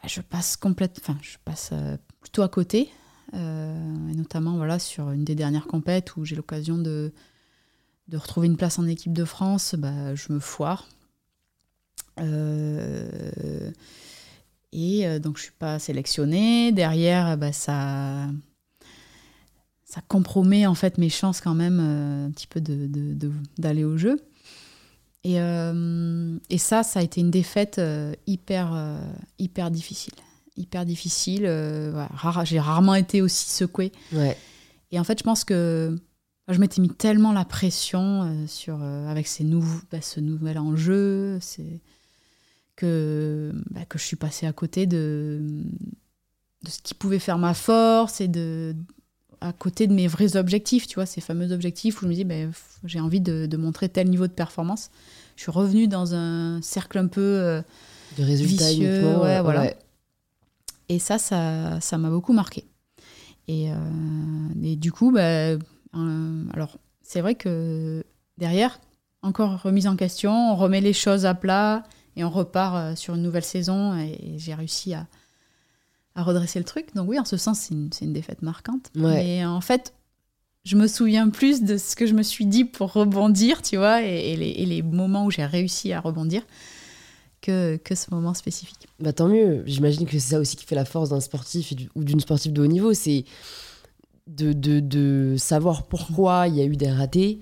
bah, 0.00 0.08
je 0.08 0.20
passe 0.20 0.56
complète, 0.56 1.00
enfin, 1.02 1.18
je 1.20 1.36
passe 1.44 1.72
plutôt 2.20 2.42
à 2.42 2.48
côté, 2.48 2.92
et 3.32 4.14
notamment 4.14 4.56
voilà 4.56 4.78
sur 4.78 5.10
une 5.10 5.24
des 5.24 5.34
dernières 5.34 5.66
compètes 5.66 6.16
où 6.16 6.24
j'ai 6.24 6.36
l'occasion 6.36 6.78
de, 6.78 7.12
de 8.06 8.16
retrouver 8.16 8.46
une 8.46 8.56
place 8.56 8.78
en 8.78 8.86
équipe 8.86 9.12
de 9.12 9.24
France, 9.24 9.74
bah, 9.76 10.14
je 10.14 10.32
me 10.32 10.38
foire. 10.38 10.86
Et 14.76 15.06
euh, 15.06 15.18
donc, 15.18 15.38
je 15.38 15.40
ne 15.40 15.44
suis 15.44 15.56
pas 15.58 15.78
sélectionnée. 15.78 16.70
Derrière, 16.70 17.38
bah, 17.38 17.50
ça, 17.50 18.28
ça 19.84 20.02
compromet 20.06 20.66
en 20.66 20.74
fait 20.74 20.98
mes 20.98 21.08
chances 21.08 21.40
quand 21.40 21.54
même 21.54 21.80
euh, 21.80 22.26
un 22.26 22.30
petit 22.30 22.46
peu 22.46 22.60
d'aller 22.60 22.88
de, 22.88 23.78
de, 23.78 23.84
au 23.84 23.96
jeu. 23.96 24.20
Et, 25.24 25.40
euh, 25.40 26.38
et, 26.50 26.58
ça, 26.58 26.82
ça 26.82 27.00
a 27.00 27.02
été 27.02 27.22
une 27.22 27.30
défaite 27.30 27.80
hyper, 28.26 29.00
hyper 29.38 29.70
difficile. 29.70 30.12
Hyper 30.58 30.84
difficile. 30.84 31.50
J'ai 32.44 32.60
rarement 32.60 32.94
été 32.94 33.22
aussi 33.22 33.48
secouée. 33.50 33.92
Ouais. 34.12 34.36
Et 34.92 35.00
en 35.00 35.04
fait, 35.04 35.18
je 35.18 35.24
pense 35.24 35.42
que 35.42 35.98
je 36.48 36.58
m'étais 36.60 36.80
mis 36.80 36.90
tellement 36.90 37.32
la 37.32 37.44
pression 37.44 38.46
sur, 38.46 38.80
avec 38.80 39.26
ces 39.26 39.42
nouveaux, 39.42 39.80
bah, 39.90 40.00
ce 40.00 40.20
nouvel 40.20 40.58
enjeu. 40.58 41.40
Que, 42.76 43.52
bah, 43.70 43.84
que 43.88 43.98
je 43.98 44.04
suis 44.04 44.16
passée 44.16 44.46
à 44.46 44.52
côté 44.52 44.86
de, 44.86 45.40
de 46.64 46.70
ce 46.70 46.80
qui 46.82 46.94
pouvait 46.94 47.18
faire 47.18 47.38
ma 47.38 47.54
force 47.54 48.20
et 48.20 48.28
de 48.28 48.74
à 49.42 49.52
côté 49.52 49.86
de 49.86 49.92
mes 49.92 50.06
vrais 50.06 50.36
objectifs, 50.36 50.86
tu 50.86 50.94
vois, 50.94 51.04
ces 51.04 51.20
fameux 51.20 51.52
objectifs 51.52 51.98
où 51.98 52.04
je 52.04 52.08
me 52.08 52.14
dis, 52.14 52.24
ben, 52.24 52.50
j'ai 52.84 53.00
envie 53.00 53.20
de, 53.20 53.44
de, 53.44 53.56
montrer 53.58 53.90
tel 53.90 54.08
niveau 54.08 54.26
de 54.26 54.32
performance. 54.32 54.90
Je 55.36 55.42
suis 55.42 55.50
revenue 55.50 55.88
dans 55.88 56.14
un 56.14 56.62
cercle 56.62 56.96
un 56.96 57.06
peu 57.06 57.20
euh, 57.20 57.60
de 58.16 58.24
résultats 58.24 58.70
vicieux, 58.70 59.18
ouais, 59.18 59.42
voilà. 59.42 59.74
Et 60.88 60.98
ça, 60.98 61.18
ça, 61.18 61.80
ça 61.82 61.98
m'a 61.98 62.08
beaucoup 62.08 62.32
marqué. 62.32 62.64
Et, 63.46 63.68
et 64.62 64.76
du 64.76 64.90
coup, 64.90 65.12
bah, 65.12 65.58
alors 65.92 66.78
c'est 67.02 67.20
vrai 67.20 67.34
que 67.34 68.04
derrière, 68.38 68.80
encore 69.22 69.62
remise 69.62 69.86
en 69.86 69.96
question, 69.96 70.52
on 70.52 70.56
remet 70.56 70.80
les 70.80 70.92
choses 70.92 71.26
à 71.26 71.34
plat 71.34 71.84
et 72.16 72.24
on 72.24 72.30
repart 72.30 72.96
sur 72.96 73.14
une 73.14 73.22
nouvelle 73.22 73.44
saison. 73.44 73.96
Et, 73.96 74.34
j'ai 74.38 74.54
réussi 74.54 74.94
à, 74.94 75.06
à, 76.14 76.22
redresser 76.22 76.58
le 76.58 76.64
truc. 76.64 76.94
Donc 76.94 77.08
oui, 77.08 77.18
en 77.18 77.24
ce 77.24 77.36
sens, 77.36 77.60
c'est 77.60 77.74
une, 77.74 77.90
une, 78.00 78.12
défaite 78.12 78.42
marquante. 78.42 78.90
Mais 78.94 79.44
en 79.44 79.60
fait, 79.60 79.92
je 80.66 80.76
me 80.76 80.88
souviens 80.88 81.28
plus 81.28 81.62
de 81.62 81.76
ce 81.76 81.94
que 81.94 82.06
je 82.06 82.14
me 82.14 82.22
suis 82.22 82.44
dit 82.44 82.64
pour 82.64 82.92
rebondir, 82.92 83.62
tu 83.62 83.76
vois, 83.76 84.02
et, 84.02 84.36
les, 84.36 84.82
moments 84.82 85.24
où 85.24 85.30
j'ai 85.30 85.44
réussi 85.44 85.92
à 85.92 86.00
rebondir 86.00 86.42
que, 87.40 87.76
que 87.76 87.94
ce 87.94 88.06
moment 88.10 88.34
spécifique. 88.34 88.88
Bah 88.98 89.12
tant 89.12 89.28
mieux. 89.28 89.62
J'imagine 89.66 90.06
que 90.06 90.12
c'est 90.12 90.30
ça 90.30 90.40
aussi 90.40 90.56
qui 90.56 90.66
fait 90.66 90.74
la 90.74 90.84
force 90.84 91.10
d'un 91.10 91.20
sportif 91.20 91.72
ou 91.94 92.02
d'une 92.02 92.18
sportive 92.18 92.52
de 92.52 92.62
haut 92.62 92.66
niveau, 92.66 92.94
c'est 92.94 93.24
de, 94.26 94.52
de, 94.52 94.80
de, 94.80 95.36
savoir 95.38 95.84
pourquoi 95.84 96.48
il 96.48 96.56
y 96.56 96.60
a 96.60 96.64
eu 96.64 96.76
des 96.76 96.90
ratés 96.90 97.38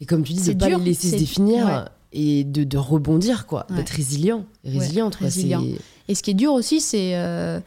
et 0.00 0.06
comme 0.06 0.22
tu 0.22 0.34
dis, 0.34 0.42
de 0.42 0.52
ne 0.52 0.58
pas 0.58 0.68
les 0.68 0.76
laisser 0.76 1.10
se 1.10 1.16
définir 1.16 1.88
et 2.12 2.44
de, 2.44 2.64
de, 2.64 2.78
rebondir, 2.78 3.46
quoi, 3.46 3.66
d'être 3.70 3.90
résilient, 3.90 4.46
résilient, 4.64 5.10
résilient. 5.18 5.62
Et 6.08 6.14
ce 6.14 6.22
qui 6.22 6.30
est 6.30 6.34
dur 6.34 6.52
aussi, 6.52 6.80
c'est 6.80 7.16
euh, 7.16 7.60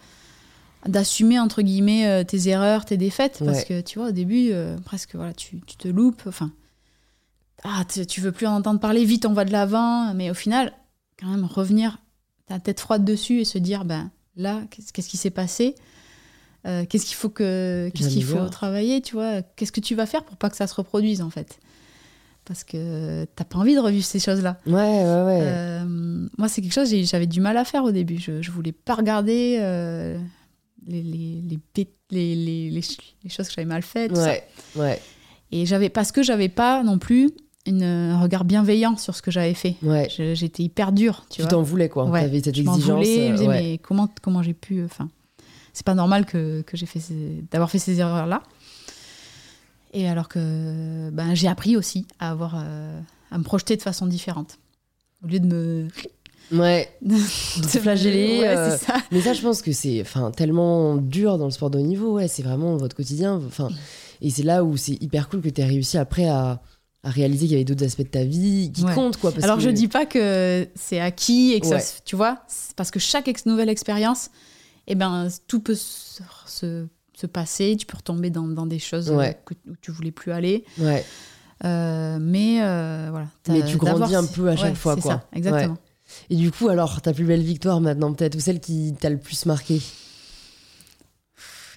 d'assumer 0.87 1.39
entre 1.39 1.61
guillemets 1.61 2.07
euh, 2.07 2.23
tes 2.23 2.49
erreurs, 2.49 2.85
tes 2.85 2.97
défaites, 2.97 3.41
parce 3.45 3.63
que 3.63 3.81
tu 3.81 3.99
vois 3.99 4.09
au 4.09 4.11
début 4.11 4.49
euh, 4.51 4.77
presque 4.83 5.15
voilà 5.15 5.33
tu, 5.33 5.61
tu, 5.61 5.75
te 5.75 5.87
loupes, 5.87 6.23
enfin 6.27 6.51
ah 7.63 7.85
tu 7.85 8.21
veux 8.21 8.31
plus 8.31 8.47
en 8.47 8.55
entendre 8.55 8.79
parler, 8.79 9.05
vite 9.05 9.27
on 9.27 9.33
va 9.33 9.45
de 9.45 9.51
l'avant, 9.51 10.13
mais 10.15 10.31
au 10.31 10.33
final 10.33 10.73
quand 11.19 11.27
même 11.27 11.45
revenir 11.45 11.99
ta 12.47 12.59
tête 12.59 12.79
froide 12.79 13.05
dessus 13.05 13.41
et 13.41 13.45
se 13.45 13.59
dire 13.59 13.85
ben 13.85 14.09
là 14.35 14.61
qu'est-ce 14.71 15.07
qui 15.07 15.17
s'est 15.17 15.29
passé, 15.29 15.75
qu'est-ce 16.63 17.05
qu'il 17.05 17.15
faut 17.15 17.29
que 17.29 17.91
qu'est-ce 17.93 18.09
qu'il 18.09 18.23
faut 18.23 18.49
travailler, 18.49 19.01
tu 19.01 19.13
vois, 19.13 19.43
qu'est-ce 19.43 19.71
que 19.71 19.81
tu 19.81 19.93
vas 19.93 20.07
faire 20.07 20.23
pour 20.23 20.37
pas 20.37 20.49
que 20.49 20.57
ça 20.57 20.65
se 20.65 20.73
reproduise 20.73 21.21
en 21.21 21.29
fait. 21.29 21.59
Parce 22.51 22.65
que 22.65 23.23
t'as 23.33 23.45
pas 23.45 23.59
envie 23.59 23.75
de 23.75 23.79
revivre 23.79 24.03
ces 24.03 24.19
choses-là. 24.19 24.57
Ouais, 24.65 24.73
ouais, 24.73 25.23
ouais. 25.23 25.85
moi, 26.37 26.49
c'est 26.49 26.61
quelque 26.61 26.73
chose 26.73 26.93
j'avais 27.05 27.25
du 27.25 27.39
mal 27.39 27.55
à 27.55 27.63
faire 27.63 27.85
au 27.85 27.91
début. 27.91 28.17
Je, 28.19 28.41
je 28.41 28.51
voulais 28.51 28.73
pas 28.73 28.95
regarder 28.95 29.57
les, 30.85 31.01
les, 31.01 31.59
les, 32.11 32.35
les, 32.35 32.69
les 32.69 33.29
choses 33.29 33.47
que 33.47 33.53
j'avais 33.55 33.65
mal 33.65 33.83
faites. 33.83 34.11
Ouais, 34.17 34.43
ouais. 34.75 34.99
Et 35.53 35.65
j'avais, 35.65 35.87
parce 35.87 36.11
que 36.11 36.23
j'avais 36.23 36.49
pas 36.49 36.83
non 36.83 36.97
plus 36.97 37.31
une, 37.65 37.83
un 37.83 38.19
regard 38.19 38.43
bienveillant 38.43 38.97
sur 38.97 39.15
ce 39.15 39.21
que 39.21 39.31
j'avais 39.31 39.53
fait. 39.53 39.77
Ouais. 39.81 40.09
j'étais 40.09 40.63
hyper 40.63 40.91
dure. 40.91 41.25
Tu, 41.29 41.41
t'en 41.43 41.61
voulais, 41.61 41.87
quoi. 41.87 42.03
Ouais. 42.09 42.23
T'avais 42.23 42.39
cette 42.39 42.47
exigence. 42.49 42.79
Voulais, 42.81 43.27
je 43.27 43.31
me 43.31 43.37
disais, 43.37 43.47
euh, 43.47 43.51
mais 43.51 43.77
comment, 43.77 44.09
comment 44.21 44.43
j'ai 44.43 44.53
pu. 44.53 44.83
Enfin, 44.83 45.07
c'est 45.71 45.85
pas 45.85 45.95
normal 45.95 46.25
que, 46.25 46.63
que 46.63 46.75
j'ai 46.75 46.85
fait 46.85 46.99
d'avoir 47.49 47.71
fait 47.71 47.79
ces 47.79 47.97
erreurs-là. 47.99 48.43
Et 49.93 50.07
alors 50.07 50.29
que 50.29 51.09
ben, 51.11 51.33
j'ai 51.35 51.47
appris 51.47 51.75
aussi 51.75 52.07
à, 52.19 52.31
avoir, 52.31 52.55
euh, 52.55 52.99
à 53.29 53.37
me 53.37 53.43
projeter 53.43 53.75
de 53.75 53.81
façon 53.81 54.07
différente. 54.07 54.57
Au 55.23 55.27
lieu 55.27 55.39
de 55.39 55.47
me 55.47 55.87
Ouais. 56.51 56.89
de 57.01 57.15
se 57.15 57.77
flageller. 57.79 58.41
Euh, 58.43 58.77
ça. 58.77 58.95
Mais 59.11 59.21
ça, 59.21 59.33
je 59.33 59.41
pense 59.41 59.61
que 59.61 59.71
c'est 59.71 60.03
tellement 60.35 60.97
dur 60.97 61.37
dans 61.37 61.45
le 61.45 61.51
sport 61.51 61.69
de 61.69 61.79
haut 61.79 61.85
niveau. 61.85 62.13
Ouais, 62.13 62.27
c'est 62.27 62.43
vraiment 62.43 62.75
votre 62.77 62.95
quotidien. 62.95 63.41
Enfin, 63.47 63.69
et 64.21 64.29
c'est 64.29 64.43
là 64.43 64.63
où 64.63 64.75
c'est 64.77 65.01
hyper 65.01 65.29
cool 65.29 65.41
que 65.41 65.49
tu 65.49 65.61
aies 65.61 65.65
réussi 65.65 65.97
après 65.97 66.27
à, 66.27 66.61
à 67.03 67.09
réaliser 67.09 67.45
qu'il 67.45 67.53
y 67.53 67.55
avait 67.55 67.63
d'autres 67.63 67.85
aspects 67.85 68.01
de 68.01 68.07
ta 68.07 68.23
vie 68.23 68.71
qui 68.73 68.83
comptent. 68.83 69.17
Quoi, 69.17 69.31
Alors, 69.41 69.59
je 69.59 69.69
dis 69.69 69.87
pas 69.87 70.05
que 70.05 70.67
c'est 70.75 70.99
acquis 70.99 71.53
et 71.53 71.59
que 71.59 71.67
ça, 71.67 71.79
tu 72.05 72.15
vois, 72.15 72.39
parce 72.75 72.91
que 72.91 72.99
chaque 72.99 73.27
ex 73.27 73.45
nouvelle 73.45 73.69
expérience, 73.69 74.29
eh 74.87 74.95
ben, 74.95 75.29
tout 75.47 75.61
peut 75.61 75.75
se, 75.75 76.85
se, 77.21 77.27
passer. 77.27 77.75
Tu 77.77 77.85
peux 77.85 77.97
retomber 77.97 78.29
dans, 78.29 78.47
dans 78.47 78.65
des 78.65 78.79
choses 78.79 79.13
que, 79.45 79.53
où 79.69 79.75
tu 79.81 79.91
voulais 79.91 80.11
plus 80.11 80.31
aller. 80.31 80.65
Ouais. 80.77 81.05
Euh, 81.63 82.17
mais 82.19 82.61
euh, 82.61 83.07
voilà. 83.11 83.27
Mais 83.47 83.63
tu 83.63 83.77
grandis 83.77 84.15
un 84.15 84.25
peu 84.25 84.49
à 84.49 84.55
chaque 84.55 84.75
fois, 84.75 84.95
quoi. 84.95 85.11
Ça, 85.11 85.27
exactement. 85.33 85.77
Et 86.29 86.35
du 86.35 86.51
coup, 86.51 86.69
alors, 86.69 87.01
ta 87.01 87.13
plus 87.13 87.25
belle 87.25 87.41
victoire 87.41 87.81
maintenant, 87.81 88.13
peut-être, 88.13 88.35
ou 88.35 88.39
celle 88.39 88.59
qui 88.59 88.93
t'a 88.99 89.09
le 89.09 89.17
plus 89.17 89.45
marqué? 89.45 89.81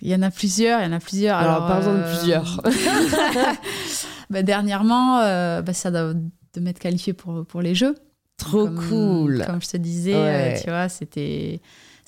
Il 0.03 0.11
y 0.11 0.15
en 0.15 0.23
a 0.23 0.31
plusieurs, 0.31 0.81
il 0.81 0.85
y 0.85 0.87
en 0.87 0.93
a 0.93 1.01
plusieurs. 1.01 1.39
Alors, 1.39 1.67
par 1.67 1.79
exemple, 1.79 2.01
euh, 2.05 2.17
plusieurs. 2.17 2.61
bah, 4.31 4.43
dernièrement, 4.43 5.21
euh, 5.21 5.63
bah, 5.63 5.73
ça 5.73 5.91
de 5.91 6.61
m'être 6.61 6.79
qualifié 6.79 7.13
pour, 7.13 7.47
pour 7.47 7.63
les 7.63 7.75
Jeux. 7.75 7.95
Trop 8.37 8.69
cool. 8.69 9.45
Comme 9.47 9.63
je 9.63 9.69
te 9.69 9.77
disais, 9.77 10.15
euh, 10.15 10.59
tu 10.61 10.69
vois, 10.69 10.89
c'était 10.89 11.61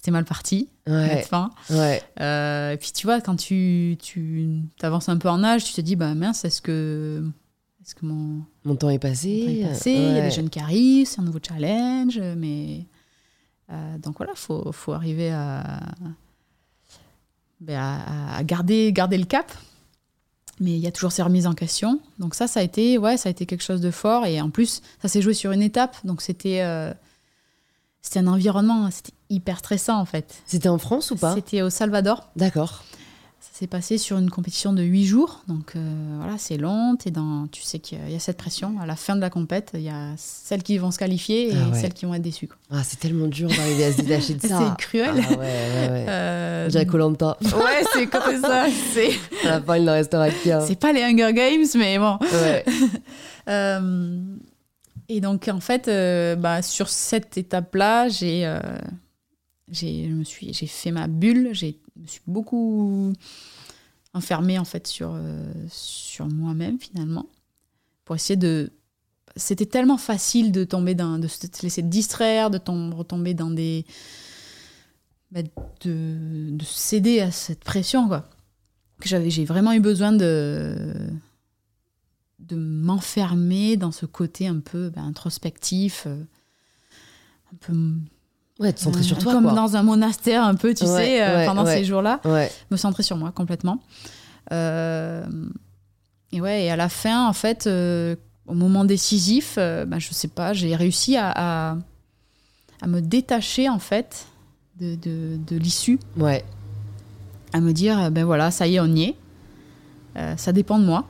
c'était 0.06 0.12
mal 0.12 0.24
parti, 0.24 0.68
ouais. 0.86 1.22
fin. 1.22 1.50
Ouais. 1.68 2.00
et 2.16 2.76
puis 2.76 2.92
tu 2.92 3.08
vois, 3.08 3.20
quand 3.20 3.34
tu, 3.34 3.98
tu 4.00 4.48
avances 4.82 5.08
un 5.08 5.16
peu 5.16 5.28
en 5.28 5.42
âge, 5.42 5.64
tu 5.64 5.72
te 5.72 5.80
dis, 5.80 5.96
bah 5.96 6.14
mince, 6.14 6.44
est-ce 6.44 6.62
que 6.62 7.28
est-ce 7.82 7.96
que 7.96 8.06
mon... 8.06 8.44
mon 8.64 8.76
temps 8.76 8.90
est 8.90 9.00
passé? 9.00 9.28
Il 9.28 9.58
y 9.58 10.18
a 10.18 10.20
des 10.20 10.30
jeunes 10.30 10.48
qui 10.48 10.60
arrivent, 10.60 11.08
c'est 11.08 11.20
un 11.20 11.24
nouveau 11.24 11.40
challenge, 11.44 12.20
mais 12.36 12.86
euh, 13.72 13.98
donc 13.98 14.18
voilà, 14.18 14.32
faut 14.36 14.70
faut 14.70 14.92
arriver 14.92 15.30
ben, 17.60 17.76
à, 17.76 18.36
à, 18.36 18.44
garder 18.44 18.92
garder 18.92 19.18
le 19.18 19.24
cap. 19.24 19.52
Mais 20.60 20.70
il 20.70 20.78
y 20.78 20.86
a 20.86 20.92
toujours 20.92 21.10
ces 21.10 21.22
remises 21.22 21.48
en 21.48 21.54
question. 21.54 22.00
Donc 22.20 22.36
ça, 22.36 22.46
ça 22.46 22.60
a 22.60 22.62
été 22.62 22.96
ouais, 22.96 23.16
ça 23.16 23.28
a 23.28 23.30
été 23.30 23.44
quelque 23.44 23.64
chose 23.64 23.80
de 23.80 23.90
fort 23.90 24.24
et 24.24 24.40
en 24.40 24.50
plus, 24.50 24.82
ça 25.02 25.08
s'est 25.08 25.20
joué 25.20 25.34
sur 25.34 25.50
une 25.50 25.62
étape, 25.62 25.96
donc 26.04 26.22
c'était 26.22 26.62
euh, 26.62 26.94
c'était 28.06 28.20
un 28.20 28.28
environnement, 28.28 28.88
c'était 28.92 29.14
hyper 29.30 29.58
stressant 29.58 29.98
en 29.98 30.04
fait. 30.04 30.32
C'était 30.46 30.68
en 30.68 30.78
France 30.78 31.10
ou 31.10 31.16
pas 31.16 31.34
C'était 31.34 31.62
au 31.62 31.70
Salvador. 31.70 32.28
D'accord. 32.36 32.84
C'est 33.52 33.66
passé 33.66 33.98
sur 33.98 34.16
une 34.16 34.30
compétition 34.30 34.72
de 34.72 34.82
8 34.82 35.06
jours, 35.06 35.42
donc 35.48 35.72
euh, 35.74 36.16
voilà, 36.18 36.34
c'est 36.38 36.56
long. 36.56 36.96
Es 37.04 37.10
dans, 37.10 37.48
tu 37.50 37.62
sais 37.62 37.80
qu'il 37.80 37.98
y 38.08 38.14
a 38.14 38.18
cette 38.20 38.36
pression. 38.36 38.74
À 38.80 38.86
la 38.86 38.94
fin 38.94 39.16
de 39.16 39.20
la 39.20 39.28
compète, 39.28 39.72
il 39.74 39.80
y 39.80 39.88
a 39.88 40.10
celles 40.16 40.62
qui 40.62 40.78
vont 40.78 40.92
se 40.92 40.98
qualifier 40.98 41.50
et 41.50 41.56
ah 41.56 41.74
celles 41.74 41.94
qui 41.94 42.06
vont 42.06 42.14
être 42.14 42.22
déçues. 42.22 42.48
Ah, 42.70 42.84
c'est 42.84 43.00
tellement 43.00 43.26
dur 43.26 43.48
d'arriver 43.48 43.86
à 43.86 43.92
se 43.92 44.02
détacher 44.02 44.34
de 44.34 44.40
ça. 44.46 44.76
c'est 44.78 44.84
cruel. 44.84 45.14
Ah 45.16 45.30
ouais, 45.30 45.36
ouais. 45.38 46.06
Euh... 46.08 46.68
Ouais, 46.68 47.84
c'est 47.92 48.06
comme 48.06 48.40
ça. 48.40 48.66
À 49.44 49.48
la 49.48 49.60
fin, 49.60 49.76
il 49.78 49.84
n'en 49.84 49.94
restera 49.94 50.30
qu'un. 50.30 50.60
C'est 50.60 50.78
pas 50.78 50.92
les 50.92 51.02
Hunger 51.02 51.32
Games, 51.32 51.66
mais 51.74 51.98
bon. 51.98 52.18
Ouais. 52.20 52.64
euh... 53.48 54.20
Et 55.08 55.20
donc, 55.20 55.48
en 55.48 55.60
fait, 55.60 55.88
euh, 55.88 56.36
bah, 56.36 56.62
sur 56.62 56.88
cette 56.88 57.38
étape-là, 57.38 58.08
j'ai, 58.08 58.46
euh, 58.46 58.60
fait 60.66 60.90
ma 60.90 61.06
bulle. 61.06 61.50
Je 61.52 61.66
me 61.96 62.06
suis 62.06 62.22
beaucoup 62.26 63.12
enfermée 64.16 64.58
en 64.58 64.64
fait 64.64 64.86
sur, 64.86 65.12
euh, 65.14 65.44
sur 65.68 66.26
moi-même 66.26 66.78
finalement 66.80 67.26
pour 68.04 68.16
essayer 68.16 68.36
de 68.36 68.72
c'était 69.36 69.66
tellement 69.66 69.98
facile 69.98 70.52
de 70.52 70.64
tomber 70.64 70.94
dans 70.94 71.18
de 71.18 71.28
se 71.28 71.46
laisser 71.62 71.82
distraire 71.82 72.48
de 72.48 72.56
tomber, 72.56 72.96
retomber 72.96 73.34
dans 73.34 73.50
des 73.50 73.84
bah, 75.30 75.42
de, 75.82 76.48
de, 76.50 76.64
céder 76.64 77.20
à 77.20 77.30
cette 77.30 77.62
pression 77.62 78.08
quoi 78.08 78.24
j'ai 79.04 79.44
vraiment 79.44 79.72
eu 79.72 79.80
besoin 79.80 80.12
de 80.12 80.94
de 82.38 82.56
m'enfermer 82.56 83.76
dans 83.76 83.92
ce 83.92 84.06
côté 84.06 84.46
un 84.46 84.60
peu 84.60 84.90
bah, 84.90 85.00
introspectif 85.00 86.04
euh, 86.06 86.22
un 87.52 87.56
peu 87.60 87.72
Ouais, 88.58 88.72
te 88.72 88.80
centrer 88.80 89.02
sur 89.02 89.18
toi. 89.18 89.32
Comme 89.32 89.54
dans 89.54 89.76
un 89.76 89.82
monastère, 89.82 90.42
un 90.42 90.54
peu, 90.54 90.72
tu 90.72 90.86
sais, 90.86 91.22
euh, 91.22 91.46
pendant 91.46 91.66
ces 91.66 91.84
jours-là. 91.84 92.20
Me 92.70 92.76
centrer 92.76 93.02
sur 93.02 93.16
moi 93.16 93.30
complètement. 93.30 93.82
Euh, 94.52 95.26
et 96.32 96.40
ouais, 96.40 96.64
et 96.64 96.70
à 96.70 96.76
la 96.76 96.88
fin, 96.88 97.28
en 97.28 97.32
fait, 97.32 97.66
euh, 97.66 98.16
au 98.46 98.54
moment 98.54 98.84
décisif, 98.84 99.56
bah, 99.56 99.98
je 99.98 100.08
sais 100.12 100.28
pas, 100.28 100.52
j'ai 100.54 100.74
réussi 100.74 101.16
à, 101.16 101.76
à, 102.80 102.86
me 102.86 103.00
détacher, 103.00 103.68
en 103.68 103.78
fait, 103.78 104.26
de, 104.80 104.94
de, 104.94 105.36
de 105.36 105.56
l'issue. 105.56 105.98
Ouais. 106.16 106.42
À 107.52 107.60
me 107.60 107.72
dire, 107.72 108.10
ben 108.10 108.24
voilà, 108.24 108.50
ça 108.50 108.66
y 108.66 108.76
est, 108.76 108.80
on 108.80 108.86
y 108.86 109.02
est. 109.02 109.16
ça 110.38 110.52
dépend 110.52 110.78
de 110.78 110.84
moi. 110.84 111.06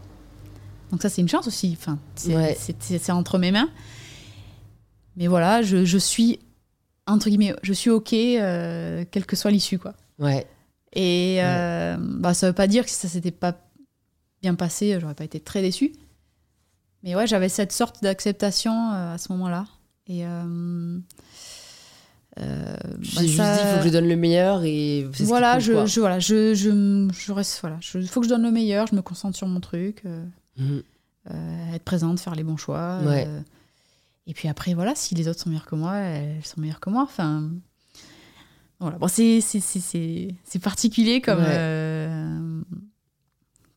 Donc 0.90 1.02
ça, 1.02 1.08
c'est 1.08 1.20
une 1.20 1.28
chance 1.28 1.46
aussi. 1.46 1.76
Enfin, 1.78 1.98
c'est 2.14 3.10
entre 3.10 3.38
mes 3.38 3.50
mains. 3.50 3.68
Mais 5.16 5.26
voilà, 5.26 5.62
je, 5.62 5.84
je 5.84 5.98
suis 5.98 6.38
entre 7.06 7.28
guillemets, 7.28 7.54
je 7.62 7.72
suis 7.72 7.90
OK, 7.90 8.12
euh, 8.12 9.04
quelle 9.10 9.26
que 9.26 9.36
soit 9.36 9.50
l'issue, 9.50 9.78
quoi. 9.78 9.94
Ouais. 10.18 10.46
Et 10.92 11.38
euh, 11.40 11.96
bah, 11.98 12.34
ça 12.34 12.48
veut 12.48 12.52
pas 12.52 12.66
dire 12.66 12.84
que 12.84 12.90
si 12.90 12.96
ça 12.96 13.08
s'était 13.08 13.30
pas 13.30 13.54
bien 14.42 14.54
passé, 14.54 14.98
j'aurais 15.00 15.14
pas 15.14 15.24
été 15.24 15.40
très 15.40 15.62
déçue. 15.62 15.92
Mais 17.02 17.14
ouais, 17.14 17.26
j'avais 17.26 17.48
cette 17.48 17.72
sorte 17.72 18.02
d'acceptation 18.02 18.72
euh, 18.72 19.14
à 19.14 19.18
ce 19.18 19.32
moment-là. 19.32 19.66
Et. 20.06 20.26
Euh, 20.26 20.98
euh 22.40 22.76
bah, 22.82 22.98
juste 23.00 23.16
dit, 23.16 23.34
il 23.36 23.68
faut 23.74 23.78
que 23.78 23.86
je 23.86 23.92
donne 23.92 24.08
le 24.08 24.16
meilleur 24.16 24.64
et. 24.64 25.06
Voilà, 25.20 25.58
je, 25.58 25.86
je, 25.86 26.00
voilà, 26.00 26.18
je, 26.18 26.54
je, 26.54 27.08
je 27.12 27.32
reste. 27.32 27.60
Voilà, 27.60 27.78
il 27.94 28.08
faut 28.08 28.20
que 28.20 28.26
je 28.26 28.30
donne 28.30 28.42
le 28.42 28.50
meilleur, 28.50 28.86
je 28.86 28.94
me 28.94 29.02
concentre 29.02 29.36
sur 29.36 29.46
mon 29.46 29.60
truc. 29.60 30.02
Mhm. 30.58 30.82
être 31.74 31.84
présente, 31.84 32.20
faire 32.20 32.34
les 32.34 32.44
bons 32.44 32.56
choix. 32.56 33.00
Ouais. 33.04 33.28
Et 34.26 34.34
puis 34.34 34.48
après, 34.48 34.74
voilà, 34.74 34.94
si 34.94 35.14
les 35.14 35.28
autres 35.28 35.40
sont 35.40 35.50
meilleurs 35.50 35.66
que 35.66 35.76
moi, 35.76 35.96
elles 35.96 36.44
sont 36.44 36.60
meilleures 36.60 36.80
que 36.80 36.90
moi. 36.90 37.02
Enfin, 37.02 37.48
Voilà. 38.80 38.98
Bon, 38.98 39.08
c'est 39.08 39.40
particulier 40.62 41.20
comme. 41.20 41.44
Euh, 41.46 42.60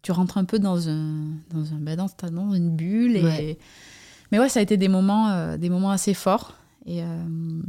tu 0.01 0.11
rentres 0.11 0.37
un 0.37 0.45
peu 0.45 0.59
dans, 0.59 0.89
un, 0.89 1.25
dans, 1.51 1.73
un, 1.73 1.79
ben, 1.79 1.97
dans, 1.97 2.09
dans 2.31 2.53
une 2.53 2.75
bulle. 2.75 3.17
Et, 3.17 3.57
Mais 4.31 4.39
ouais, 4.39 4.49
ça 4.49 4.59
a 4.59 4.63
été 4.63 4.77
des 4.77 4.87
moments, 4.87 5.29
euh, 5.29 5.57
des 5.57 5.69
moments 5.69 5.91
assez 5.91 6.13
forts. 6.13 6.55
Et, 6.85 7.03
euh, 7.03 7.61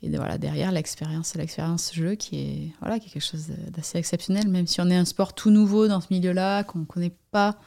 et 0.00 0.16
voilà, 0.16 0.38
derrière, 0.38 0.70
l'expérience, 0.70 1.34
l'expérience 1.34 1.92
jeu 1.92 2.14
qui 2.14 2.38
est, 2.38 2.72
voilà, 2.80 2.98
qui 2.98 3.08
est 3.08 3.12
quelque 3.12 3.28
chose 3.28 3.48
d'assez 3.76 3.98
exceptionnel, 3.98 4.48
même 4.48 4.66
si 4.66 4.80
on 4.80 4.88
est 4.88 4.96
un 4.96 5.04
sport 5.04 5.34
tout 5.34 5.50
nouveau 5.50 5.88
dans 5.88 6.00
ce 6.00 6.06
milieu-là, 6.10 6.62
qu'on 6.62 6.84
connaît 6.84 7.14
pas, 7.32 7.58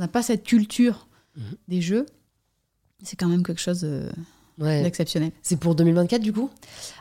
n'a 0.00 0.08
pas 0.08 0.22
cette 0.22 0.44
culture 0.44 1.06
mhm. 1.36 1.44
des 1.68 1.80
jeux. 1.80 2.06
C'est 3.02 3.16
quand 3.16 3.28
même 3.28 3.42
quelque 3.42 3.60
chose 3.60 3.86
d'exceptionnel. 4.58 5.32
C'est 5.42 5.58
pour 5.58 5.74
2024 5.74 6.20
du 6.20 6.32
coup? 6.32 6.50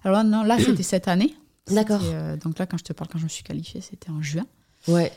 Alors 0.04 0.24
non, 0.24 0.44
là 0.44 0.58
c'était 0.64 0.84
cette 0.84 1.08
année. 1.08 1.36
D'accord. 1.72 2.02
Euh, 2.04 2.38
donc 2.38 2.58
là, 2.60 2.66
quand 2.66 2.78
je 2.78 2.84
te 2.84 2.94
parle, 2.94 3.10
quand 3.12 3.20
je 3.20 3.26
me 3.26 3.30
suis 3.30 3.44
qualifiée, 3.44 3.82
c'était 3.82 4.10
en 4.10 4.22
juin. 4.22 4.46
Ouais. 4.88 5.12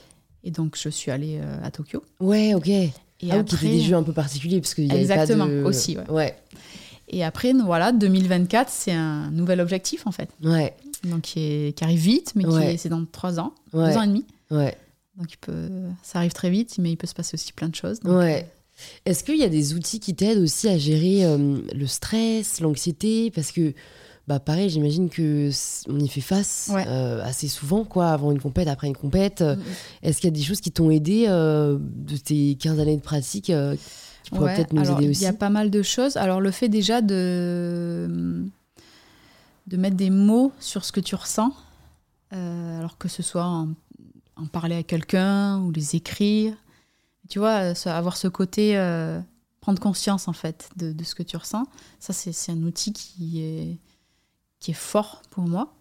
Et 0.45 0.51
donc 0.51 0.77
je 0.81 0.89
suis 0.89 1.11
allée 1.11 1.39
euh, 1.41 1.65
à 1.65 1.71
Tokyo. 1.71 2.03
Ouais, 2.21 2.55
ok. 2.55 2.69
Et 2.69 2.93
ah, 3.31 3.37
après... 3.37 3.57
qui 3.57 3.69
des 3.69 3.81
jeux 3.81 3.95
un 3.95 4.03
peu 4.03 4.13
particuliers 4.13 4.61
parce 4.61 4.75
qu'il 4.75 4.93
y 4.93 4.97
Exactement, 4.97 5.47
pas 5.47 5.53
de... 5.53 5.63
aussi. 5.63 5.97
Ouais. 5.97 6.11
ouais. 6.11 6.37
Et 7.09 7.23
après, 7.25 7.53
voilà, 7.53 7.93
2024, 7.93 8.71
c'est 8.71 8.93
un 8.93 9.31
nouvel 9.31 9.61
objectif 9.61 10.07
en 10.07 10.13
fait. 10.13 10.31
Ouais. 10.43 10.75
Donc 11.05 11.23
qui, 11.23 11.41
est, 11.41 11.77
qui 11.77 11.85
arrive 11.85 12.01
vite, 12.01 12.33
mais 12.35 12.45
qui 12.45 12.79
c'est 12.79 12.89
dans 12.89 13.05
trois 13.05 13.39
ans, 13.39 13.55
deux 13.73 13.81
ans 13.81 14.03
et 14.03 14.07
demi. 14.07 14.25
Ouais. 14.51 14.77
Donc 15.19 15.33
il 15.33 15.37
peut, 15.39 15.69
ça 16.03 16.19
arrive 16.19 16.33
très 16.33 16.51
vite, 16.51 16.77
mais 16.79 16.93
il 16.93 16.97
peut 16.97 17.07
se 17.07 17.15
passer 17.15 17.35
aussi 17.35 17.53
plein 17.53 17.69
de 17.69 17.75
choses. 17.75 17.99
ouais. 18.05 18.47
Euh, 18.49 18.59
est-ce 19.05 19.25
qu'il 19.25 19.37
y 19.37 19.45
a 19.45 19.49
des 19.49 19.75
outils 19.75 20.01
qui 20.01 20.15
t'aident 20.15 20.39
aussi 20.39 20.69
à 20.69 20.79
gérer 20.79 21.25
euh, 21.25 21.59
le 21.75 21.87
stress, 21.87 22.61
l'anxiété? 22.61 23.31
Parce 23.31 23.53
que, 23.53 23.75
bah 24.27 24.41
pareil, 24.41 24.71
j'imagine 24.71 25.09
que 25.09 25.51
on 25.89 25.99
y 25.99 26.09
fait 26.09 26.21
face 26.21 26.71
euh, 26.75 27.23
assez 27.23 27.49
souvent, 27.49 27.85
quoi, 27.85 28.09
avant 28.09 28.33
une 28.33 28.41
compète, 28.41 28.69
après 28.69 28.87
une 28.87 28.97
compète. 28.97 29.41
Mm, 29.41 29.55
mm. 29.55 29.63
Est-ce 30.03 30.19
qu'il 30.19 30.29
y 30.29 30.33
a 30.33 30.37
des 30.37 30.43
choses 30.43 30.61
qui 30.61 30.71
t'ont 30.71 30.91
aidé 30.91 31.27
euh, 31.29 31.79
de 31.81 32.17
tes 32.17 32.55
15 32.55 32.81
années 32.81 32.97
de 32.97 33.03
pratique 33.03 33.53
qui 34.25 34.31
pourraient 34.31 34.55
peut-être 34.55 34.73
nous 34.73 34.91
aider 34.91 35.09
aussi 35.09 35.23
Il 35.23 35.25
y 35.25 35.29
a 35.29 35.33
pas 35.33 35.51
mal 35.51 35.71
de 35.71 35.83
choses. 35.83 36.17
Alors, 36.17 36.41
le 36.41 36.51
fait 36.51 36.69
déjà 36.69 37.03
de, 37.03 38.45
de 39.67 39.77
mettre 39.77 39.97
des 39.97 40.11
mots 40.11 40.53
sur 40.61 40.85
ce 40.85 40.93
que 40.93 41.01
tu 41.01 41.15
ressens, 41.15 41.53
alors 42.31 42.97
que 42.99 43.09
ce 43.09 43.23
soit 43.23 43.45
en, 43.45 43.69
en 44.43 44.47
parler 44.47 44.77
à 44.77 44.83
quelqu'un 44.83 45.59
ou 45.61 45.71
les 45.71 45.97
écrire, 45.97 46.55
tu 47.29 47.39
vois, 47.39 47.73
avoir 47.87 48.17
ce 48.17 48.29
côté, 48.29 48.77
euh, 48.77 49.21
prendre 49.61 49.81
conscience 49.81 50.29
en 50.29 50.33
fait 50.33 50.71
de, 50.77 51.05
ce 51.05 51.15
que 51.15 51.23
tu 51.23 51.37
ressens, 51.37 51.65
ça 52.01 52.13
c'est 52.13 52.53
un 52.53 52.63
outil 52.63 52.93
qui 52.93 53.43
est, 53.43 53.79
qui 54.61 54.73
est 54.73 54.75
fort 54.75 55.23
pour 55.31 55.45
moi. 55.45 55.73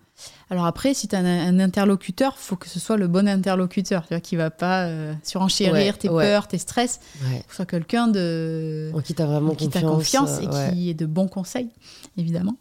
Alors 0.51 0.65
après, 0.65 0.93
si 0.93 1.07
tu 1.07 1.15
as 1.15 1.19
un, 1.19 1.59
interlocuteur, 1.59 2.37
faut 2.37 2.55
que 2.55 2.69
ce 2.69 2.79
soit 2.79 2.95
le 2.95 3.07
bon 3.07 3.27
interlocuteur, 3.27 4.03
tu 4.03 4.09
vois, 4.09 4.19
qui 4.19 4.35
va 4.35 4.51
pas 4.51 4.85
euh, 4.85 5.13
surenchérir 5.23 5.97
tes 5.97 6.09
peurs, 6.09 6.47
tes 6.47 6.59
stress. 6.59 6.99
Il 7.15 7.27
faut 7.27 7.47
que 7.47 7.55
soit 7.55 7.65
quelqu'un 7.65 8.07
de 8.07 8.91
qui 9.03 9.15
t'a 9.15 9.25
vraiment 9.25 9.55
qui 9.55 9.67
confiance, 9.69 10.37
confiance 10.37 10.69
et 10.69 10.73
qui 10.73 10.89
est 10.91 10.93
de 10.93 11.07
bons 11.07 11.27
conseils, 11.27 11.69
évidemment. 12.17 12.57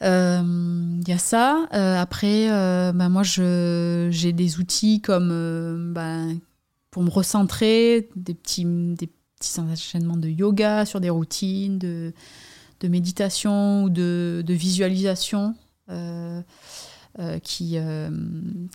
Il 0.00 0.06
euh, 0.06 1.00
y 1.06 1.12
a 1.12 1.18
ça. 1.18 1.66
après, 1.70 2.48
bah, 2.92 3.08
moi, 3.08 3.22
j'ai 3.22 4.32
des 4.32 4.58
outils 4.58 5.00
comme 5.00 5.92
bah, 5.94 6.22
pour 6.90 7.02
me 7.02 7.10
recentrer, 7.10 8.08
des 8.16 8.34
petits, 8.34 8.64
des 8.64 9.08
petits 9.38 9.60
enchaînements 9.60 10.16
de 10.16 10.28
yoga 10.28 10.84
sur 10.84 11.00
des 11.00 11.10
routines, 11.10 11.78
de, 11.78 12.12
de 12.80 12.88
méditation 12.88 13.84
ou 13.84 13.90
de, 13.90 14.42
de 14.46 14.54
visualisation 14.54 15.54
euh, 15.88 16.42
euh, 17.18 17.38
qui, 17.38 17.78
euh, 17.78 18.10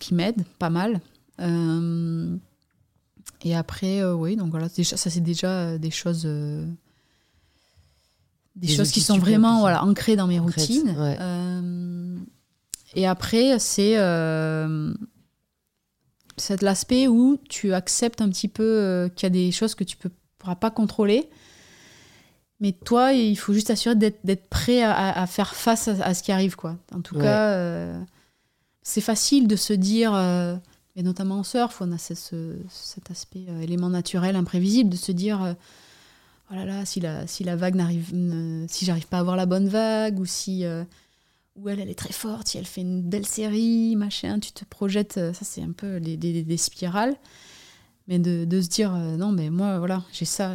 qui 0.00 0.14
m'aident 0.14 0.44
pas 0.58 0.70
mal. 0.70 1.00
et 3.44 3.54
après, 3.54 4.04
oui, 4.04 4.36
donc 4.36 4.50
voilà, 4.50 4.68
ça 4.68 4.96
c'est 4.96 5.20
déjà 5.20 5.78
des 5.78 5.90
choses 5.90 6.26
des, 8.56 8.68
choses 8.68 8.90
qui 8.90 9.00
sont 9.00 9.18
vraiment 9.18 9.60
voilà, 9.60 9.84
ancrées 9.84 10.16
dans 10.16 10.26
mes 10.26 10.38
routines. 10.38 10.94
et 12.94 13.06
après, 13.06 13.58
c'est 13.58 13.96
c'est 16.36 16.62
l'aspect 16.62 17.08
où 17.08 17.38
tu 17.48 17.74
acceptes 17.74 18.20
un 18.20 18.28
petit 18.28 18.48
peu 18.48 18.62
euh, 18.64 19.08
qu'il 19.08 19.24
y 19.24 19.26
a 19.26 19.30
des 19.30 19.52
choses 19.52 19.74
que 19.74 19.84
tu 19.84 19.96
ne 20.04 20.10
pourras 20.38 20.56
pas 20.56 20.70
contrôler. 20.70 21.28
Mais 22.60 22.72
toi, 22.72 23.12
il 23.12 23.36
faut 23.36 23.52
juste 23.52 23.70
assurer 23.70 23.96
d'être 23.96 24.48
prêt 24.48 24.82
à, 24.82 25.26
faire 25.26 25.54
face 25.54 25.88
à, 25.88 26.14
ce 26.14 26.22
qui 26.22 26.30
arrive. 26.30 26.54
Quoi. 26.54 26.76
En 26.94 27.00
tout 27.00 27.18
cas, 27.18 27.50
euh, 27.50 28.00
c'est 28.82 29.00
facile 29.00 29.48
de 29.48 29.56
se 29.56 29.72
dire, 29.72 30.14
euh, 30.14 30.54
et 30.94 31.02
notamment 31.02 31.40
en 31.40 31.42
surf, 31.42 31.80
on 31.80 31.90
a 31.90 31.98
cet 31.98 33.10
aspect 33.10 33.46
élément 33.60 33.90
naturel, 33.90 34.36
imprévisible, 34.36 34.90
de 34.90 34.96
se 34.96 35.10
dire, 35.10 35.56
oh 36.52 36.54
là 36.54 36.64
là, 36.64 36.84
si 36.84 37.00
la, 37.00 37.26
si 37.26 37.42
la 37.42 37.56
vague 37.56 37.74
n'arrive, 37.74 38.12
si 38.68 38.84
j'arrive 38.84 39.08
pas 39.08 39.16
à 39.16 39.20
avoir 39.20 39.36
la 39.36 39.46
bonne 39.46 39.68
vague, 39.68 40.20
ou 40.20 40.26
si 40.26 40.64
où 41.56 41.68
elle, 41.68 41.80
elle 41.80 41.90
est 41.90 41.98
très 41.98 42.12
forte, 42.12 42.48
si 42.48 42.58
elle 42.58 42.66
fait 42.66 42.80
une 42.80 43.02
belle 43.02 43.26
série, 43.26 43.94
machin, 43.96 44.38
tu 44.38 44.52
te 44.52 44.64
projettes, 44.64 45.18
euh, 45.18 45.32
ça 45.32 45.44
c'est 45.44 45.62
un 45.62 45.72
peu 45.72 46.00
des, 46.00 46.16
des, 46.16 46.56
spirales. 46.56 47.14
Mais 48.08 48.18
de, 48.18 48.44
de, 48.44 48.60
se 48.60 48.68
dire, 48.68 48.94
euh, 48.94 49.16
non, 49.16 49.30
mais 49.32 49.48
moi, 49.50 49.78
voilà, 49.78 50.02
j'ai 50.12 50.24
ça, 50.24 50.54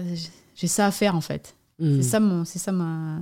j'ai 0.55 0.67
ça 0.67 0.87
à 0.87 0.91
faire 0.91 1.15
en 1.15 1.21
fait. 1.21 1.55
C'est 1.79 1.85
mm. 1.85 2.01
ça, 2.01 2.19
mon, 2.19 2.45
c'est 2.45 2.59
ça 2.59 2.71
ma, 2.71 3.19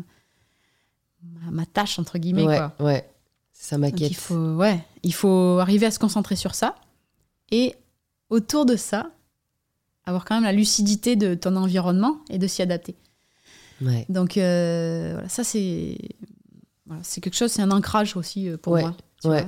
ma, 1.52 1.66
tâche, 1.66 2.00
entre 2.00 2.18
guillemets. 2.18 2.46
Ouais, 2.46 2.58
quoi. 2.58 2.74
ouais. 2.80 3.10
c'est 3.52 3.70
ça 3.70 3.78
ma 3.78 3.92
quête. 3.92 4.10
Il 4.10 4.16
faut, 4.16 4.56
ouais, 4.56 4.84
il 5.04 5.14
faut 5.14 5.60
arriver 5.60 5.86
à 5.86 5.92
se 5.92 6.00
concentrer 6.00 6.36
sur 6.36 6.56
ça. 6.56 6.76
Et 7.52 7.76
autour 8.30 8.66
de 8.66 8.78
ça, 8.78 9.12
avoir 10.06 10.26
quand 10.26 10.36
même 10.36 10.44
la 10.44 10.54
lucidité 10.54 11.16
de 11.16 11.34
ton 11.34 11.56
environnement 11.56 12.18
et 12.30 12.38
de 12.38 12.48
s'y 12.48 12.62
adapter. 12.62 12.96
Ouais. 13.82 14.06
Donc, 14.10 14.38
euh, 14.38 15.12
voilà, 15.14 15.30
ça 15.30 15.44
c'est 15.44 15.98
c'est 17.02 17.20
quelque 17.20 17.36
chose, 17.36 17.52
c'est 17.52 17.64
un 17.64 17.72
ancrage 17.72 18.16
aussi 18.16 18.48
euh, 18.48 18.58
pour 18.58 18.78
moi, 18.78 18.96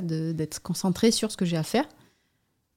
d'être 0.01 0.61
concentré 0.61 1.11
sur 1.11 1.31
ce 1.31 1.37
que 1.37 1.45
j'ai 1.45 1.57
à 1.57 1.63
faire. 1.63 1.85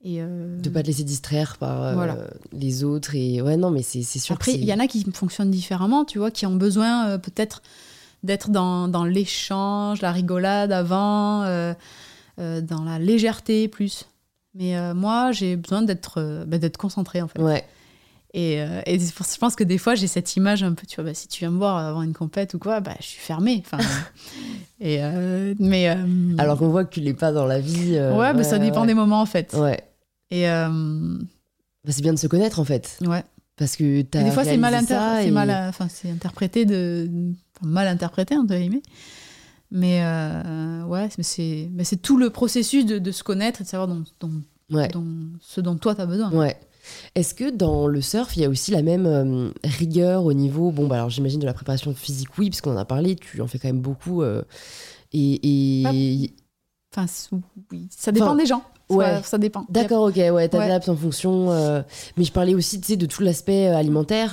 Et 0.02 0.22
euh... 0.22 0.58
De 0.58 0.70
pas 0.70 0.82
te 0.82 0.86
laisser 0.86 1.04
distraire 1.04 1.56
par 1.58 1.82
euh, 1.82 2.26
les 2.52 2.84
autres. 2.84 3.14
Et 3.14 3.42
ouais, 3.42 3.56
non, 3.56 3.70
mais 3.70 3.82
c'est 3.82 4.02
sûr. 4.02 4.34
Après, 4.34 4.54
il 4.54 4.64
y 4.64 4.72
en 4.72 4.78
a 4.78 4.86
qui 4.86 5.04
fonctionnent 5.12 5.50
différemment, 5.50 6.04
tu 6.04 6.18
vois, 6.18 6.30
qui 6.30 6.46
ont 6.46 6.56
besoin 6.56 7.18
peut-être 7.18 7.62
d'être 8.22 8.50
dans, 8.50 8.88
dans 8.88 9.04
l'échange, 9.04 10.02
la 10.02 10.12
rigolade 10.12 10.72
avant, 10.72 11.40
dans 12.38 12.84
la 12.84 12.98
légèreté 12.98 13.68
plus. 13.68 14.06
Mais 14.54 14.94
moi, 14.94 15.32
j'ai 15.32 15.56
besoin 15.56 15.82
d'être 15.82 16.44
bah, 16.46 16.58
d'être 16.58 16.76
concentré 16.76 17.22
en 17.22 17.28
fait. 17.28 17.40
Ouais. 17.40 17.64
Et, 18.32 18.60
euh, 18.60 18.80
et 18.86 18.98
je 18.98 19.38
pense 19.38 19.56
que 19.56 19.64
des 19.64 19.78
fois, 19.78 19.94
j'ai 19.96 20.06
cette 20.06 20.36
image 20.36 20.62
un 20.62 20.72
peu, 20.74 20.86
tu 20.86 20.96
vois, 20.96 21.04
bah, 21.04 21.14
si 21.14 21.26
tu 21.26 21.40
viens 21.40 21.50
me 21.50 21.58
voir 21.58 21.78
avant 21.78 22.02
une 22.02 22.12
compète 22.12 22.54
ou 22.54 22.58
quoi, 22.58 22.80
bah, 22.80 22.94
je 23.00 23.06
suis 23.06 23.20
fermée. 23.20 23.62
Enfin, 23.64 23.82
et, 24.80 24.98
euh, 25.00 25.54
mais, 25.58 25.88
euh, 25.88 25.96
Alors 26.38 26.56
qu'on 26.56 26.68
voit 26.68 26.84
que 26.84 26.94
tu 26.94 27.00
l'es 27.00 27.14
pas 27.14 27.32
dans 27.32 27.46
la 27.46 27.58
vie. 27.58 27.98
ouais, 27.98 28.32
mais 28.34 28.44
ça 28.44 28.58
dépend 28.58 28.86
des 28.86 28.94
moments 28.94 29.20
en 29.20 29.26
fait. 29.26 29.52
Ouais. 29.54 29.82
Et 30.30 30.44
bah, 30.44 31.92
c'est 31.92 32.02
bien 32.02 32.12
de 32.12 32.18
se 32.18 32.26
connaître 32.26 32.60
en 32.60 32.64
fait. 32.64 32.98
Ouais. 33.00 33.24
Parce 33.56 33.76
que 33.76 34.00
as 34.16 34.22
des 34.22 34.30
fois, 34.30 34.44
c'est 34.44 34.56
mal, 34.56 34.74
inter 34.74 35.26
et... 35.26 35.30
mal, 35.30 35.50
enfin, 35.68 35.88
interprété 36.06 36.64
de. 36.64 37.10
mal 37.62 37.88
interprété, 37.88 38.36
entre 38.36 38.54
guillemets. 38.54 38.82
Mais 39.70 40.02
ouais, 40.86 41.08
c'est 41.20 41.70
c'est 41.82 42.02
tout 42.02 42.16
le 42.16 42.30
processus 42.30 42.84
de, 42.84 42.98
de, 42.98 43.12
se 43.12 43.22
connaître 43.22 43.60
et 43.60 43.64
de 43.64 43.68
savoir 43.68 43.88
dont, 43.88 44.04
dont, 44.20 44.42
dont 44.70 45.06
ce 45.40 45.60
dont 45.60 45.76
toi 45.76 45.94
tu 45.94 46.00
as 46.00 46.06
besoin. 46.06 46.32
Ouais. 46.32 46.56
Est-ce 47.14 47.34
que 47.34 47.50
dans 47.50 47.86
le 47.86 48.00
surf, 48.00 48.36
il 48.36 48.42
y 48.42 48.44
a 48.44 48.48
aussi 48.48 48.70
la 48.70 48.82
même 48.82 49.06
euh, 49.06 49.50
rigueur 49.64 50.24
au 50.24 50.32
niveau, 50.32 50.70
bon, 50.70 50.86
bah, 50.86 50.96
alors 50.96 51.10
j'imagine 51.10 51.40
de 51.40 51.46
la 51.46 51.54
préparation 51.54 51.94
physique, 51.94 52.36
oui, 52.38 52.50
puisqu'on 52.50 52.72
en 52.72 52.76
a 52.76 52.84
parlé, 52.84 53.16
tu 53.16 53.40
en 53.40 53.46
fais 53.46 53.58
quand 53.58 53.68
même 53.68 53.80
beaucoup. 53.80 54.22
Euh, 54.22 54.42
et. 55.12 56.32
Enfin, 56.92 57.06
oui, 57.70 57.88
ça 57.90 58.10
dépend 58.10 58.34
des 58.34 58.46
gens. 58.46 58.64
Ouais, 58.88 59.22
ça 59.22 59.38
dépend. 59.38 59.64
D'accord, 59.68 60.08
ok, 60.08 60.16
ouais, 60.16 60.48
t'adaptes 60.48 60.88
en 60.88 60.96
fonction. 60.96 61.52
Euh, 61.52 61.82
mais 62.16 62.24
je 62.24 62.32
parlais 62.32 62.54
aussi, 62.54 62.80
tu 62.80 62.88
sais, 62.88 62.96
de 62.96 63.06
tout 63.06 63.22
l'aspect 63.22 63.68
alimentaire. 63.68 64.32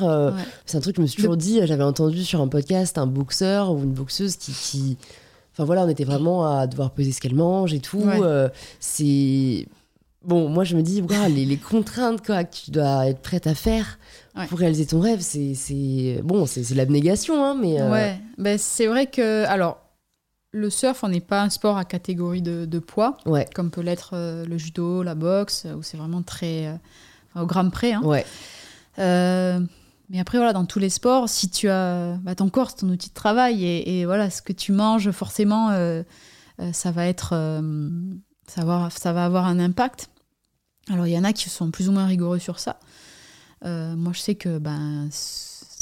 C'est 0.65 0.77
un 0.77 0.81
truc 0.81 0.95
que 0.95 1.01
je 1.01 1.03
me 1.03 1.07
suis 1.07 1.17
toujours 1.17 1.38
dit. 1.38 1.59
J'avais 1.65 1.83
entendu 1.83 2.23
sur 2.23 2.41
un 2.41 2.47
podcast 2.47 2.97
un 2.97 3.05
boxeur 3.05 3.71
ou 3.71 3.83
une 3.83 3.93
boxeuse 3.93 4.35
qui, 4.38 4.51
qui... 4.51 4.97
Enfin 5.57 5.65
voilà, 5.65 5.85
on 5.85 5.89
était 5.89 6.03
vraiment 6.03 6.45
à 6.45 6.67
devoir 6.67 6.91
peser 6.91 7.11
ce 7.11 7.19
qu'elle 7.19 7.33
mange 7.33 7.73
et 7.73 7.79
tout. 7.79 8.03
c'est 8.79 9.67
bon, 10.23 10.49
moi 10.49 10.63
je 10.63 10.75
me 10.75 10.83
dis, 10.83 11.01
les, 11.29 11.45
les, 11.45 11.57
contraintes 11.57 12.23
quoi, 12.23 12.43
que 12.43 12.55
tu 12.55 12.71
dois 12.71 13.07
être 13.07 13.21
prête 13.21 13.47
à 13.47 13.55
faire 13.55 13.97
pour 14.45 14.59
réaliser 14.59 14.85
ton 14.85 14.99
rêve, 14.99 15.21
c'est 15.21 16.21
bon, 16.23 16.45
c'est 16.45 16.69
l'abnégation, 16.75 17.43
hein, 17.43 17.55
mais. 17.59 17.81
Euh, 17.81 17.91
ouais, 17.91 18.19
ben, 18.37 18.57
c'est 18.57 18.85
vrai 18.85 19.07
que 19.07 19.45
alors 19.45 19.79
le 20.51 20.69
surf, 20.69 21.03
on 21.03 21.09
n'est 21.09 21.19
pas 21.19 21.41
un 21.41 21.49
sport 21.49 21.77
à 21.77 21.85
catégorie 21.85 22.41
de, 22.41 22.79
poids, 22.79 23.17
comme 23.55 23.71
peut 23.71 23.81
l'être 23.81 24.11
euh, 24.13 24.45
le 24.45 24.57
judo, 24.57 25.03
la 25.03 25.15
boxe, 25.15 25.65
où 25.75 25.81
c'est 25.81 25.97
vraiment 25.97 26.21
très 26.21 26.67
euh, 26.67 27.41
au 27.41 27.45
gramme 27.45 27.71
près. 27.71 27.93
Hein. 27.93 28.01
Ouais. 28.03 28.25
Mais 30.09 30.19
après, 30.19 30.37
voilà, 30.37 30.53
dans 30.53 30.65
tous 30.65 30.79
les 30.79 30.89
sports, 30.89 31.29
si 31.29 31.49
tu 31.49 31.69
as 31.69 32.17
bah, 32.23 32.35
ton 32.35 32.49
corps, 32.49 32.69
c'est 32.69 32.77
ton 32.77 32.89
outil 32.89 33.09
de 33.09 33.13
travail, 33.13 33.63
et, 33.63 33.99
et, 33.99 34.05
voilà, 34.05 34.29
ce 34.29 34.41
que 34.41 34.53
tu 34.53 34.71
manges, 34.71 35.11
forcément, 35.11 35.69
ça 36.71 36.91
va 36.91 37.07
être, 37.07 37.61
ça 38.47 38.65
va, 38.65 38.89
ça 38.89 39.13
va 39.13 39.25
avoir 39.25 39.45
un 39.45 39.59
impact. 39.59 40.09
Alors 40.89 41.05
il 41.05 41.11
y 41.11 41.19
en 41.19 41.25
a 41.25 41.33
qui 41.33 41.49
sont 41.49 41.69
plus 41.69 41.89
ou 41.89 41.91
moins 41.91 42.05
rigoureux 42.05 42.39
sur 42.39 42.59
ça. 42.59 42.79
moi, 43.63 44.13
je 44.13 44.19
sais 44.19 44.35
que 44.35 44.57
ben 44.57 45.09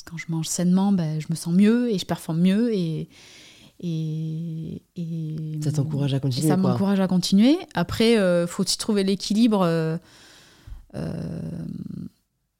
quand 0.06 0.18
je 0.18 0.26
mange 0.30 0.48
sainement, 0.48 0.92
ben, 0.92 1.20
je 1.20 1.28
me 1.30 1.36
sens 1.36 1.54
mieux 1.54 1.92
et 1.92 1.98
je 1.98 2.06
performe 2.06 2.40
mieux 2.40 2.74
et 2.74 3.10
et, 3.82 4.82
ça 5.62 5.72
t'encourage 5.72 6.14
à 6.14 6.20
continuer. 6.20 6.48
Ça 6.48 6.58
m'encourage 6.58 7.00
à 7.00 7.08
continuer. 7.08 7.58
Après, 7.74 8.14
il 8.14 8.18
euh, 8.18 8.48
faut 8.48 8.64
aussi 8.64 8.78
trouver 8.78 9.04
l'équilibre. 9.04 9.64
Euh, 9.64 9.98
euh, 10.96 11.12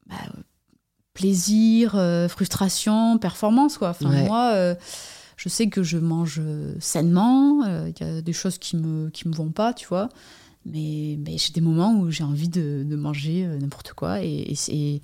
bah, 0.06 0.16
plaisir, 1.16 1.98
frustration, 2.28 3.18
performance. 3.18 3.78
Quoi. 3.78 3.90
Enfin, 3.90 4.10
Moi, 4.26 4.76
je 5.36 5.48
sais 5.48 5.68
que 5.68 5.82
je 5.82 5.98
mange 5.98 6.40
sainement. 6.78 7.64
Il 7.64 7.94
y 8.00 8.08
a 8.08 8.20
des 8.20 8.32
choses 8.32 8.58
qui 8.58 8.76
me, 8.76 9.10
qui 9.10 9.28
me 9.28 9.34
vont 9.34 9.50
pas, 9.50 9.72
tu 9.72 9.86
vois. 9.88 10.08
Mais, 10.64 11.16
mais 11.24 11.38
j'ai 11.38 11.52
des 11.52 11.60
moments 11.60 11.94
où 11.94 12.10
j'ai 12.10 12.24
envie 12.24 12.48
de, 12.48 12.84
de 12.84 12.96
manger 12.96 13.46
n'importe 13.60 13.92
quoi. 13.92 14.22
Et, 14.22 14.54
et, 14.68 15.02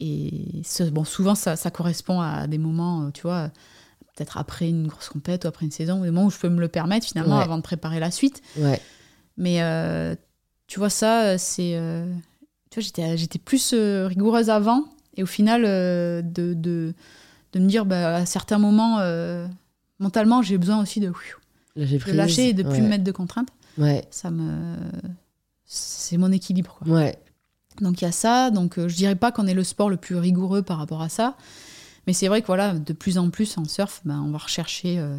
et, 0.00 0.62
bon, 0.90 1.04
souvent, 1.04 1.34
ça, 1.34 1.56
ça, 1.56 1.70
correspond 1.70 2.20
à 2.20 2.46
des 2.46 2.58
moments, 2.58 3.10
tu 3.12 3.22
vois 3.22 3.50
peut-être 4.14 4.36
après 4.36 4.68
une 4.68 4.88
grosse 4.88 5.08
compète 5.08 5.44
ou 5.44 5.48
après 5.48 5.64
une 5.64 5.72
saison, 5.72 6.00
ou 6.00 6.04
des 6.04 6.10
moments 6.10 6.26
où 6.26 6.30
je 6.30 6.38
peux 6.38 6.48
me 6.48 6.60
le 6.60 6.68
permettre 6.68 7.06
finalement 7.06 7.38
avant 7.38 7.56
de 7.56 7.62
préparer 7.62 8.00
la 8.00 8.10
suite. 8.10 8.42
Ouais. 8.58 8.80
Mais 9.36 9.62
euh, 9.62 10.14
tu 10.66 10.78
vois, 10.78 10.90
ça, 10.90 11.22
euh, 11.24 11.36
c'est. 11.38 11.72
Euh, 11.76 12.12
tu 12.70 12.80
vois, 12.80 12.84
j'étais, 12.84 13.16
j'étais 13.16 13.38
plus 13.38 13.74
rigoureuse 13.74 14.50
avant, 14.50 14.84
et 15.16 15.22
au 15.22 15.26
final, 15.26 15.62
de, 15.62 16.54
de, 16.54 16.94
de, 17.52 17.58
me 17.58 17.66
dire, 17.66 17.84
bah, 17.84 18.16
à 18.16 18.26
certains 18.26 18.58
moments, 18.58 18.98
mentalement, 19.98 20.42
j'ai 20.42 20.58
besoin 20.58 20.80
aussi 20.80 21.00
de, 21.00 21.12
de 21.76 22.12
lâcher 22.12 22.48
et 22.48 22.52
de 22.54 22.62
plus 22.62 22.80
me 22.80 22.88
mettre 22.88 23.04
de 23.04 23.12
contraintes. 23.12 23.50
Ouais. 23.78 24.04
Ça 24.10 24.30
me. 24.30 24.76
C'est 25.64 26.16
mon 26.16 26.32
équilibre. 26.32 26.78
Quoi. 26.78 26.92
Ouais. 26.92 27.18
Donc 27.80 28.02
il 28.02 28.04
y 28.04 28.08
a 28.08 28.12
ça. 28.12 28.50
Donc 28.50 28.78
je 28.78 28.94
dirais 28.94 29.16
pas 29.16 29.32
qu'on 29.32 29.46
est 29.46 29.54
le 29.54 29.64
sport 29.64 29.88
le 29.88 29.96
plus 29.96 30.16
rigoureux 30.16 30.62
par 30.62 30.78
rapport 30.78 31.02
à 31.02 31.08
ça. 31.08 31.36
Mais 32.06 32.12
c'est 32.12 32.28
vrai 32.28 32.40
que 32.40 32.46
voilà, 32.46 32.74
de 32.74 32.92
plus 32.92 33.18
en 33.18 33.30
plus 33.30 33.56
en 33.58 33.64
surf, 33.64 34.00
ben, 34.04 34.20
on 34.20 34.30
va 34.30 34.38
rechercher. 34.38 34.98
Euh, 34.98 35.16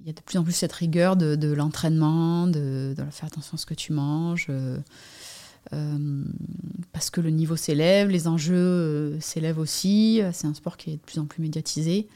il 0.00 0.06
y 0.06 0.10
a 0.10 0.14
de 0.14 0.20
plus 0.20 0.38
en 0.38 0.44
plus 0.44 0.54
cette 0.54 0.72
rigueur 0.72 1.16
de, 1.16 1.36
de 1.36 1.52
l'entraînement, 1.52 2.46
de, 2.46 2.94
de, 2.96 3.04
faire 3.10 3.26
attention 3.26 3.54
à 3.54 3.58
ce 3.58 3.66
que 3.66 3.74
tu 3.74 3.92
manges. 3.92 4.46
Euh, 4.48 4.78
euh, 5.72 6.24
parce 6.92 7.10
que 7.10 7.20
le 7.20 7.30
niveau 7.30 7.56
s'élève, 7.56 8.08
les 8.08 8.28
enjeux 8.28 9.18
s'élèvent 9.20 9.58
aussi. 9.58 10.20
C'est 10.32 10.46
un 10.46 10.54
sport 10.54 10.76
qui 10.76 10.90
est 10.90 10.96
de 10.96 11.00
plus 11.00 11.18
en 11.18 11.26
plus 11.26 11.42
médiatisé. 11.42 12.08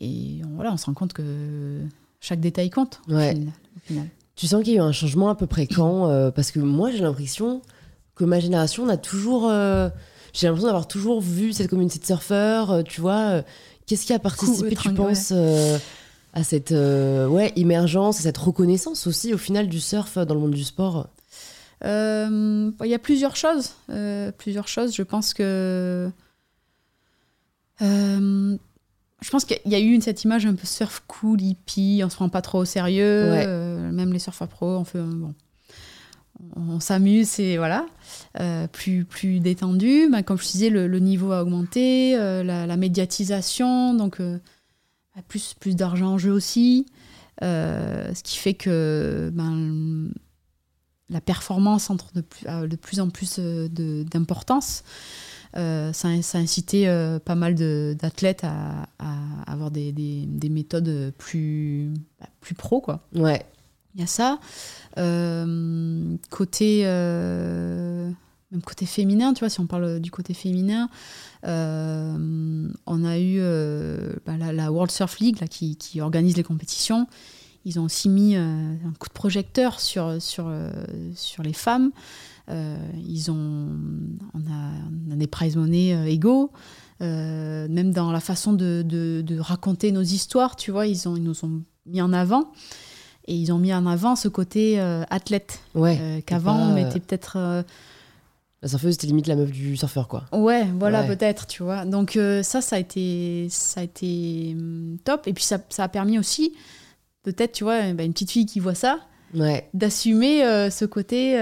Et 0.00 0.40
voilà, 0.54 0.72
on 0.72 0.76
se 0.76 0.86
rend 0.86 0.94
compte 0.94 1.12
que 1.12 1.80
chaque 2.20 2.40
détail 2.40 2.70
compte 2.70 3.00
ouais. 3.08 3.34
au, 3.76 3.80
final, 3.80 4.06
Tu 4.36 4.46
sens 4.46 4.62
qu'il 4.62 4.72
y 4.72 4.76
a 4.76 4.80
eu 4.80 4.82
un 4.82 4.92
changement 4.92 5.28
à 5.28 5.34
peu 5.34 5.46
près 5.46 5.66
quand 5.66 6.30
Parce 6.32 6.50
que 6.50 6.60
moi, 6.60 6.90
j'ai 6.90 7.00
l'impression 7.00 7.60
que 8.14 8.24
ma 8.24 8.40
génération, 8.40 8.84
on 8.84 8.88
a 8.88 8.96
toujours 8.96 9.50
j'ai 10.32 10.46
l'impression 10.46 10.68
d'avoir 10.68 10.88
toujours 10.88 11.20
vu 11.20 11.52
cette 11.52 11.68
communauté 11.68 11.98
de 11.98 12.04
surfeurs, 12.04 12.70
euh, 12.70 12.82
tu 12.82 13.00
vois. 13.00 13.30
Euh, 13.30 13.42
qu'est-ce 13.86 14.06
qui 14.06 14.12
a 14.12 14.18
participé, 14.18 14.76
tu 14.76 14.92
penses, 14.94 15.32
euh, 15.32 15.78
à 16.32 16.44
cette 16.44 16.70
ouais, 16.70 17.52
émergence, 17.56 18.20
à 18.20 18.22
cette 18.22 18.38
reconnaissance 18.38 19.06
aussi, 19.06 19.34
au 19.34 19.38
final, 19.38 19.68
du 19.68 19.80
surf 19.80 20.18
dans 20.18 20.34
le 20.34 20.40
monde 20.40 20.52
du 20.52 20.64
sport? 20.64 21.08
Il 21.82 22.86
y 22.86 22.94
a 22.94 22.98
plusieurs 22.98 23.36
choses. 23.36 23.74
plusieurs 24.38 24.68
choses. 24.68 24.94
Je 24.94 25.02
pense 25.02 25.34
que. 25.34 26.10
je 27.80 29.30
pense 29.30 29.44
qu'il 29.44 29.58
y 29.66 29.74
a 29.74 29.80
eu 29.80 30.00
cette 30.00 30.24
image 30.24 30.46
un 30.46 30.54
peu 30.54 30.66
surf 30.66 31.02
cool, 31.06 31.40
hippie, 31.40 32.02
on 32.04 32.10
se 32.10 32.16
prend 32.16 32.28
pas 32.28 32.42
trop 32.42 32.60
au 32.60 32.64
sérieux. 32.64 33.30
même 33.92 34.12
les 34.12 34.18
surfeurs 34.18 34.48
pro, 34.48 34.76
on 34.76 34.84
fait. 34.84 35.00
Bon, 35.00 35.34
on 36.56 36.80
s'amuse 36.80 37.38
et 37.38 37.58
voilà, 37.58 37.86
euh, 38.40 38.66
plus, 38.66 39.04
plus 39.04 39.40
détendu. 39.40 40.08
Bah, 40.10 40.22
comme 40.22 40.38
je 40.38 40.46
disais, 40.46 40.70
le, 40.70 40.86
niveau 40.98 41.32
a 41.32 41.42
augmenté, 41.42 42.16
euh, 42.16 42.42
la, 42.42 42.76
médiatisation, 42.76 43.94
donc 43.94 44.20
euh, 44.20 44.38
bah, 45.14 45.22
plus, 45.28 45.54
plus 45.58 45.76
d'argent 45.76 46.14
en 46.14 46.18
jeu 46.18 46.32
aussi, 46.32 46.86
ce 47.40 48.22
qui 48.22 48.38
fait 48.38 48.54
que 48.54 49.30
ben, 49.32 50.10
la 51.10 51.20
performance 51.20 51.90
entre 51.90 52.12
de 52.14 52.20
plus, 52.22 52.46
de 52.46 52.76
plus 52.76 53.00
en 53.00 53.10
plus 53.10 53.38
d'importance. 53.38 54.84
Ça, 55.54 55.92
ça, 55.92 56.38
a 56.38 56.40
incité 56.40 56.86
pas 57.24 57.34
mal 57.34 57.54
d'athlètes 57.96 58.44
à, 58.44 58.88
avoir 59.46 59.70
des, 59.70 59.92
des, 59.92 60.48
méthodes 60.48 61.12
plus, 61.18 61.92
bah, 62.20 62.28
plus 62.40 62.54
pro. 62.54 62.80
Quoi. 62.80 63.00
Ouais. 63.14 63.44
Il 63.94 64.00
y 64.00 64.04
a 64.04 64.06
ça. 64.06 64.38
Euh, 64.98 66.16
côté, 66.30 66.82
euh, 66.84 68.10
même 68.50 68.62
côté 68.62 68.86
féminin, 68.86 69.34
tu 69.34 69.40
vois, 69.40 69.48
si 69.48 69.60
on 69.60 69.66
parle 69.66 70.00
du 70.00 70.10
côté 70.10 70.34
féminin, 70.34 70.88
euh, 71.44 72.68
on 72.86 73.04
a 73.04 73.18
eu 73.18 73.40
bah, 74.26 74.52
la, 74.52 74.72
World 74.72 74.90
Surf 74.90 75.18
League 75.18 75.40
là, 75.40 75.48
qui, 75.48 75.76
qui, 75.76 76.00
organise 76.00 76.36
les 76.36 76.42
compétitions. 76.44 77.06
Ils 77.64 77.78
ont 77.78 77.84
aussi 77.84 78.08
mis 78.08 78.36
un 78.36 78.92
coup 78.98 79.08
de 79.08 79.12
projecteur 79.12 79.80
sur, 79.80 80.20
sur, 80.20 80.50
sur 81.14 81.42
les 81.42 81.52
femmes. 81.52 81.90
ils 82.48 83.30
ont, 83.30 83.68
on, 84.34 84.38
a, 84.38 85.16
des 85.16 85.26
prize 85.26 85.56
money 85.56 86.10
égaux. 86.10 86.52
même 87.00 87.92
dans 87.92 88.12
la 88.12 88.20
façon 88.20 88.54
de, 88.54 88.82
de, 88.82 89.22
de, 89.24 89.38
raconter 89.38 89.92
nos 89.92 90.02
histoires, 90.02 90.56
tu 90.56 90.70
vois, 90.70 90.86
ils, 90.86 91.06
ont, 91.06 91.16
ils 91.16 91.22
nous 91.22 91.44
ont 91.44 91.62
mis 91.86 92.00
en 92.00 92.12
avant. 92.12 92.50
Et 93.26 93.34
ils 93.34 93.52
ont 93.52 93.58
mis 93.58 93.72
en 93.72 93.86
avant 93.86 94.16
ce 94.16 94.28
côté 94.28 94.80
euh, 94.80 95.04
athlète. 95.10 95.60
Ouais. 95.74 95.98
Euh, 96.00 96.20
qu'avant, 96.24 96.56
on 96.56 96.74
mettait 96.74 97.00
peut-être. 97.00 97.34
Euh, 97.36 97.62
la 98.62 98.68
surfeuse, 98.68 98.92
c'était 98.92 99.06
limite 99.06 99.26
la 99.26 99.36
meuf 99.36 99.50
du 99.50 99.76
surfeur, 99.76 100.08
quoi. 100.08 100.24
Ouais, 100.32 100.66
voilà, 100.78 101.04
peut-être, 101.04 101.46
tu 101.46 101.62
vois. 101.62 101.84
Donc, 101.86 102.18
ça, 102.42 102.60
ça 102.60 102.76
a 102.76 102.78
été, 102.78 103.46
ça 103.48 103.80
a 103.80 103.84
été 103.84 104.54
hum, 104.54 104.98
top. 105.02 105.26
Et 105.28 105.32
puis, 105.32 105.44
ça, 105.44 105.58
ça 105.70 105.84
a 105.84 105.88
permis 105.88 106.18
aussi, 106.18 106.52
peut-être, 107.22 107.52
tu 107.52 107.64
vois, 107.64 107.92
bah, 107.92 108.04
une 108.04 108.12
petite 108.12 108.30
fille 108.30 108.46
qui 108.46 108.60
voit 108.60 108.74
ça, 108.74 109.00
ouais. 109.34 109.68
d'assumer 109.74 110.40
ce 110.70 110.84
côté. 110.84 111.34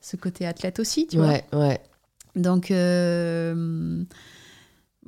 ce 0.00 0.16
côté 0.16 0.46
athlète 0.46 0.78
aussi, 0.80 1.06
tu 1.06 1.18
ouais, 1.18 1.44
vois. 1.52 1.68
Ouais, 1.68 1.80
Donc, 2.36 2.70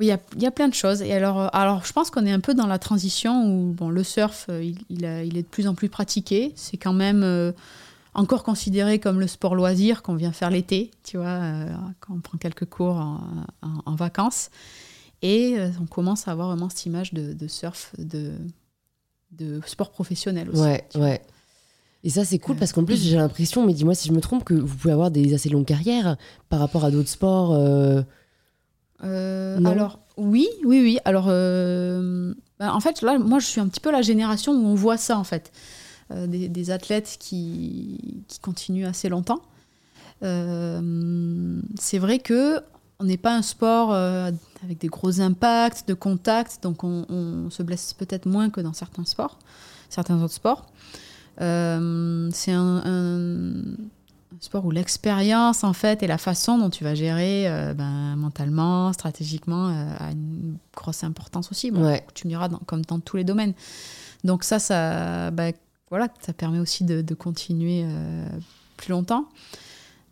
il 0.01 0.07
y, 0.07 0.13
a, 0.13 0.19
il 0.35 0.43
y 0.43 0.47
a 0.47 0.51
plein 0.51 0.69
de 0.69 0.75
choses. 0.75 1.03
Et 1.03 1.13
alors, 1.13 1.41
euh, 1.41 1.49
alors 1.53 1.85
je 1.85 1.93
pense 1.93 2.11
qu'on 2.11 2.27
est 2.27 2.33
un 2.33 2.41
peu 2.41 2.55
dans 2.55 2.67
la 2.67 2.79
transition 2.79 3.47
où 3.47 3.73
bon, 3.73 3.89
le 3.91 4.03
surf, 4.03 4.47
euh, 4.49 4.63
il, 4.63 4.79
il, 4.91 5.05
est 5.05 5.43
de 5.43 5.49
plus 5.49 5.69
en 5.69 5.75
plus 5.75 5.89
pratiqué. 5.89 6.53
C'est 6.57 6.77
quand 6.77 6.93
même 6.93 7.23
euh, 7.23 7.53
encore 8.15 8.43
considéré 8.43 8.99
comme 8.99 9.21
le 9.21 9.27
sport 9.27 9.55
loisir 9.55 10.03
qu'on 10.03 10.17
vient 10.17 10.33
faire 10.33 10.51
l'été, 10.51 10.91
tu 11.05 11.17
vois, 11.17 11.41
quand 12.01 12.15
on 12.15 12.21
prend 12.21 12.39
quelques 12.39 12.67
cours 12.67 12.97
en, 12.97 13.21
en, 13.63 13.95
vacances. 13.97 14.51
Et 15.23 15.57
on 15.81 15.87
commence 15.87 16.29
à 16.29 16.33
avoir 16.33 16.49
vraiment 16.49 16.69
cette 16.69 16.87
image 16.87 17.13
de, 17.13 17.33
de 17.33 17.49
surf, 17.49 17.93
de, 17.99 18.33
de 19.37 19.61
sport 19.67 19.91
professionnel 19.91 20.51
aussi. 20.51 20.61
Ouais, 20.61 20.85
ouais. 20.97 21.21
Et 22.03 22.11
ça, 22.11 22.25
c'est 22.25 22.39
cool 22.39 22.57
parce 22.57 22.73
qu'en 22.73 22.85
plus, 22.85 23.03
j'ai 23.03 23.17
l'impression, 23.17 23.67
mais 23.67 23.73
dis-moi 23.73 23.95
si 23.95 24.09
je 24.09 24.13
me 24.13 24.21
trompe, 24.21 24.45
que 24.45 24.53
vous 24.53 24.77
pouvez 24.77 24.93
avoir 24.93 25.11
des 25.11 25.33
assez 25.33 25.49
longues 25.49 25.65
carrières 25.65 26.17
par 26.51 26.59
rapport 26.59 26.85
à 26.85 26.91
d'autres 26.91 27.09
sports. 27.09 27.55
Euh, 29.03 29.59
alors, 29.65 29.99
oui, 30.17 30.49
oui, 30.65 30.81
oui. 30.81 30.99
Alors, 31.05 31.27
euh, 31.29 32.35
bah, 32.59 32.75
en 32.75 32.81
fait, 32.81 33.03
là, 33.03 33.19
moi, 33.19 33.39
je 33.39 33.47
suis 33.47 33.61
un 33.61 33.69
petit 33.69 33.81
peu 33.81 33.91
la 33.91 34.03
génération 34.03 34.53
où 34.53 34.67
on 34.67 34.75
voit 34.75 34.97
ça, 34.97 35.19
en 35.19 35.25
fait. 35.25 35.53
Euh, 36.11 36.27
des, 36.27 36.71
athlètes 36.71 37.17
qui, 37.19 38.25
qui, 38.29 38.39
continuent 38.39 38.87
assez 38.87 39.09
longtemps. 39.09 39.41
c'est 40.21 41.99
vrai 41.99 42.19
que 42.19 42.61
on 43.05 43.07
n'est 43.07 43.19
pas 43.19 43.37
un 43.37 43.43
sport 43.43 43.93
avec 43.93 44.79
des 44.79 44.89
gros 44.89 45.21
impacts 45.21 45.87
de 45.87 45.95
contact, 45.95 46.63
donc 46.63 46.85
on, 46.85 47.49
se 47.51 47.63
blesse 47.63 47.93
peut-être 47.93 48.27
moins 48.27 48.49
que 48.49 48.61
dans 48.61 48.73
certains 48.73 49.05
sports, 49.05 49.39
certains 49.91 50.23
autres 50.23 50.35
sports. 50.35 50.67
c'est 51.39 52.53
un, 52.53 52.83
sport 54.41 54.65
où 54.67 54.71
l'expérience 54.71 55.65
en 55.65 55.73
fait 55.73 56.03
et 56.03 56.07
la 56.07 56.19
façon 56.19 56.59
dont 56.59 56.71
tu 56.71 56.85
vas 56.85 56.95
gérer 56.95 57.49
euh, 57.49 57.75
ben, 57.75 58.17
mentalement, 58.17 58.93
stratégiquement 58.93 59.69
euh, 59.69 59.95
a 59.99 60.11
une 60.13 60.57
grosse 60.77 61.05
importance 61.05 61.51
aussi. 61.51 61.73
Tu 62.15 62.27
me 62.27 62.31
diras 62.31 62.49
comme 62.67 62.83
dans 62.83 63.01
tous 63.01 63.17
les 63.17 63.25
domaines. 63.25 63.55
Donc 64.23 64.45
ça, 64.45 64.59
ça, 64.59 65.31
ben, 65.31 65.53
voilà, 65.91 66.09
ça 66.21 66.33
permet 66.33 66.59
aussi 66.59 66.85
de, 66.85 67.15
continuer 67.15 67.85
euh, 67.85 68.27
plus 68.77 68.91
longtemps. 68.91 69.27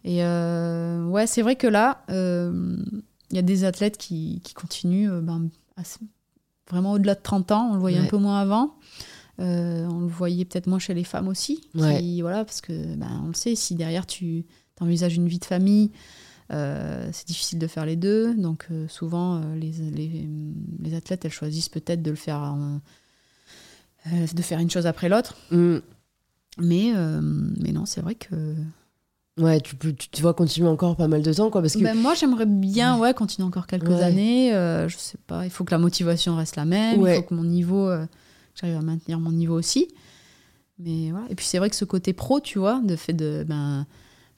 Et 0.05 0.23
ouais, 0.23 1.27
c'est 1.27 1.43
vrai 1.43 1.57
que 1.57 1.67
là, 1.67 2.05
il 2.09 3.37
y 3.37 3.39
a 3.39 3.43
des 3.43 3.65
athlètes 3.65 3.99
qui, 3.99 4.41
qui 4.45 4.55
continuent 4.55 5.21
ben, 5.21 5.49
vraiment 6.71 6.93
au-delà 6.93 7.15
de 7.15 7.21
30 7.23 7.53
ans. 7.53 7.69
On 7.71 7.75
le 7.75 7.81
voyait 7.81 7.99
un 7.99 8.07
peu 8.07 8.17
moins 8.17 8.41
avant. 8.41 8.75
Euh, 9.41 9.87
on 9.87 10.01
le 10.01 10.07
voyait 10.07 10.45
peut-être 10.45 10.67
moins 10.67 10.79
chez 10.79 10.95
les 10.95 11.05
femmes 11.05 11.29
aussi. 11.29 11.63
voilà, 11.75 12.45
parce 12.45 12.61
que 12.61 12.73
ben, 12.97 13.23
on 13.25 13.29
le 13.29 13.35
sait, 13.35 13.55
si 13.55 13.75
derrière 13.75 14.07
tu 14.07 14.45
envisages 14.81 15.17
une 15.17 15.29
vie 15.29 15.39
de 15.39 15.45
famille, 15.45 15.91
euh, 16.53 17.09
c'est 17.13 17.27
difficile 17.27 17.59
de 17.59 17.67
faire 17.67 17.87
les 17.87 17.97
deux. 17.97 18.35
Donc 18.35 18.67
euh, 18.71 18.87
souvent, 18.89 19.41
les, 19.55 19.73
les, 20.81 20.95
athlètes, 20.95 21.25
elles 21.25 21.33
choisissent 21.33 21.69
peut-être 21.69 22.03
de 22.03 22.11
le 22.11 22.17
faire 22.17 22.55
de 24.07 24.43
faire 24.43 24.59
une 24.59 24.71
chose 24.71 24.87
après 24.87 25.09
l'autre. 25.09 25.37
Mm. 25.51 25.79
Mais, 26.59 26.93
mais 27.57 27.73
non, 27.73 27.87
c'est 27.87 28.01
vrai 28.01 28.15
que. 28.15 28.55
Ouais, 29.39 29.61
tu, 29.61 29.77
peux, 29.77 29.95
tu, 29.95 30.21
vois 30.21 30.35
continuer 30.35 30.69
encore 30.69 30.95
pas 30.95 31.09
mal 31.09 31.23
de 31.23 31.33
temps, 31.33 31.51
quoi. 31.51 31.63
Parce 31.63 31.75
que... 31.75 31.83
Ben, 31.83 31.97
moi, 31.97 32.15
j'aimerais 32.15 32.45
bien 32.45 32.99
ouais, 32.99 33.15
continuer 33.15 33.47
encore 33.49 33.67
quelques 33.67 34.01
années. 34.03 34.51
je 34.53 34.97
sais 34.97 35.19
pas, 35.27 35.45
il 35.45 35.51
faut 35.51 35.65
que 35.65 35.73
la 35.73 35.79
motivation 35.79 36.37
reste 36.37 36.57
la 36.57 36.65
même. 36.65 37.01
Il 37.01 37.15
faut 37.17 37.23
que 37.23 37.35
mon 37.35 37.45
niveau. 37.45 37.91
j'arrive 38.55 38.77
à 38.77 38.83
maintenir 38.83 39.21
mon 39.21 39.33
niveau 39.33 39.55
aussi. 39.55 39.89
Mais 40.79 41.11
voilà. 41.11 41.27
Et 41.31 41.35
puis, 41.35 41.47
c'est 41.47 41.59
vrai 41.59 41.71
que 41.71 41.77
ce 41.77 41.85
côté 41.85 42.13
pro, 42.13 42.41
tu 42.41 42.59
vois, 42.59 42.81
de 42.85 42.97
fait 42.97 43.13
de. 43.13 43.45
Ben, 43.49 43.87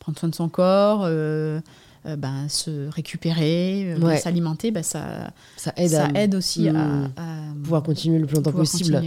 prendre 0.04 0.18
soin 0.18 0.28
de 0.28 0.34
son 0.34 0.48
corps, 0.48 1.02
euh, 1.04 1.60
euh, 2.06 2.16
ben, 2.16 2.48
se 2.48 2.88
récupérer, 2.90 3.94
euh, 3.94 4.16
s'alimenter, 4.16 4.70
ben, 4.70 4.82
ça, 4.82 5.32
ça, 5.56 5.72
aide, 5.76 5.90
ça 5.90 6.08
aide 6.14 6.34
aussi 6.34 6.68
à, 6.68 6.72
hmm. 6.72 7.62
pouvoir 7.62 7.82
continuer 7.82 8.18
le 8.18 8.26
plus 8.26 8.36
longtemps 8.36 8.52
possible. 8.52 9.02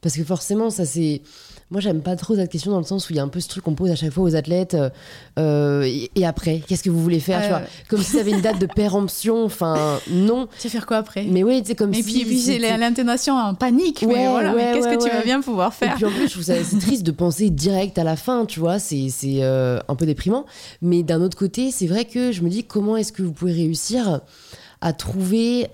Parce 0.00 0.16
que 0.16 0.24
forcément, 0.24 0.70
ça 0.70 0.84
c'est 0.84 1.22
moi, 1.70 1.80
j'aime 1.80 2.02
pas 2.02 2.14
trop 2.14 2.36
cette 2.36 2.52
question 2.52 2.70
dans 2.70 2.78
le 2.78 2.84
sens 2.84 3.08
où 3.08 3.12
il 3.12 3.16
y 3.16 3.18
a 3.18 3.22
un 3.22 3.28
peu 3.28 3.40
ce 3.40 3.48
truc 3.48 3.64
qu'on 3.64 3.74
pose 3.74 3.90
à 3.90 3.96
chaque 3.96 4.12
fois 4.12 4.24
aux 4.24 4.36
athlètes. 4.36 4.76
Euh, 5.38 5.82
et, 6.14 6.26
après, 6.26 6.60
qu'est-ce 6.66 6.82
que 6.82 6.90
vous 6.90 7.02
voulez 7.02 7.20
faire 7.20 7.42
tu 7.42 7.48
vois? 7.48 7.62
Comme 7.88 8.02
si 8.02 8.12
ça 8.12 8.20
avait 8.20 8.32
une 8.32 8.42
date 8.42 8.60
de 8.60 8.66
péremption. 8.66 9.44
Enfin, 9.44 9.98
non. 10.10 10.48
Tu 10.60 10.68
vas 10.68 10.72
faire 10.72 10.86
quoi 10.86 10.98
après? 10.98 11.24
Mais 11.28 11.42
oui, 11.42 11.62
c'est 11.64 11.74
comme 11.74 11.92
et 11.92 12.02
si. 12.02 12.20
Et 12.20 12.24
puis, 12.24 12.38
c'est 12.38 12.58
l'intonation 12.58 13.34
en 13.34 13.54
panique. 13.54 14.04
Ouais, 14.06 14.14
mais 14.14 14.28
voilà, 14.28 14.52
qu'est-ce 14.72 14.88
que 14.88 15.02
tu 15.02 15.10
vas 15.10 15.22
bien 15.22 15.40
pouvoir 15.40 15.72
faire? 15.72 15.92
Et 15.92 15.96
puis 15.96 16.04
en 16.04 16.10
plus, 16.10 16.28
je 16.28 16.32
trouve 16.32 16.44
ça 16.44 16.54
c'est 16.62 16.78
triste 16.78 17.02
de 17.02 17.10
penser 17.10 17.50
direct 17.50 17.98
à 17.98 18.04
la 18.04 18.16
fin, 18.16 18.46
tu 18.46 18.60
vois. 18.60 18.78
C'est 18.78 19.10
euh, 19.24 19.80
un 19.88 19.96
peu 19.96 20.06
déprimant. 20.06 20.44
Mais 20.82 21.02
d'un 21.02 21.22
autre 21.22 21.36
côté, 21.36 21.70
c'est 21.70 21.86
vrai 21.86 22.04
que 22.04 22.30
je 22.34 22.42
me 22.42 22.50
dis 22.50 22.64
comment 22.64 22.96
est-ce 22.96 23.12
que 23.12 23.22
vous 23.22 23.32
pouvez 23.32 23.52
réussir 23.52 24.20
à 24.80 24.92
trouver 24.92 25.70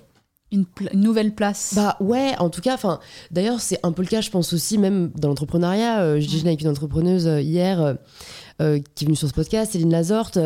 une, 0.53 0.65
nouvelle 0.95 1.35
place. 1.35 1.73
Bah 1.75 1.97
ouais, 2.01 2.35
en 2.39 2.51
tout 2.51 2.61
cas, 2.61 2.75
enfin, 2.75 3.01
d'ailleurs, 3.31 3.61
c'est 3.61 3.79
un 3.83 3.93
peu 3.93 4.03
le 4.03 4.09
cas, 4.09 4.21
je 4.21 4.31
pense 4.31 4.53
aussi, 4.53 4.79
même 4.79 5.11
dans 5.15 5.29
l'entrepreneuriat. 5.29 6.01
Euh, 6.01 6.21
J'ai 6.21 6.41
avec 6.47 6.61
une 6.61 6.69
entrepreneuse 6.69 7.27
euh, 7.27 7.41
hier 7.41 7.81
euh, 7.81 7.95
euh, 8.61 8.79
qui 8.95 9.05
est 9.05 9.07
venue 9.07 9.17
sur 9.17 9.29
ce 9.29 9.33
podcast, 9.33 9.73
Céline 9.73 9.91
Lazorte. 9.91 10.39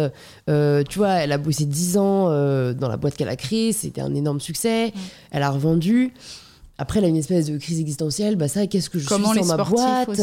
tu 0.46 0.98
vois, 0.98 1.12
elle 1.14 1.32
a 1.32 1.38
bossé 1.38 1.64
10 1.64 1.96
ans 1.96 2.28
dans 2.28 2.88
la 2.88 2.96
boîte 2.96 3.16
qu'elle 3.16 3.28
a 3.28 3.36
créée, 3.36 3.72
c'était 3.72 4.00
un 4.00 4.14
énorme 4.14 4.40
succès. 4.40 4.92
Elle 5.30 5.42
a 5.42 5.50
revendu. 5.50 6.12
Après, 6.76 6.98
elle 6.98 7.04
a 7.04 7.08
une 7.08 7.16
espèce 7.16 7.46
de 7.46 7.56
crise 7.56 7.78
existentielle. 7.78 8.34
Bah, 8.34 8.48
ça, 8.48 8.66
qu'est-ce 8.66 8.90
que 8.90 8.98
je 8.98 9.06
Comment 9.06 9.30
suis 9.30 9.44
sans 9.44 9.56
ma 9.56 9.62
boîte 9.62 10.20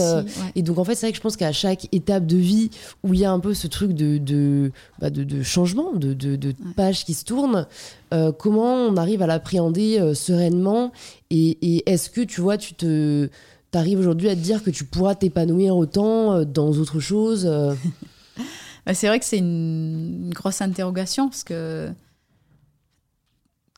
Et 0.55 0.61
donc, 0.61 0.79
en 0.79 0.83
fait, 0.83 0.95
c'est 0.95 1.05
vrai 1.05 1.11
que 1.11 1.17
je 1.17 1.21
pense 1.21 1.37
qu'à 1.37 1.53
chaque 1.53 1.87
étape 1.93 2.25
de 2.25 2.37
vie 2.37 2.69
où 3.03 3.13
il 3.13 3.21
y 3.21 3.25
a 3.25 3.31
un 3.31 3.39
peu 3.39 3.53
ce 3.53 3.67
truc 3.67 3.93
de, 3.93 4.17
de, 4.17 4.71
bah, 4.99 5.09
de, 5.09 5.43
changement, 5.43 5.93
de, 5.93 6.13
de, 6.13 6.35
de 6.35 6.53
page 6.75 7.05
qui 7.05 7.13
se 7.13 7.23
tourne, 7.23 7.67
euh, 8.13 8.33
comment 8.33 8.75
on 8.75 8.97
arrive 8.97 9.21
à 9.21 9.27
l'appréhender 9.27 9.99
euh, 9.99 10.13
sereinement 10.13 10.91
Et, 11.29 11.89
est-ce 11.89 12.09
que, 12.09 12.21
tu 12.21 12.41
vois, 12.41 12.57
tu 12.57 12.73
te 12.73 13.29
arrives 13.73 13.99
aujourd'hui 13.99 14.27
à 14.27 14.35
te 14.35 14.41
dire 14.41 14.61
que 14.61 14.69
tu 14.69 14.83
pourras 14.83 15.15
t'épanouir 15.15 15.77
autant 15.77 16.33
euh, 16.33 16.43
dans 16.43 16.71
autre 16.71 16.99
chose 16.99 17.45
bah, 18.85 18.93
C'est 18.93 19.07
vrai 19.07 19.19
que 19.19 19.25
c'est 19.25 19.37
une 19.37 20.31
grosse 20.33 20.61
interrogation 20.61 21.29
parce 21.29 21.45
que 21.45 21.89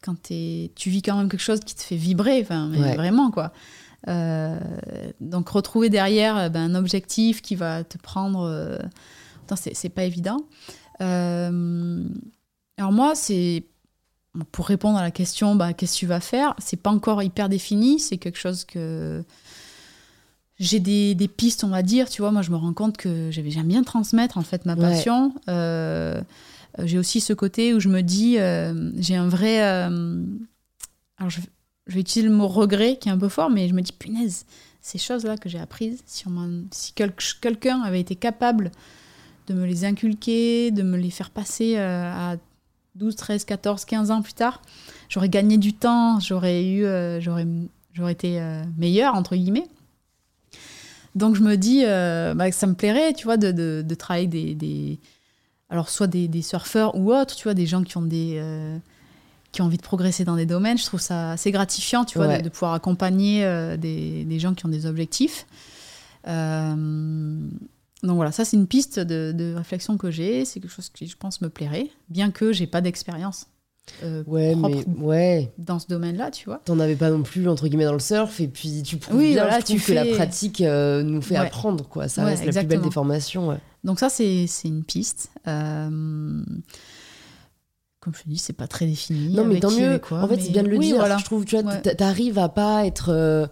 quand 0.04 0.16
tu 0.22 0.90
vis 0.90 1.02
quand 1.02 1.16
même 1.16 1.30
quelque 1.30 1.40
chose 1.40 1.62
qui 1.62 1.76
te 1.76 1.82
fait 1.82 1.96
vibrer, 1.96 2.42
enfin, 2.42 2.70
vraiment, 2.70 3.32
quoi. 3.32 3.54
Euh, 4.10 4.60
donc, 5.22 5.50
retrouver 5.50 5.90
derrière 5.90 6.38
euh, 6.38 6.50
ben, 6.50 6.72
un 6.72 6.76
objectif 6.76 7.42
qui 7.42 7.56
va 7.56 7.84
te 7.84 7.98
prendre. 7.98 8.42
Euh, 8.42 8.78
c'est 9.56 9.90
pas 9.90 10.04
évident. 10.04 10.42
Euh, 11.02 12.04
alors, 12.78 12.92
moi, 12.92 13.16
c'est. 13.16 13.66
Pour 14.52 14.66
répondre 14.66 14.98
à 14.98 15.04
la 15.04 15.12
question, 15.12 15.56
bah, 15.56 15.74
qu'est-ce 15.74 15.94
que 15.94 16.00
tu 16.00 16.06
vas 16.08 16.20
faire 16.20 16.56
C'est 16.58 16.82
pas 16.82 16.90
encore 16.90 17.22
hyper 17.22 17.50
défini, 17.50 18.00
c'est 18.00 18.18
quelque 18.18 18.40
chose 18.40 18.66
que. 18.66 19.24
J'ai 20.60 20.80
des, 20.80 21.16
des, 21.16 21.28
pistes, 21.28 21.64
on 21.64 21.70
va 21.70 21.82
dire, 21.82 22.10
tu 22.10 22.22
vois. 22.22 22.32
Moi, 22.32 22.42
je 22.42 22.52
me 22.52 22.56
rends 22.56 22.74
compte 22.74 22.98
que 22.98 23.32
j'aime 23.32 23.68
bien 23.68 23.84
transmettre, 23.84 24.38
en 24.38 24.44
fait, 24.44 24.66
ma 24.66 24.76
passion. 24.76 25.34
J'ai 26.80 26.98
aussi 26.98 27.22
ce 27.22 27.34
côté 27.34 27.74
où 27.74 27.80
je 27.80 27.90
me 27.90 28.02
dis, 28.02 28.40
euh, 28.40 28.92
j'ai 28.98 29.16
un 29.16 29.28
vrai. 29.28 29.64
Euh, 29.64 30.24
alors, 31.18 31.30
je, 31.30 31.40
vais 31.88 32.00
utiliser 32.00 32.28
le 32.28 32.36
mot 32.36 32.48
regret 32.48 32.98
qui 32.98 33.10
est 33.10 33.12
un 33.12 33.18
peu 33.18 33.30
fort, 33.30 33.50
mais 33.50 33.68
je 33.68 33.74
me 33.74 33.82
dis, 33.82 33.92
punaise, 33.92 34.46
ces 34.82 34.98
choses-là 34.98 35.38
que 35.38 35.50
j'ai 35.50 35.60
apprises, 35.60 36.02
si, 36.06 36.94
quelqu'un 36.94 37.82
avait 37.82 38.00
été 38.00 38.16
capable 38.16 38.72
de 39.48 39.54
me 39.54 39.66
les 39.66 39.86
inculquer, 39.86 40.72
de 40.72 40.82
me 40.82 40.98
les 40.98 41.10
faire 41.10 41.30
passer 41.30 41.78
à 41.78 42.38
12, 42.96 43.16
13, 43.16 43.46
14, 43.46 43.86
15 43.86 44.12
ans 44.12 44.22
plus 44.22 44.34
tard, 44.34 44.62
j'aurais 45.10 45.30
gagné 45.30 45.58
du 45.58 45.74
temps, 45.74 46.20
j'aurais 46.20 46.66
eu, 46.66 46.86
j'aurais, 47.20 47.46
j'aurais 47.94 48.14
été 48.14 48.42
meilleure 48.78 49.16
entre 49.16 49.36
guillemets. 49.36 49.68
Donc 51.16 51.36
je 51.36 51.42
me 51.42 51.58
dis 51.58 51.84
bah, 51.84 52.52
ça 52.52 52.68
me 52.68 52.76
plairait, 52.76 53.14
tu 53.14 53.26
vois, 53.26 53.38
de, 53.38 53.96
travailler 53.96 54.28
des, 54.28 55.00
alors 55.74 55.90
soit 55.90 56.06
des, 56.06 56.42
surfeurs 56.44 56.96
ou 56.96 57.12
autres, 57.12 57.36
tu 57.36 57.44
vois, 57.44 57.56
des 57.56 57.66
gens 57.66 57.82
qui 57.82 57.98
ont 57.98 58.04
des 58.04 58.36
euh, 58.36 58.78
qui 59.52 59.64
ont 59.64 59.66
envie 59.66 59.78
de 59.78 59.82
progresser 59.82 60.24
dans 60.24 60.36
des 60.36 60.46
domaines. 60.46 60.78
Je 60.78 60.86
trouve 60.86 61.02
ça 61.02 61.32
assez 61.32 61.52
gratifiant, 61.52 62.06
tu 62.06 62.20
vois, 62.20 62.38
de, 62.38 62.50
pouvoir 62.50 62.74
accompagner 62.74 63.44
euh, 63.44 63.76
des, 63.76 64.40
gens 64.40 64.54
qui 64.54 64.68
ont 64.68 64.70
des 64.70 64.86
objectifs. 64.86 65.48
Euh, 66.28 66.76
donc 68.04 68.16
voilà, 68.16 68.32
ça 68.32 68.46
c'est 68.46 68.56
une 68.56 68.68
piste 68.68 69.00
de, 69.00 69.56
réflexion 69.56 69.98
que 69.98 70.12
j'ai. 70.12 70.46
C'est 70.46 70.60
quelque 70.60 70.72
chose 70.72 70.90
qui, 70.90 71.08
je 71.08 71.18
pense, 71.18 71.42
me 71.42 71.50
plairait, 71.50 71.90
bien 72.08 72.30
que 72.30 72.54
j'ai 72.54 72.68
pas 72.68 72.82
d'expérience. 72.82 73.48
ouais, 74.28 74.54
mais 74.54 74.86
ouais. 75.00 75.52
dans 75.58 75.80
ce 75.80 75.88
domaine-là, 75.88 76.30
tu 76.30 76.46
vois. 76.46 76.62
T'en 76.66 76.80
avais 76.80 76.96
pas 76.96 77.10
non 77.10 77.24
plus 77.24 77.50
entre 77.50 77.68
guillemets 77.68 77.86
dans 77.86 77.94
le 77.94 78.00
surf, 78.00 78.40
et 78.42 78.48
puis 78.48 78.84
tu 78.84 78.98
prouves 78.98 79.20
bien, 79.20 79.60
je 79.60 79.66
tu 79.66 79.80
que 79.80 79.94
la 79.94 80.06
pratique 80.06 80.60
nous 80.62 81.22
fait 81.24 81.36
apprendre, 81.36 81.90
quoi. 81.90 82.08
Ça 82.10 82.26
reste 82.26 82.46
la 82.46 82.52
plus 82.52 82.68
belle 82.68 82.82
des 82.82 82.92
formations. 82.92 83.58
Donc 83.84 84.00
ça, 84.00 84.10
c'est 84.10 84.48
une 84.64 84.84
piste. 84.84 85.30
Euh, 85.48 86.42
comme 88.00 88.14
je 88.16 88.24
te 88.24 88.30
dis, 88.30 88.38
c'est 88.38 88.54
pas 88.54 88.68
très 88.68 88.86
défini. 88.86 89.34
Non, 89.34 89.46
mais 89.46 89.60
tant 89.60 89.72
mieux. 89.72 90.00
en 90.12 90.28
fait, 90.28 90.40
c'est 90.40 90.52
bien 90.52 90.64
de 90.64 90.70
le 90.70 90.78
dire. 90.78 90.98
Voilà. 90.98 91.18
Je 91.18 91.26
trouve, 91.26 91.46
tu 91.46 91.58
vois, 91.60 91.76
t'arrives 91.78 92.38
à 92.40 92.50
pas 92.50 92.86
être... 92.86 93.10
euh, 93.10 93.48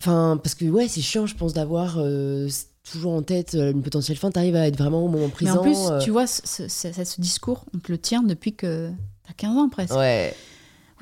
Enfin, 0.00 0.40
parce 0.42 0.54
que 0.54 0.64
ouais, 0.64 0.88
c'est 0.88 1.02
chiant, 1.02 1.26
je 1.26 1.34
pense, 1.34 1.52
d'avoir 1.52 1.96
euh, 1.98 2.48
toujours 2.90 3.12
en 3.12 3.20
tête 3.20 3.52
une 3.52 3.82
potentielle 3.82 4.16
fin. 4.16 4.30
T'arrives 4.30 4.56
à 4.56 4.66
être 4.66 4.78
vraiment 4.78 5.04
au 5.04 5.08
moment 5.08 5.28
présent. 5.28 5.62
Mais 5.62 5.76
en 5.76 5.88
plus, 5.98 6.04
tu 6.04 6.10
vois, 6.10 6.26
ce, 6.26 6.68
ce, 6.68 7.20
discours, 7.20 7.66
on 7.74 7.78
te 7.80 7.92
le 7.92 7.98
tient 7.98 8.22
depuis 8.22 8.54
que 8.54 8.90
t'as 9.26 9.34
15 9.34 9.56
ans 9.58 9.68
presque. 9.68 9.94
Ouais. 9.94 10.34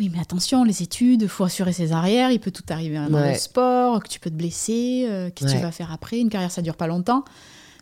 Oui, 0.01 0.11
mais 0.13 0.21
attention, 0.21 0.65
les 0.65 0.83
études, 0.83 1.23
il 1.23 1.29
faut 1.29 1.45
assurer 1.45 1.73
ses 1.73 1.93
arrières, 1.93 2.33
il 2.33 2.41
peut 2.41 2.51
tout 2.51 2.65
arriver 2.71 2.97
dans 3.09 3.21
le 3.21 3.35
sport, 3.35 4.03
que 4.03 4.09
tu 4.09 4.19
peux 4.19 4.31
te 4.31 4.35
blesser, 4.35 5.31
qu'est-ce 5.35 5.53
que 5.53 5.57
tu 5.59 5.63
vas 5.63 5.73
faire 5.73 5.93
après? 5.93 6.19
Une 6.19 6.29
carrière, 6.29 6.51
ça 6.51 6.63
dure 6.63 6.77
pas 6.77 6.89
longtemps 6.89 7.25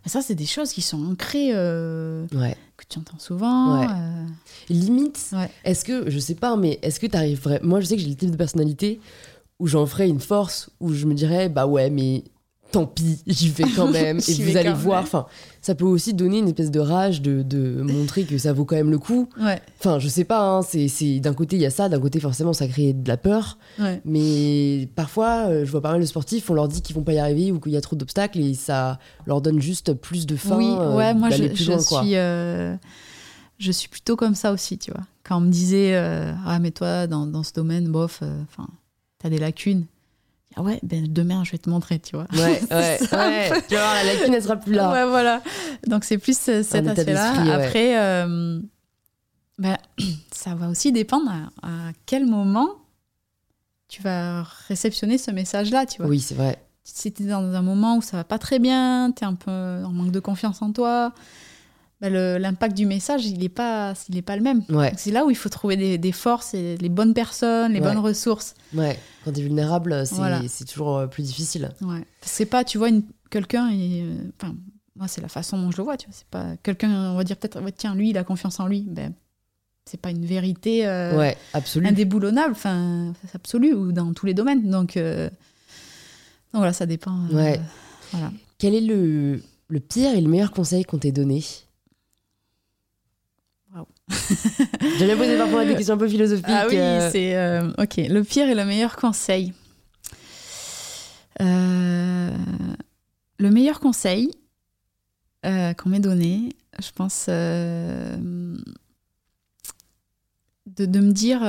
ça, 0.06 0.22
c'est 0.22 0.34
des 0.34 0.46
choses 0.46 0.72
qui 0.72 0.82
sont 0.82 1.04
ancrées, 1.04 1.50
euh, 1.52 2.26
que 2.28 2.84
tu 2.88 2.98
entends 2.98 3.18
souvent. 3.18 3.82
Euh. 3.82 3.86
Limite, 4.68 5.32
est-ce 5.64 5.84
que, 5.84 6.08
je 6.08 6.18
sais 6.18 6.34
pas, 6.34 6.56
mais 6.56 6.78
est-ce 6.82 7.00
que 7.00 7.06
tu 7.06 7.16
arrives 7.16 7.40
vraiment. 7.40 7.66
Moi, 7.66 7.80
je 7.80 7.86
sais 7.86 7.96
que 7.96 8.02
j'ai 8.02 8.08
le 8.08 8.14
type 8.14 8.30
de 8.30 8.36
personnalité 8.36 9.00
où 9.58 9.66
j'en 9.66 9.86
ferais 9.86 10.08
une 10.08 10.20
force, 10.20 10.70
où 10.80 10.92
je 10.92 11.06
me 11.06 11.14
dirais, 11.14 11.48
bah 11.48 11.66
ouais, 11.66 11.90
mais 11.90 12.24
tant 12.72 12.86
pis, 12.86 13.18
j'y 13.26 13.48
vais 13.48 13.64
quand 13.74 13.90
même. 13.90 14.20
et 14.28 14.32
vous 14.34 14.56
allez 14.56 14.72
voir. 14.72 15.02
Enfin, 15.02 15.26
ça 15.66 15.74
peut 15.74 15.84
aussi 15.84 16.14
donner 16.14 16.38
une 16.38 16.46
espèce 16.46 16.70
de 16.70 16.78
rage 16.78 17.22
de, 17.22 17.42
de, 17.42 17.82
montrer 17.82 18.22
que 18.22 18.38
ça 18.38 18.52
vaut 18.52 18.64
quand 18.64 18.76
même 18.76 18.92
le 18.92 19.00
coup. 19.00 19.28
Ouais. 19.40 19.60
Enfin, 19.80 19.98
je 19.98 20.06
sais 20.06 20.22
pas. 20.22 20.40
Hein, 20.40 20.62
c'est 20.62 21.18
d'un 21.18 21.34
côté 21.34 21.56
il 21.56 21.62
y 21.62 21.66
a 21.66 21.70
ça, 21.70 21.88
d'un 21.88 21.98
côté 21.98 22.20
forcément 22.20 22.52
ça 22.52 22.68
crée 22.68 22.92
de 22.92 23.08
la 23.08 23.16
peur. 23.16 23.58
Mais 24.04 24.88
parfois, 24.94 25.48
euh, 25.48 25.64
je 25.64 25.70
vois 25.72 25.80
pas 25.80 25.90
mal 25.90 26.00
de 26.00 26.06
sportifs, 26.06 26.48
on 26.50 26.54
leur 26.54 26.68
dit 26.68 26.82
qu'ils 26.82 26.94
vont 26.94 27.02
pas 27.02 27.14
y 27.14 27.18
arriver 27.18 27.50
ou 27.50 27.58
qu'il 27.58 27.72
y 27.72 27.76
a 27.76 27.80
trop 27.80 27.96
d'obstacles 27.96 28.38
et 28.38 28.54
ça 28.54 29.00
leur 29.26 29.40
donne 29.40 29.60
juste 29.60 29.92
plus 29.92 30.24
de 30.24 30.36
faim. 30.36 30.56
Oui, 30.56 30.68
euh, 30.68 31.14
moi 31.14 31.30
je, 31.30 31.52
je 31.52 31.78
suis. 31.78 32.14
Euh, 32.14 32.76
je 33.58 33.72
suis 33.72 33.88
plutôt 33.88 34.14
comme 34.14 34.36
ça 34.36 34.52
aussi, 34.52 34.78
tu 34.78 34.92
vois. 34.92 35.02
Quand 35.24 35.38
on 35.38 35.40
me 35.40 35.50
disait, 35.50 35.96
ah, 35.96 36.60
mais 36.60 36.70
toi, 36.70 37.08
dans, 37.08 37.26
dans 37.26 37.42
ce 37.42 37.52
domaine, 37.52 37.88
bof, 37.88 38.22
enfin, 38.44 38.68
t'as 39.18 39.30
des 39.30 39.38
lacunes 39.38 39.86
ah 40.56 40.62
ouais, 40.62 40.80
ben 40.82 41.06
demain 41.12 41.44
je 41.44 41.52
vais 41.52 41.58
te 41.58 41.68
montrer, 41.68 41.98
tu 41.98 42.16
vois. 42.16 42.26
Ouais, 42.32 42.60
ouais, 42.70 42.98
ouais. 43.12 43.62
tu 43.68 43.74
vois, 43.74 43.94
la 43.94 44.04
lacune 44.04 44.32
ne 44.32 44.40
sera 44.40 44.56
plus 44.56 44.72
là. 44.72 44.90
Ouais, 44.90 45.04
voilà. 45.04 45.42
Donc 45.86 46.04
c'est 46.04 46.16
plus 46.16 46.36
euh, 46.48 46.62
cet 46.62 46.86
aspect-là. 46.86 47.52
Après, 47.52 47.98
euh, 47.98 48.60
ben, 49.58 49.76
ça 50.32 50.54
va 50.54 50.68
aussi 50.68 50.92
dépendre 50.92 51.30
à, 51.62 51.92
quel 52.06 52.24
moment 52.24 52.70
tu 53.88 54.02
vas 54.02 54.44
réceptionner 54.66 55.18
ce 55.18 55.30
message-là, 55.30 55.84
tu 55.84 55.98
vois. 55.98 56.10
Oui, 56.10 56.20
c'est 56.20 56.34
vrai. 56.34 56.58
Si 56.84 57.12
tu 57.12 57.24
es 57.24 57.26
dans 57.26 57.42
un 57.42 57.62
moment 57.62 57.98
où 57.98 58.02
ça 58.02 58.16
va 58.16 58.24
pas 58.24 58.38
très 58.38 58.58
bien, 58.58 59.12
tu 59.14 59.24
es 59.24 59.26
un 59.26 59.34
peu 59.34 59.50
en 59.50 59.92
manque 59.92 60.10
de 60.10 60.20
confiance 60.20 60.62
en 60.62 60.72
toi, 60.72 61.12
ben 62.00 62.12
l'impact 62.12 62.76
du 62.76 62.84
message, 62.84 63.24
il 63.24 63.38
n'est 63.38 63.48
pas, 63.48 63.94
il 64.10 64.18
est 64.18 64.22
pas 64.22 64.36
le 64.36 64.42
même. 64.42 64.62
Ouais. 64.68 64.92
C'est 64.98 65.10
là 65.10 65.24
où 65.24 65.30
il 65.30 65.36
faut 65.36 65.48
trouver 65.48 65.76
des, 65.76 65.96
des, 65.96 66.12
forces 66.12 66.52
et 66.52 66.76
les 66.76 66.90
bonnes 66.90 67.14
personnes, 67.14 67.72
les 67.72 67.80
bonnes 67.80 67.98
ressources. 67.98 68.54
Ouais. 68.74 68.98
Quand 69.24 69.32
tu 69.32 69.40
es 69.40 69.42
vulnérable, 69.42 70.06
c'est 70.06 70.64
toujours 70.66 70.98
euh, 70.98 71.06
plus 71.06 71.22
difficile. 71.22 71.72
Ouais. 71.80 72.04
C'est 72.20 72.44
pas, 72.44 72.64
tu 72.64 72.76
vois, 72.76 72.90
quelqu'un, 73.30 73.70
euh, 73.72 74.18
enfin, 74.38 74.54
moi, 74.94 75.08
c'est 75.08 75.22
la 75.22 75.28
façon 75.28 75.58
dont 75.58 75.70
je 75.70 75.78
le 75.78 75.84
vois, 75.84 75.96
tu 75.96 76.06
vois. 76.06 76.14
C'est 76.14 76.28
pas 76.28 76.56
quelqu'un, 76.62 77.12
on 77.12 77.16
va 77.16 77.24
dire 77.24 77.36
peut-être, 77.38 77.62
tiens, 77.76 77.94
lui, 77.94 78.10
il 78.10 78.18
a 78.18 78.24
confiance 78.24 78.60
en 78.60 78.66
lui. 78.66 78.84
Ben, 78.86 79.14
c'est 79.86 80.00
pas 80.00 80.10
une 80.10 80.26
vérité 80.26 80.86
euh, 80.86 81.16
ouais, 81.16 81.38
indéboulonnable, 81.82 82.52
enfin, 82.52 83.14
absolue, 83.32 83.72
ou 83.72 83.92
dans 83.92 84.12
tous 84.12 84.26
les 84.26 84.34
domaines. 84.34 84.68
Donc, 84.68 84.96
Donc 84.96 85.30
voilà, 86.52 86.74
ça 86.74 86.84
dépend. 86.84 87.16
Ouais. 87.32 87.58
Voilà. 88.12 88.32
Quel 88.58 88.74
est 88.74 88.80
le, 88.82 89.40
le 89.68 89.80
pire 89.80 90.14
et 90.14 90.20
le 90.20 90.28
meilleur 90.28 90.50
conseil 90.50 90.84
qu'on 90.84 90.98
t'ait 90.98 91.12
donné? 91.12 91.42
J'aime 94.08 95.08
bien 95.08 95.16
poser 95.16 95.36
parfois 95.36 95.64
des 95.64 95.74
questions 95.74 95.94
un 95.94 95.98
peu 95.98 96.08
philosophiques. 96.08 96.46
Ah 96.48 96.66
oui, 96.68 96.76
c'est. 97.10 97.60
ok, 97.78 97.96
le 98.08 98.22
pire 98.22 98.48
et 98.48 98.54
le 98.54 98.64
meilleur 98.64 98.96
conseil. 98.96 99.52
le 101.40 102.30
meilleur 103.38 103.80
conseil 103.80 104.30
qu'on 105.42 105.88
m'ait 105.88 106.00
donné, 106.00 106.50
je 106.80 106.90
pense, 106.92 107.26
de, 107.28 108.16
de, 110.66 111.00
me 111.00 111.12
dire, 111.12 111.42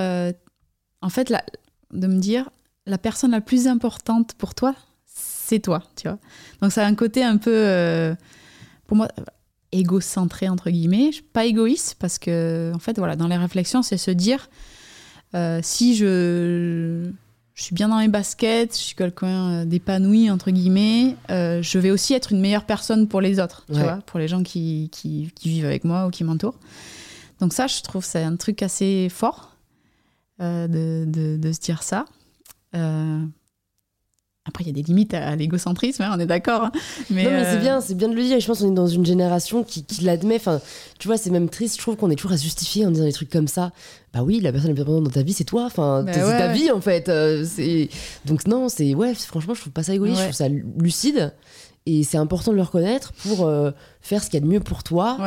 en 1.01 1.09
fait, 1.09 1.29
la, 1.29 1.43
de 1.91 2.07
me 2.07 2.19
dire, 2.19 2.49
la 2.85 2.97
personne 2.97 3.31
la 3.31 3.41
plus 3.41 3.67
importante 3.67 4.33
pour 4.35 4.55
toi, 4.55 4.75
c'est 5.05 5.59
toi, 5.59 5.83
tu 5.95 6.07
vois. 6.07 6.19
Donc 6.61 6.71
ça 6.71 6.83
a 6.83 6.87
un 6.87 6.95
côté 6.95 7.23
un 7.23 7.37
peu, 7.37 7.53
euh, 7.53 8.15
pour 8.87 8.97
moi, 8.97 9.07
égocentré 9.71 10.49
entre 10.49 10.69
guillemets, 10.69 11.11
pas 11.33 11.45
égoïste 11.45 11.95
parce 11.99 12.17
que 12.19 12.71
en 12.73 12.79
fait 12.79 12.97
voilà, 12.97 13.15
dans 13.15 13.27
les 13.27 13.37
réflexions, 13.37 13.81
c'est 13.81 13.97
se 13.97 14.11
dire 14.11 14.49
euh, 15.35 15.59
si 15.61 15.95
je, 15.95 17.09
je 17.53 17.63
suis 17.63 17.75
bien 17.75 17.89
dans 17.89 17.97
mes 17.97 18.07
baskets, 18.07 18.73
je 18.73 18.81
suis 18.81 18.95
quelqu'un 18.95 19.65
d'épanoui 19.65 20.31
entre 20.31 20.51
guillemets, 20.51 21.15
euh, 21.29 21.61
je 21.61 21.79
vais 21.79 21.91
aussi 21.91 22.13
être 22.13 22.31
une 22.31 22.39
meilleure 22.39 22.65
personne 22.65 23.07
pour 23.07 23.21
les 23.21 23.39
autres, 23.39 23.65
tu 23.67 23.79
vois, 23.79 23.99
pour 24.05 24.19
les 24.19 24.27
gens 24.27 24.43
qui, 24.43 24.89
qui, 24.91 25.31
qui, 25.35 25.49
vivent 25.49 25.65
avec 25.65 25.83
moi 25.83 26.07
ou 26.07 26.09
qui 26.09 26.23
m'entourent. 26.23 26.59
Donc 27.39 27.53
ça, 27.53 27.67
je 27.67 27.81
trouve 27.81 28.05
c'est 28.05 28.23
un 28.23 28.35
truc 28.35 28.63
assez 28.63 29.09
fort 29.09 29.55
de, 30.39 31.05
de, 31.05 31.37
de, 31.37 31.51
se 31.51 31.59
dire 31.59 31.83
ça. 31.83 32.05
Après, 34.47 34.63
il 34.63 34.67
y 34.67 34.69
a 34.69 34.73
des 34.73 34.83
limites 34.83 35.13
à, 35.13 35.35
l'égocentrisme, 35.35 36.03
hein, 36.03 36.11
on 36.15 36.19
est 36.19 36.25
d'accord. 36.25 36.63
Hein. 36.65 36.71
Mais 37.09 37.23
non, 37.23 37.31
mais 37.31 37.43
c'est 37.43 37.57
euh, 37.57 37.59
bien, 37.59 37.81
c'est 37.81 37.95
bien 37.95 38.07
de 38.07 38.15
le 38.15 38.23
dire. 38.23 38.39
je 38.39 38.47
pense 38.47 38.59
qu'on 38.59 38.71
est 38.71 38.75
dans 38.75 38.87
une 38.87 39.05
génération 39.05 39.63
qui, 39.63 39.85
l'admet. 40.01 40.35
Enfin, 40.35 40.61
tu 40.99 41.07
vois, 41.07 41.17
c'est 41.17 41.29
même 41.29 41.49
triste. 41.49 41.75
Je 41.75 41.81
trouve 41.81 41.95
qu'on 41.95 42.09
est 42.09 42.15
toujours 42.15 42.31
à 42.31 42.37
justifier 42.37 42.85
en 42.85 42.91
disant 42.91 43.05
des 43.05 43.13
trucs 43.13 43.29
comme 43.29 43.47
ça. 43.47 43.71
Bah 44.13 44.23
oui, 44.23 44.39
la 44.39 44.51
personne 44.51 44.69
la 44.69 44.73
plus 44.73 44.83
importante 44.83 45.03
dans 45.03 45.11
ta 45.11 45.21
vie, 45.21 45.33
c'est 45.33 45.43
toi. 45.43 45.65
Enfin, 45.65 46.03
bah 46.03 46.13
c'est 46.13 46.21
ta 46.21 46.51
vie 46.53 46.71
en 46.71 46.81
fait. 46.81 47.09
Euh, 47.09 47.45
c'est 47.45 47.89
donc 48.25 48.47
non, 48.47 48.69
c'est 48.69 48.95
ouais. 48.95 49.13
Franchement, 49.13 49.53
je 49.53 49.61
trouve 49.61 49.73
pas 49.73 49.83
ça 49.83 49.93
égoïste. 49.93 50.17
Je 50.17 50.23
trouve 50.23 50.35
ça 50.35 50.47
lucide. 50.49 51.33
Et 51.85 52.03
c'est 52.03 52.17
important 52.17 52.51
de 52.51 52.57
le 52.57 52.63
reconnaître 52.63 53.13
pour 53.13 53.47
euh, 53.47 53.71
faire 54.01 54.21
ce 54.21 54.29
qu'il 54.29 54.39
y 54.39 54.43
a 54.43 54.45
de 54.45 54.51
mieux 54.51 54.59
pour 54.59 54.83
toi. 54.83 55.17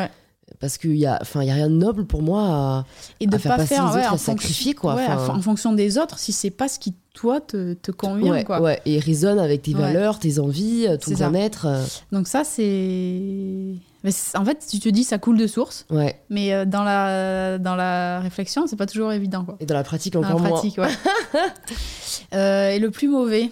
Parce 0.59 0.79
qu'il 0.79 0.97
y 0.97 1.07
a 1.07 1.19
enfin 1.23 1.43
il 1.43 1.49
y 1.49 1.51
a 1.51 1.55
rien 1.55 1.69
de 1.69 1.75
noble 1.75 2.05
pour 2.05 2.23
moi 2.23 2.43
à, 2.43 2.85
et 3.21 3.27
de 3.27 3.39
faire 3.39 3.57
pas 3.57 3.67
faire 3.67 3.93
les 3.93 4.01
autres, 4.01 4.13
à 4.15 4.19
sacrifier 4.19 4.75
quoi 4.75 4.97
en 5.29 5.41
fonction 5.41 5.73
des 5.73 5.97
autres 5.97 6.19
si 6.19 6.33
c'est 6.33 6.51
pas 6.51 6.69
ce 6.69 6.79
qui 6.79 6.95
toi 7.15 7.41
te, 7.41 7.75
te 7.75 7.91
convient 7.91 8.33
ouais, 8.33 8.45
quoi. 8.45 8.61
ouais 8.61 8.81
et 8.87 8.99
résonne 8.99 9.39
avec 9.39 9.63
tes 9.63 9.75
valeurs 9.75 10.19
tes 10.19 10.39
envies 10.39 10.87
euh, 10.87 10.97
ton 10.97 11.13
bien-être 11.13 11.67
euh. 11.67 11.85
donc 12.13 12.29
ça 12.29 12.45
c'est 12.45 13.75
en 14.35 14.45
fait 14.45 14.67
tu 14.71 14.79
te 14.79 14.89
dis 14.89 15.05
ça 15.05 15.19
coule 15.19 15.37
de 15.39 15.47
source 15.47 15.87
ouais. 15.91 16.21
mais 16.31 16.53
euh, 16.53 16.65
dans 16.65 16.85
la 16.85 17.59
dans 17.59 17.77
la 17.77 18.21
réflexion 18.21 18.67
c'est 18.67 18.77
pas 18.77 18.87
toujours 18.87 19.13
évident 19.13 19.45
quoi. 19.45 19.57
Et 19.61 19.67
dans 19.67 19.75
la 19.75 19.85
pratique 19.85 20.17
encore 20.17 20.39
dans 20.39 20.43
la 20.43 20.51
pratique, 20.51 20.79
Ouais. 20.79 20.89
et 22.77 22.79
le 22.79 22.91
plus 22.91 23.09
mauvais? 23.09 23.51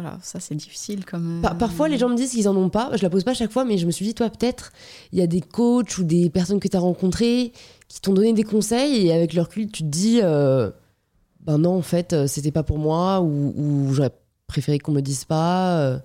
Voilà, 0.00 0.16
ça 0.22 0.38
c'est 0.38 0.54
difficile 0.54 1.04
comme. 1.04 1.42
parfois, 1.58 1.88
les 1.88 1.98
gens 1.98 2.08
me 2.08 2.14
disent 2.14 2.30
qu'ils 2.30 2.48
en 2.48 2.56
ont 2.56 2.68
pas. 2.68 2.90
Je 2.94 3.02
la 3.02 3.10
pose 3.10 3.24
pas 3.24 3.34
chaque 3.34 3.50
fois, 3.50 3.64
mais 3.64 3.78
je 3.78 3.86
me 3.86 3.90
suis 3.90 4.04
dit, 4.04 4.14
toi, 4.14 4.30
peut-être, 4.30 4.72
il 5.10 5.18
y 5.18 5.22
a 5.22 5.26
des 5.26 5.40
coachs 5.40 5.98
ou 5.98 6.04
des 6.04 6.30
personnes 6.30 6.60
que 6.60 6.68
tu 6.68 6.76
as 6.76 6.80
rencontrées 6.80 7.52
qui 7.88 8.00
t'ont 8.00 8.12
donné 8.12 8.32
des 8.32 8.44
conseils 8.44 9.08
et 9.08 9.12
avec 9.12 9.34
leur 9.34 9.48
culte, 9.48 9.72
tu 9.72 9.82
te 9.82 9.88
dis, 9.88 10.20
euh, 10.22 10.70
ben 11.40 11.58
non, 11.58 11.76
en 11.78 11.82
fait, 11.82 12.12
euh, 12.12 12.28
c'était 12.28 12.52
pas 12.52 12.62
pour 12.62 12.78
moi 12.78 13.20
ou, 13.20 13.88
j'aurais 13.92 14.12
préféré 14.46 14.78
qu'on 14.78 14.92
me 14.92 15.00
dise 15.00 15.24
pas. 15.24 15.80
Euh. 15.80 15.98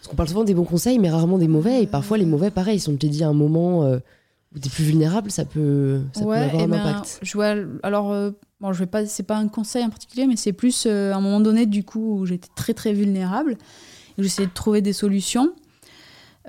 Parce 0.00 0.08
qu'on 0.08 0.16
parle 0.16 0.28
souvent 0.28 0.42
des 0.42 0.54
bons 0.54 0.64
conseils, 0.64 0.98
mais 0.98 1.08
rarement 1.08 1.38
des 1.38 1.46
mauvais. 1.46 1.84
Et 1.84 1.86
parfois, 1.86 2.18
les 2.18 2.26
mauvais, 2.26 2.50
pareil, 2.50 2.80
si 2.80 2.88
on 2.88 2.96
te 2.96 3.06
dit 3.06 3.22
à 3.22 3.28
un 3.28 3.32
moment 3.32 3.88
où 3.88 4.58
tu 4.58 4.66
es 4.66 4.70
plus 4.72 4.82
vulnérable, 4.82 5.30
ça 5.30 5.44
peut, 5.44 6.00
ça 6.12 6.24
peut 6.24 6.32
avoir 6.32 6.64
un 6.64 6.66
ben, 6.66 6.80
impact. 6.80 7.20
Je 7.22 7.32
vois, 7.34 7.54
alors, 7.84 8.12
bon, 8.60 8.72
je 8.72 8.78
vais 8.80 8.86
pas, 8.86 9.06
c'est 9.06 9.22
pas 9.22 9.36
un 9.36 9.48
conseil 9.48 9.84
en 9.84 9.90
particulier, 9.90 10.26
mais 10.26 10.36
c'est 10.36 10.52
plus 10.52 10.86
euh, 10.86 11.12
à 11.12 11.16
un 11.16 11.20
moment 11.20 11.40
donné, 11.40 11.66
du 11.66 11.84
coup, 11.84 12.20
où 12.20 12.26
j'étais 12.26 12.48
très 12.54 12.74
très 12.74 12.92
vulnérable. 12.92 13.56
J'essayais 14.18 14.48
de 14.48 14.52
trouver 14.52 14.82
des 14.82 14.92
solutions. 14.92 15.52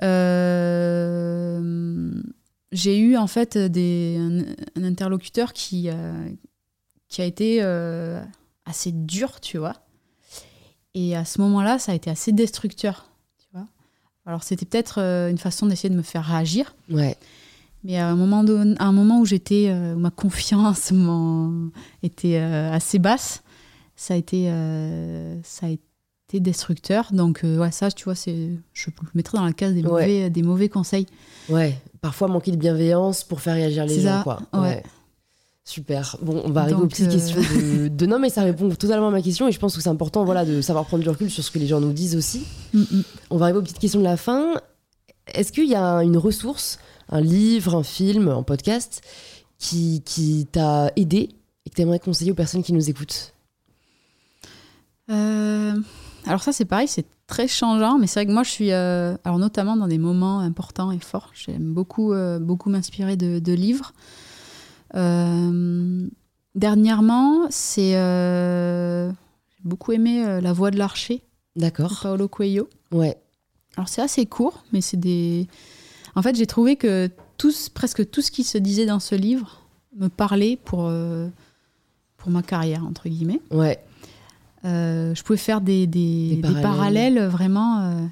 Euh, 0.02 1.60
j'ai 2.72 2.98
eu 2.98 3.16
en 3.16 3.26
fait 3.26 3.58
des, 3.58 4.18
un, 4.18 4.84
interlocuteur 4.84 5.52
qui, 5.52 5.88
euh, 5.90 6.28
qui 7.08 7.20
a 7.20 7.24
été 7.24 7.60
assez 8.64 8.92
dur, 8.92 9.40
tu 9.40 9.58
vois. 9.58 9.74
Et 10.94 11.14
à 11.16 11.24
ce 11.24 11.40
moment-là, 11.42 11.78
ça 11.78 11.92
a 11.92 11.94
été 11.94 12.10
assez 12.10 12.32
destructeur, 12.32 13.10
tu 13.38 13.46
vois. 13.52 13.66
Alors 14.24 14.42
c'était 14.42 14.66
peut-être 14.66 14.98
une 14.98 15.38
façon 15.38 15.66
d'essayer 15.66 15.90
de 15.90 15.96
me 15.96 16.02
faire 16.02 16.24
réagir. 16.24 16.74
Ouais. 16.90 17.16
Mais 17.84 17.96
à 17.96 18.08
un 18.08 18.16
moment, 18.16 18.44
à 18.78 18.84
un 18.84 18.92
moment 18.92 19.20
où 19.20 19.24
j'étais, 19.24 19.68
euh, 19.68 19.94
ma 19.94 20.10
confiance 20.10 20.92
était 22.02 22.38
euh, 22.38 22.72
assez 22.72 22.98
basse, 22.98 23.42
ça 23.96 24.14
a 24.14 24.16
été, 24.16 24.50
euh, 24.50 25.40
ça 25.42 25.66
a 25.66 25.70
été 25.70 26.40
destructeur. 26.40 27.08
Donc 27.12 27.40
ouais, 27.44 27.70
ça, 27.70 27.90
tu 27.90 28.04
vois, 28.04 28.14
c'est, 28.14 28.50
je 28.72 28.90
le 28.90 29.08
mettrais 29.14 29.38
dans 29.38 29.44
la 29.44 29.52
case 29.52 29.74
des 29.74 29.82
mauvais, 29.82 30.30
des 30.30 30.42
mauvais 30.42 30.68
conseils. 30.68 31.06
Ouais, 31.48 31.78
parfois 32.00 32.28
manquer 32.28 32.50
de 32.50 32.56
bienveillance 32.56 33.24
pour 33.24 33.40
faire 33.40 33.54
réagir 33.54 33.86
les 33.86 34.00
gens, 34.00 34.22
quoi. 34.22 34.40
Ouais. 34.52 34.82
Super. 35.68 36.16
Bon, 36.22 36.40
on 36.46 36.50
va 36.50 36.62
arriver 36.62 36.80
aux 36.80 36.86
petites 36.86 37.10
questions 37.10 37.40
de, 37.90 38.06
non, 38.06 38.18
mais 38.18 38.30
ça 38.30 38.42
répond 38.42 38.70
totalement 38.70 39.08
à 39.08 39.10
ma 39.10 39.20
question 39.20 39.48
et 39.48 39.52
je 39.52 39.58
pense 39.58 39.76
que 39.76 39.82
c'est 39.82 39.90
important, 39.90 40.24
voilà, 40.24 40.46
de 40.46 40.62
savoir 40.62 40.86
prendre 40.86 41.02
du 41.02 41.10
recul 41.10 41.30
sur 41.30 41.44
ce 41.44 41.50
que 41.50 41.58
les 41.58 41.66
gens 41.66 41.78
nous 41.78 41.92
disent 41.92 42.16
aussi. 42.16 42.46
Mm, 42.72 42.80
mm. 42.80 43.02
On 43.28 43.36
va 43.36 43.44
arriver 43.44 43.58
aux 43.58 43.62
petites 43.62 43.78
questions 43.78 44.00
de 44.00 44.04
la 44.04 44.16
fin. 44.16 44.54
Est-ce 45.34 45.52
qu'il 45.52 45.68
y 45.68 45.74
a 45.74 45.98
une 45.98 46.16
ressource 46.16 46.78
un 47.08 47.20
livre, 47.20 47.74
un 47.76 47.82
film, 47.82 48.28
un 48.28 48.42
podcast 48.42 49.02
qui, 49.58 50.02
qui 50.04 50.46
t'a 50.50 50.92
aidé 50.96 51.30
et 51.64 51.70
que 51.70 51.74
tu 51.74 51.82
aimerais 51.82 51.98
conseiller 51.98 52.32
aux 52.32 52.36
personnes 52.36 52.62
qui 52.62 52.72
nous 52.72 52.88
écoutent? 52.88 53.34
Euh, 55.10 55.74
Alors 56.26 56.42
ça 56.42 56.52
c'est 56.52 56.64
pareil, 56.64 56.88
c'est 56.88 57.06
très 57.26 57.48
changeant, 57.48 57.98
mais 57.98 58.06
c'est 58.06 58.20
vrai 58.20 58.26
que 58.26 58.32
moi 58.32 58.42
je 58.42 58.50
suis, 58.50 58.72
euh, 58.72 59.16
alors 59.24 59.38
notamment 59.38 59.76
dans 59.76 59.88
des 59.88 59.98
moments 59.98 60.40
importants 60.40 60.90
et 60.92 60.98
forts, 60.98 61.30
j'aime 61.34 61.72
beaucoup, 61.74 62.12
euh, 62.12 62.38
beaucoup 62.38 62.70
m'inspirer 62.70 63.16
de, 63.16 63.52
livres. 63.52 63.92
dernièrement, 66.54 67.46
c'est, 67.50 67.92
j'ai 67.92 69.64
beaucoup 69.64 69.92
aimé 69.92 70.40
La 70.40 70.52
Voix 70.52 70.70
de 70.70 70.78
l'archer. 70.78 71.22
D'accord. 71.56 71.98
Paolo 72.02 72.28
Coelho. 72.28 72.68
Ouais. 72.92 73.18
Alors 73.76 73.88
c'est 73.88 74.02
assez 74.02 74.26
court, 74.26 74.64
mais 74.72 74.80
c'est 74.80 74.96
des 74.96 75.48
en 76.18 76.22
fait, 76.22 76.34
j'ai 76.34 76.46
trouvé 76.46 76.74
que 76.74 77.08
presque 77.74 78.10
tout 78.10 78.22
ce 78.22 78.32
qui 78.32 78.42
se 78.42 78.58
disait 78.58 78.86
dans 78.86 78.98
ce 78.98 79.14
livre 79.14 79.62
me 79.96 80.08
parlait 80.08 80.58
pour, 80.64 80.86
euh, 80.86 81.28
pour 82.16 82.30
ma 82.30 82.42
carrière, 82.42 82.84
entre 82.84 83.08
guillemets. 83.08 83.40
Ouais. 83.52 83.78
Euh, 84.64 85.14
je 85.14 85.22
pouvais 85.22 85.38
faire 85.38 85.60
des, 85.60 85.86
des, 85.86 86.40
parallèles. 86.60 87.24
vraiment. 87.26 87.82
Euh, 87.82 88.06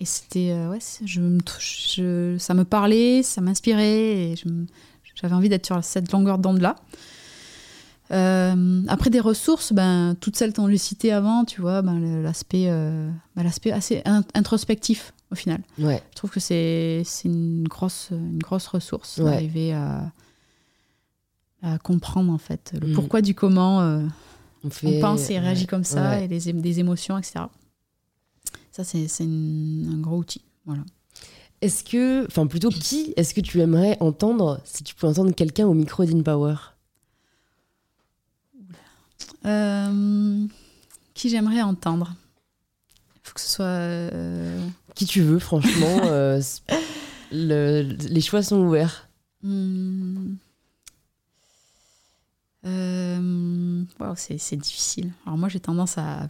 et 0.00 0.04
c'était. 0.04 0.52
ouais, 0.66 0.80
je, 1.04 1.20
je, 1.60 2.36
ça 2.36 2.54
me 2.54 2.64
parlait, 2.64 3.22
ça 3.22 3.40
m'inspirait. 3.40 4.34
J'avais 5.14 5.34
envie 5.34 5.48
d'être 5.48 5.66
sur 5.66 5.84
cette 5.84 6.10
longueur 6.10 6.38
d'onde-là. 6.38 6.74
après 8.10 9.10
des 9.10 9.20
ressources, 9.20 9.72
ben, 9.72 10.16
toutes 10.20 10.36
celles 10.36 10.52
qu'on 10.52 10.66
lui 10.66 10.80
cité 10.80 11.12
avant, 11.12 11.44
tu 11.44 11.60
vois, 11.60 11.80
ben, 11.82 12.22
l'aspect 12.24 12.66
ben, 12.66 13.44
l'aspect 13.44 13.70
assez 13.70 14.02
introspectif 14.34 15.12
au 15.32 15.34
final. 15.34 15.60
Ouais. 15.78 16.02
Je 16.10 16.16
trouve 16.16 16.30
que 16.30 16.40
c'est 16.40 17.04
une 17.24 17.66
grosse, 17.66 18.10
une 18.10 18.38
grosse 18.38 18.66
ressource 18.68 19.18
d'arriver 19.18 19.72
à, 19.72 20.12
à, 21.62 21.78
comprendre 21.78 22.32
en 22.32 22.38
fait 22.38 22.74
le 22.80 22.88
mm. 22.88 22.92
pourquoi 22.92 23.22
du 23.22 23.34
comment 23.34 23.80
euh, 23.80 24.02
on, 24.64 25.00
pense 25.00 25.30
et 25.30 25.38
réagit 25.38 25.66
comme 25.66 25.84
ça, 25.84 26.20
et 26.20 26.28
les, 26.28 26.52
des 26.52 26.80
émotions, 26.80 27.18
etc. 27.18 27.46
Ça, 28.70 28.84
c'est 28.84 29.06
un 29.20 29.98
gros 29.98 30.18
outil. 30.18 30.42
Voilà. 30.64 30.82
Est-ce 31.60 31.84
que, 31.84 32.26
enfin 32.26 32.46
plutôt 32.46 32.70
qui 32.70 33.12
est-ce 33.16 33.34
que 33.34 33.40
tu 33.40 33.60
aimerais 33.60 33.96
entendre 34.00 34.60
si 34.64 34.82
tu 34.82 34.94
pouvais 34.94 35.10
entendre 35.10 35.32
quelqu'un 35.32 35.66
au 35.66 35.74
micro 35.74 36.04
d'InPower 36.04 36.56
euh, 39.44 40.46
Qui 41.14 41.28
j'aimerais 41.28 41.62
entendre? 41.62 42.14
Il 43.14 43.20
faut 43.22 43.34
que 43.34 43.40
ce 43.40 43.48
soit. 43.48 43.64
Euh, 43.64 44.66
qui 44.94 45.06
tu 45.06 45.22
veux, 45.22 45.38
franchement. 45.38 46.00
Euh, 47.32 47.82
les 48.08 48.20
choix 48.20 48.42
sont 48.42 48.58
ouverts. 48.58 49.08
Hmm. 49.42 50.34
Euh, 52.64 53.82
c'est 54.14 54.56
difficile. 54.56 55.10
Alors 55.26 55.36
moi 55.36 55.48
j'ai 55.48 55.58
tendance 55.58 55.98
à, 55.98 56.28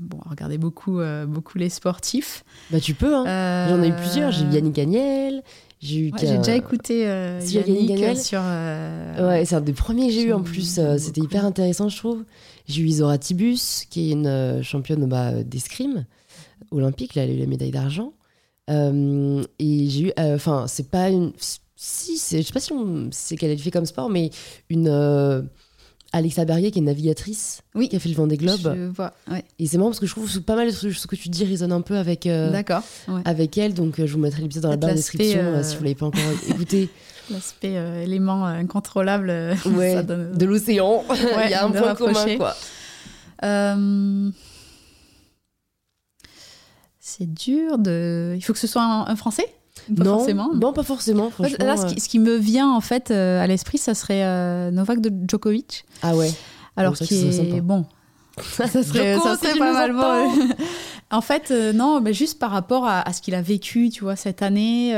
bon, 0.00 0.18
regarder 0.28 0.58
beaucoup, 0.58 0.98
euh, 0.98 1.24
beaucoup 1.24 1.56
les 1.58 1.68
sportifs. 1.68 2.44
Bah 2.70 2.80
tu 2.80 2.94
peux, 2.94 3.14
hein. 3.14 3.68
J'en 3.68 3.82
ai 3.82 3.88
eu 3.88 3.92
plusieurs. 3.92 4.32
J'ai 4.32 4.44
eu 4.44 4.50
Yannick 4.50 4.78
Agnel. 4.78 5.42
J'ai 5.80 6.10
déjà 6.10 6.54
écouté 6.54 7.02
Yannick, 7.44 8.18
sur. 8.18 8.40
Ouais, 8.40 9.44
c'est 9.44 9.54
un 9.54 9.60
des 9.60 9.72
premiers 9.72 10.08
que 10.08 10.14
j'ai 10.14 10.24
eu 10.24 10.32
en 10.32 10.42
plus. 10.42 10.80
C'était 10.98 11.20
hyper 11.20 11.44
intéressant, 11.44 11.88
je 11.88 11.96
trouve. 11.96 12.24
J'ai 12.66 12.82
eu 12.82 12.86
Isora 12.86 13.18
Tibus, 13.18 13.84
qui 13.90 14.10
est 14.10 14.12
une 14.12 14.62
championne 14.62 15.06
bah, 15.06 15.42
d'escrime 15.42 16.06
olympique, 16.72 17.14
là, 17.14 17.24
elle 17.24 17.30
a 17.30 17.34
eu 17.34 17.38
la 17.38 17.46
médaille 17.46 17.70
d'argent. 17.70 18.12
et 18.68 19.88
j'ai 19.88 20.00
eu, 20.00 20.12
enfin, 20.18 20.66
c'est 20.68 20.88
pas 20.88 21.08
une. 21.10 21.32
Si, 21.76 22.14
je 22.14 22.42
sais 22.42 22.52
pas 22.52 22.60
si 22.60 22.72
c'est 23.10 23.36
qu'elle 23.36 23.50
a 23.50 23.56
fait 23.56 23.72
comme 23.72 23.86
sport, 23.86 24.08
mais 24.08 24.30
une 24.70 24.88
Alexa 26.12 26.44
Berrier, 26.44 26.70
qui 26.70 26.78
est 26.78 26.82
navigatrice, 26.82 27.62
oui. 27.74 27.88
qui 27.88 27.96
a 27.96 27.98
fait 27.98 28.10
le 28.10 28.14
Vendée 28.14 28.36
Globe. 28.36 28.74
Je 28.76 28.88
vois, 28.88 29.14
ouais. 29.30 29.44
Et 29.58 29.66
c'est 29.66 29.78
marrant 29.78 29.90
parce 29.90 30.00
que 30.00 30.06
je 30.06 30.12
trouve 30.12 30.30
que 30.30 30.38
pas 30.40 30.56
mal 30.56 30.68
de 30.68 30.72
ce 30.72 31.06
que 31.06 31.16
tu 31.16 31.30
dis 31.30 31.44
résonne 31.44 31.72
un 31.72 31.80
peu 31.80 31.96
avec, 31.96 32.26
euh, 32.26 32.52
avec 33.24 33.56
elle. 33.56 33.72
Donc 33.72 33.98
euh, 33.98 34.06
je 34.06 34.12
vous 34.12 34.18
mettrai 34.18 34.42
l'épisode 34.42 34.64
dans 34.64 34.70
la 34.70 34.76
barre 34.76 34.90
de 34.90 34.96
description 34.96 35.40
euh, 35.40 35.62
si 35.62 35.76
vous 35.76 35.82
l'avez 35.82 35.94
pas 35.94 36.06
encore 36.06 36.20
écouté. 36.48 36.90
L'aspect 37.30 37.74
élément 38.02 38.44
incontrôlable 38.44 39.28
de 39.64 40.44
l'océan. 40.44 41.02
Il 41.44 41.50
y 41.50 41.54
a 41.54 41.64
un 41.64 41.70
point 41.70 41.94
commun, 41.94 42.36
quoi. 42.36 42.54
C'est 47.18 47.32
dur 47.32 47.78
de. 47.78 48.34
Il 48.36 48.42
faut 48.42 48.52
que 48.52 48.58
ce 48.58 48.66
soit 48.66 48.82
un 48.82 49.16
Français? 49.16 49.46
Pas 49.96 50.04
non, 50.04 50.18
forcément. 50.18 50.54
Non, 50.54 50.72
pas 50.72 50.82
forcément. 50.82 51.30
Là, 51.58 51.76
ce 51.76 52.08
qui, 52.08 52.18
me 52.18 52.36
vient 52.36 52.70
en 52.70 52.80
fait 52.80 53.10
euh, 53.10 53.42
à 53.42 53.46
l'esprit, 53.46 53.78
ça 53.78 53.94
serait 53.94 54.24
euh, 54.24 54.70
Novak 54.70 54.98
Djokovic. 55.28 55.84
Ah 56.02 56.14
ouais. 56.14 56.32
Alors 56.76 56.94
qui 56.94 57.14
est 57.14 57.60
bon. 57.60 57.86
ça 58.38 58.68
serait, 58.68 59.18
ça 59.22 59.36
serait 59.36 59.58
pas 59.58 59.72
mal 59.72 59.92
bon. 59.92 60.54
en 61.10 61.20
fait, 61.20 61.50
euh, 61.50 61.72
non, 61.72 62.00
mais 62.00 62.14
juste 62.14 62.38
par 62.38 62.50
rapport 62.50 62.86
à, 62.86 63.12
ce 63.12 63.20
qu'il 63.20 63.34
a 63.34 63.42
vécu, 63.42 63.90
tu 63.90 64.04
vois, 64.04 64.16
cette 64.16 64.42
année, 64.42 64.92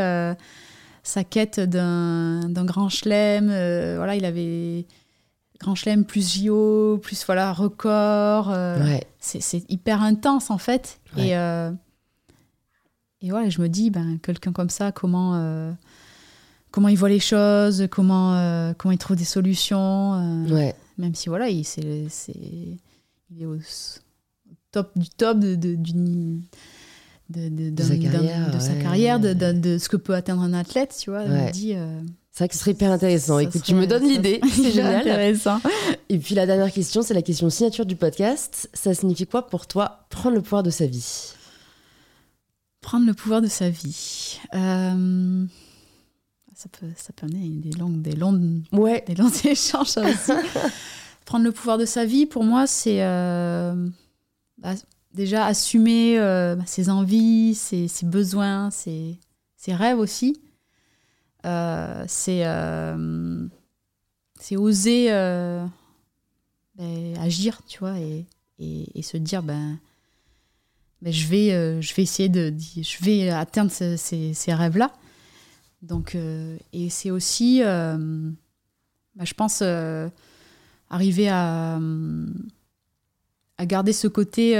sa 1.02 1.24
quête 1.24 1.60
d'un 1.60 2.64
grand 2.64 2.88
chelem. 2.88 3.46
voilà, 3.96 4.16
il 4.16 4.24
avait 4.24 4.86
grand 5.60 5.74
chelem 5.74 6.04
plus 6.04 6.44
JO, 6.44 6.98
plus 7.02 7.24
voilà 7.24 7.52
record. 7.52 8.48
Ouais. 8.48 9.04
C'est 9.18 9.64
hyper 9.70 10.02
intense 10.02 10.50
en 10.50 10.58
fait. 10.58 11.00
Et 11.16 11.34
et 13.24 13.30
voilà, 13.30 13.48
je 13.48 13.62
me 13.62 13.70
dis, 13.70 13.88
ben, 13.88 14.18
quelqu'un 14.22 14.52
comme 14.52 14.68
ça, 14.68 14.92
comment, 14.92 15.34
euh, 15.36 15.72
comment 16.70 16.88
il 16.88 16.98
voit 16.98 17.08
les 17.08 17.20
choses, 17.20 17.86
comment, 17.90 18.34
euh, 18.36 18.74
comment 18.76 18.92
il 18.92 18.98
trouve 18.98 19.16
des 19.16 19.24
solutions. 19.24 20.12
Euh, 20.14 20.72
même 20.98 21.14
si, 21.14 21.30
voilà, 21.30 21.48
il, 21.48 21.64
c'est, 21.64 22.04
c'est, 22.10 22.36
il 22.36 23.42
est 23.42 23.46
au 23.46 23.56
top 24.72 24.90
du 24.94 25.08
top 25.08 25.38
de, 25.38 25.54
de, 25.54 25.74
de, 25.74 27.48
de, 27.48 27.70
de 27.70 27.82
sa 27.82 27.96
carrière, 27.96 28.50
de, 28.50 28.58
sa 28.58 28.74
carrière 28.74 29.18
de, 29.18 29.78
ce 29.78 29.88
que 29.88 29.96
peut 29.96 30.14
atteindre 30.14 30.42
un 30.42 30.52
athlète, 30.52 30.94
tu 31.00 31.08
vois. 31.08 31.24
Me 31.24 31.50
dis, 31.50 31.74
c'est 32.30 32.40
vrai 32.40 32.48
que 32.48 32.54
ce 32.54 32.60
serait 32.60 32.72
hyper 32.72 32.92
intéressant. 32.92 33.38
Écoute, 33.38 33.62
tu 33.62 33.74
me 33.74 33.86
donnes 33.86 34.06
l'idée, 34.06 34.40
c'est 34.52 34.70
génial. 34.70 34.96
intéressant. 34.96 35.60
Et 36.10 36.18
puis 36.18 36.34
la 36.34 36.44
dernière 36.44 36.70
question, 36.70 37.00
c'est 37.00 37.14
la 37.14 37.22
question 37.22 37.48
signature 37.48 37.86
du 37.86 37.96
podcast. 37.96 38.68
Ça 38.74 38.92
signifie 38.92 39.26
quoi 39.26 39.46
pour 39.46 39.66
toi 39.66 40.00
prendre 40.10 40.36
le 40.36 40.42
pouvoir 40.42 40.62
de 40.62 40.68
sa 40.68 40.84
vie? 40.84 41.33
Prendre 42.84 43.06
le 43.06 43.14
pouvoir 43.14 43.40
de 43.40 43.46
sa 43.46 43.70
vie. 43.70 44.38
Euh, 44.52 45.46
ça, 46.54 46.68
peut, 46.68 46.86
ça 46.96 47.14
peut 47.14 47.24
amener 47.24 47.48
des 47.48 47.70
longues, 47.70 48.02
des 48.02 48.14
longues, 48.14 48.60
ouais. 48.72 49.02
des 49.06 49.14
longs 49.14 49.30
échanges 49.44 49.96
aussi. 49.96 50.32
Prendre 51.24 51.46
le 51.46 51.52
pouvoir 51.52 51.78
de 51.78 51.86
sa 51.86 52.04
vie, 52.04 52.26
pour 52.26 52.44
moi, 52.44 52.66
c'est 52.66 53.02
euh, 53.02 53.88
bah, 54.58 54.74
déjà 55.14 55.46
assumer 55.46 56.18
euh, 56.18 56.56
bah, 56.56 56.64
ses 56.66 56.90
envies, 56.90 57.54
ses, 57.54 57.88
ses 57.88 58.04
besoins, 58.04 58.70
ses, 58.70 59.18
ses, 59.56 59.74
rêves 59.74 59.98
aussi. 59.98 60.42
c'est 61.42 62.44
c'est 64.40 64.56
oser 64.58 65.08
ben, 66.76 67.16
agir, 67.18 67.62
tu 67.66 67.78
vois, 67.78 67.98
et, 67.98 68.26
et, 68.58 68.98
et 68.98 69.02
se 69.02 69.16
dire, 69.16 69.42
ben 69.42 69.78
je, 71.12 71.26
vais, 71.26 71.52
euh, 71.52 71.80
je 71.80 71.94
vais 71.94 72.02
essayer 72.02 72.28
de, 72.28 72.54
je 72.58 73.04
vais 73.04 73.28
atteindre 73.30 73.70
ces, 73.70 73.96
ces, 73.96 74.54
rêves-là. 74.54 74.92
Donc, 75.82 76.14
euh, 76.14 76.56
et 76.72 76.88
c'est 76.88 77.10
aussi, 77.10 77.60
euh, 77.62 78.30
bah, 79.16 79.24
je 79.24 79.34
pense, 79.34 79.62
arriver 80.90 81.28
à, 81.28 81.78
à 83.58 83.66
garder 83.66 83.92
ce 83.92 84.08
côté 84.08 84.56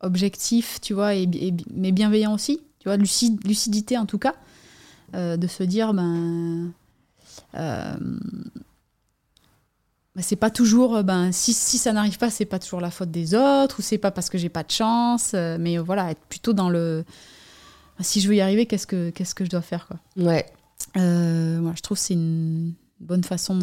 objectif, 0.00 0.80
tu 0.80 0.94
vois, 0.94 1.14
et, 1.14 1.28
mais 1.74 1.92
bienveillant 1.92 2.34
aussi, 2.34 2.60
tu 2.78 2.88
vois, 2.88 2.96
lucidité 2.96 3.96
en 3.96 4.06
tout 4.06 4.18
cas, 4.18 4.34
de 5.14 5.46
se 5.46 5.62
dire, 5.62 5.94
ben, 5.94 6.72
c'est 10.22 10.36
pas 10.36 10.50
toujours 10.50 10.96
euh, 10.96 11.02
ben 11.02 11.32
si, 11.32 11.52
si 11.52 11.78
ça 11.78 11.92
n'arrive 11.92 12.18
pas 12.18 12.30
c'est 12.30 12.44
pas 12.44 12.58
toujours 12.58 12.80
la 12.80 12.90
faute 12.90 13.10
des 13.10 13.34
autres 13.34 13.78
ou 13.78 13.82
c'est 13.82 13.98
pas 13.98 14.10
parce 14.10 14.30
que 14.30 14.38
j'ai 14.38 14.48
pas 14.48 14.62
de 14.62 14.70
chance 14.70 15.32
euh, 15.34 15.56
mais 15.58 15.78
euh, 15.78 15.82
voilà 15.82 16.10
être 16.10 16.20
plutôt 16.28 16.52
dans 16.52 16.70
le 16.70 17.04
bah, 17.98 18.04
si 18.04 18.20
je 18.20 18.28
veux 18.28 18.36
y 18.36 18.40
arriver 18.40 18.66
qu'est-ce 18.66 18.86
que 18.86 19.10
qu'est-ce 19.10 19.34
que 19.34 19.44
je 19.44 19.50
dois 19.50 19.62
faire 19.62 19.86
quoi. 19.86 19.98
Ouais. 20.16 20.46
Je 20.96 21.80
trouve 21.82 21.98
c'est 21.98 22.14
une 22.14 22.74
bonne 23.00 23.24
façon 23.24 23.58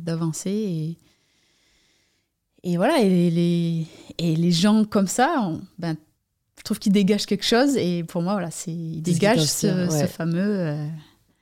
d'avancer 0.00 0.50
et 0.50 0.98
et 2.62 2.76
voilà 2.76 3.00
et 3.00 3.30
les, 3.30 3.86
et 4.18 4.34
les 4.34 4.52
gens 4.52 4.84
comme 4.84 5.06
ça 5.06 5.52
ben 5.78 5.96
je 6.58 6.62
trouve 6.64 6.78
qu'ils 6.78 6.92
dégagent 6.92 7.26
quelque 7.26 7.44
chose 7.44 7.76
et 7.76 8.02
pour 8.02 8.22
moi 8.22 8.32
voilà 8.32 8.50
c'est 8.50 8.72
ils 8.72 9.02
dégagent 9.02 9.44
ce, 9.44 9.88
ce, 9.88 10.06
fameux 10.06 10.76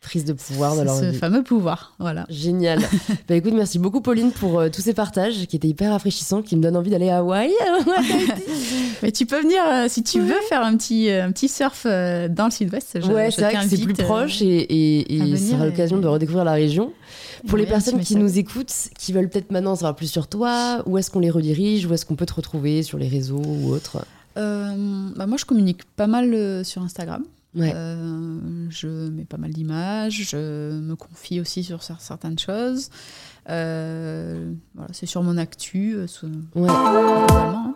prise 0.04 0.24
de 0.24 0.32
pouvoir 0.34 0.76
de 0.76 0.82
leur 0.82 0.96
ce 0.96 1.12
fameux 1.12 1.42
pouvoir, 1.42 1.94
voilà. 1.98 2.26
Génial. 2.28 2.78
bah 3.28 3.34
écoute, 3.34 3.54
merci 3.54 3.78
beaucoup 3.78 4.00
Pauline 4.00 4.30
pour 4.30 4.60
euh, 4.60 4.68
tous 4.68 4.82
ces 4.82 4.94
partages 4.94 5.46
qui 5.46 5.56
étaient 5.56 5.68
hyper 5.68 5.90
rafraîchissants, 5.90 6.42
qui 6.42 6.56
me 6.56 6.62
donnent 6.62 6.76
envie 6.76 6.90
d'aller 6.90 7.08
à 7.08 7.18
Hawaï. 7.18 7.50
Mais 9.02 9.10
tu 9.10 9.26
peux 9.26 9.40
venir 9.40 9.60
euh, 9.66 9.86
si 9.88 10.02
tu 10.04 10.20
veux 10.20 10.40
faire 10.48 10.62
un 10.62 10.76
petit 10.76 11.10
euh, 11.10 11.24
un 11.24 11.32
petit 11.32 11.48
surf 11.48 11.84
dans 11.86 12.44
le 12.44 12.50
sud-ouest. 12.50 12.98
Ouais, 13.08 13.30
c'est 13.30 13.42
vrai 13.42 13.54
que 13.54 13.68
c'est 13.68 13.82
plus 13.82 13.94
proche 13.94 14.42
et, 14.42 14.46
et, 14.46 15.30
et 15.30 15.36
sera 15.36 15.66
l'occasion 15.66 15.98
de 15.98 16.06
redécouvrir 16.06 16.44
la 16.44 16.52
région. 16.52 16.92
Pour 17.48 17.58
les 17.58 17.66
personnes 17.66 18.00
qui 18.00 18.16
nous 18.16 18.38
écoutent, 18.38 18.72
qui 18.98 19.12
veulent 19.12 19.28
peut-être 19.28 19.50
maintenant 19.50 19.74
savoir 19.74 19.96
plus 19.96 20.10
sur 20.10 20.28
toi, 20.28 20.82
où 20.86 20.96
est-ce 20.98 21.10
qu'on 21.10 21.20
les 21.20 21.30
redirige, 21.30 21.86
où 21.86 21.92
est-ce 21.92 22.06
qu'on 22.06 22.16
peut 22.16 22.26
te 22.26 22.34
retrouver 22.34 22.82
sur 22.82 22.98
les 22.98 23.08
réseaux 23.08 23.42
ou 23.44 23.72
autres? 23.72 24.04
Bah 24.36 25.26
Moi, 25.26 25.36
je 25.38 25.44
communique 25.44 25.84
pas 25.96 26.06
mal 26.06 26.64
sur 26.64 26.82
Instagram. 26.82 27.24
Euh, 27.56 28.66
je 28.70 28.88
mets 29.10 29.24
pas 29.24 29.36
mal 29.36 29.52
d'images, 29.52 30.28
je 30.30 30.80
me 30.80 30.94
confie 30.96 31.40
aussi 31.40 31.64
sur 31.64 31.82
certaines 31.82 32.38
choses. 32.38 32.90
Euh, 33.48 34.52
voilà, 34.74 34.90
c'est 34.92 35.06
sur 35.06 35.22
mon 35.22 35.36
actu, 35.36 35.94
euh, 35.94 36.06
ouais. 36.54 36.68
Hein. 36.70 37.74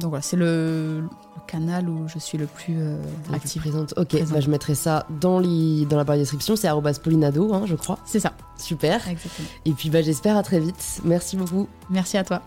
donc 0.00 0.10
voilà, 0.10 0.22
c'est 0.22 0.36
le, 0.36 1.04
canal 1.46 1.88
où 1.88 2.08
je 2.08 2.18
suis 2.18 2.36
le 2.36 2.46
plus 2.46 2.76
active. 3.32 3.62
Présente. 3.62 3.94
Ok, 3.96 4.16
bah, 4.30 4.40
je 4.40 4.50
mettrai 4.50 4.74
ça 4.74 5.06
dans, 5.20 5.40
dans 5.40 5.96
la 5.96 6.04
barre 6.04 6.16
de 6.16 6.22
description. 6.22 6.56
C'est 6.56 6.68
@paulinado, 7.02 7.54
hein, 7.54 7.62
je 7.66 7.76
crois. 7.76 8.00
C'est 8.04 8.20
ça. 8.20 8.32
Super. 8.58 9.08
Exactement. 9.08 9.48
Et 9.64 9.72
puis 9.72 9.90
bah, 9.90 10.02
j'espère 10.02 10.36
à 10.36 10.42
très 10.42 10.58
vite. 10.58 11.00
Merci 11.04 11.36
beaucoup. 11.36 11.68
Merci 11.88 12.18
à 12.18 12.24
toi. 12.24 12.42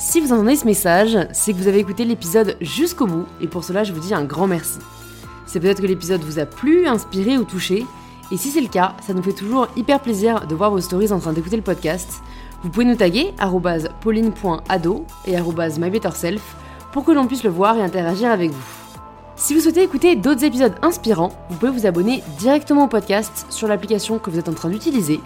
Si 0.00 0.18
vous 0.18 0.32
entendez 0.32 0.56
ce 0.56 0.64
message, 0.64 1.18
c'est 1.32 1.52
que 1.52 1.58
vous 1.58 1.68
avez 1.68 1.78
écouté 1.78 2.06
l'épisode 2.06 2.56
jusqu'au 2.62 3.06
bout, 3.06 3.26
et 3.42 3.46
pour 3.46 3.64
cela 3.64 3.84
je 3.84 3.92
vous 3.92 4.00
dis 4.00 4.14
un 4.14 4.24
grand 4.24 4.46
merci. 4.46 4.78
C'est 5.44 5.60
peut-être 5.60 5.82
que 5.82 5.86
l'épisode 5.86 6.22
vous 6.22 6.38
a 6.38 6.46
plu, 6.46 6.86
inspiré 6.86 7.36
ou 7.36 7.44
touché, 7.44 7.84
et 8.32 8.38
si 8.38 8.50
c'est 8.50 8.62
le 8.62 8.68
cas, 8.68 8.94
ça 9.06 9.12
nous 9.12 9.22
fait 9.22 9.34
toujours 9.34 9.68
hyper 9.76 10.00
plaisir 10.00 10.46
de 10.46 10.54
voir 10.54 10.70
vos 10.70 10.80
stories 10.80 11.12
en 11.12 11.18
train 11.18 11.34
d'écouter 11.34 11.56
le 11.56 11.62
podcast. 11.62 12.22
Vous 12.62 12.70
pouvez 12.70 12.86
nous 12.86 12.96
taguer 12.96 13.34
pauline.ado 14.00 15.04
et 15.26 15.36
mybetterself 15.78 16.56
pour 16.92 17.04
que 17.04 17.12
l'on 17.12 17.26
puisse 17.26 17.44
le 17.44 17.50
voir 17.50 17.76
et 17.76 17.82
interagir 17.82 18.30
avec 18.30 18.52
vous. 18.52 18.66
Si 19.36 19.54
vous 19.54 19.60
souhaitez 19.60 19.82
écouter 19.82 20.16
d'autres 20.16 20.44
épisodes 20.44 20.76
inspirants, 20.80 21.32
vous 21.50 21.58
pouvez 21.58 21.72
vous 21.72 21.86
abonner 21.86 22.22
directement 22.38 22.84
au 22.84 22.88
podcast 22.88 23.44
sur 23.50 23.68
l'application 23.68 24.18
que 24.18 24.30
vous 24.30 24.38
êtes 24.38 24.48
en 24.48 24.54
train 24.54 24.70
d'utiliser. 24.70 25.20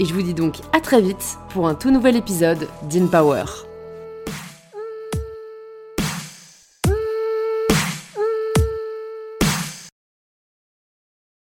Et 0.00 0.04
je 0.04 0.12
vous 0.12 0.22
dis 0.22 0.34
donc 0.34 0.56
à 0.72 0.80
très 0.80 1.00
vite 1.00 1.38
pour 1.50 1.68
un 1.68 1.76
tout 1.76 1.92
nouvel 1.92 2.16
épisode 2.16 2.66
d'InPower. 2.90 3.67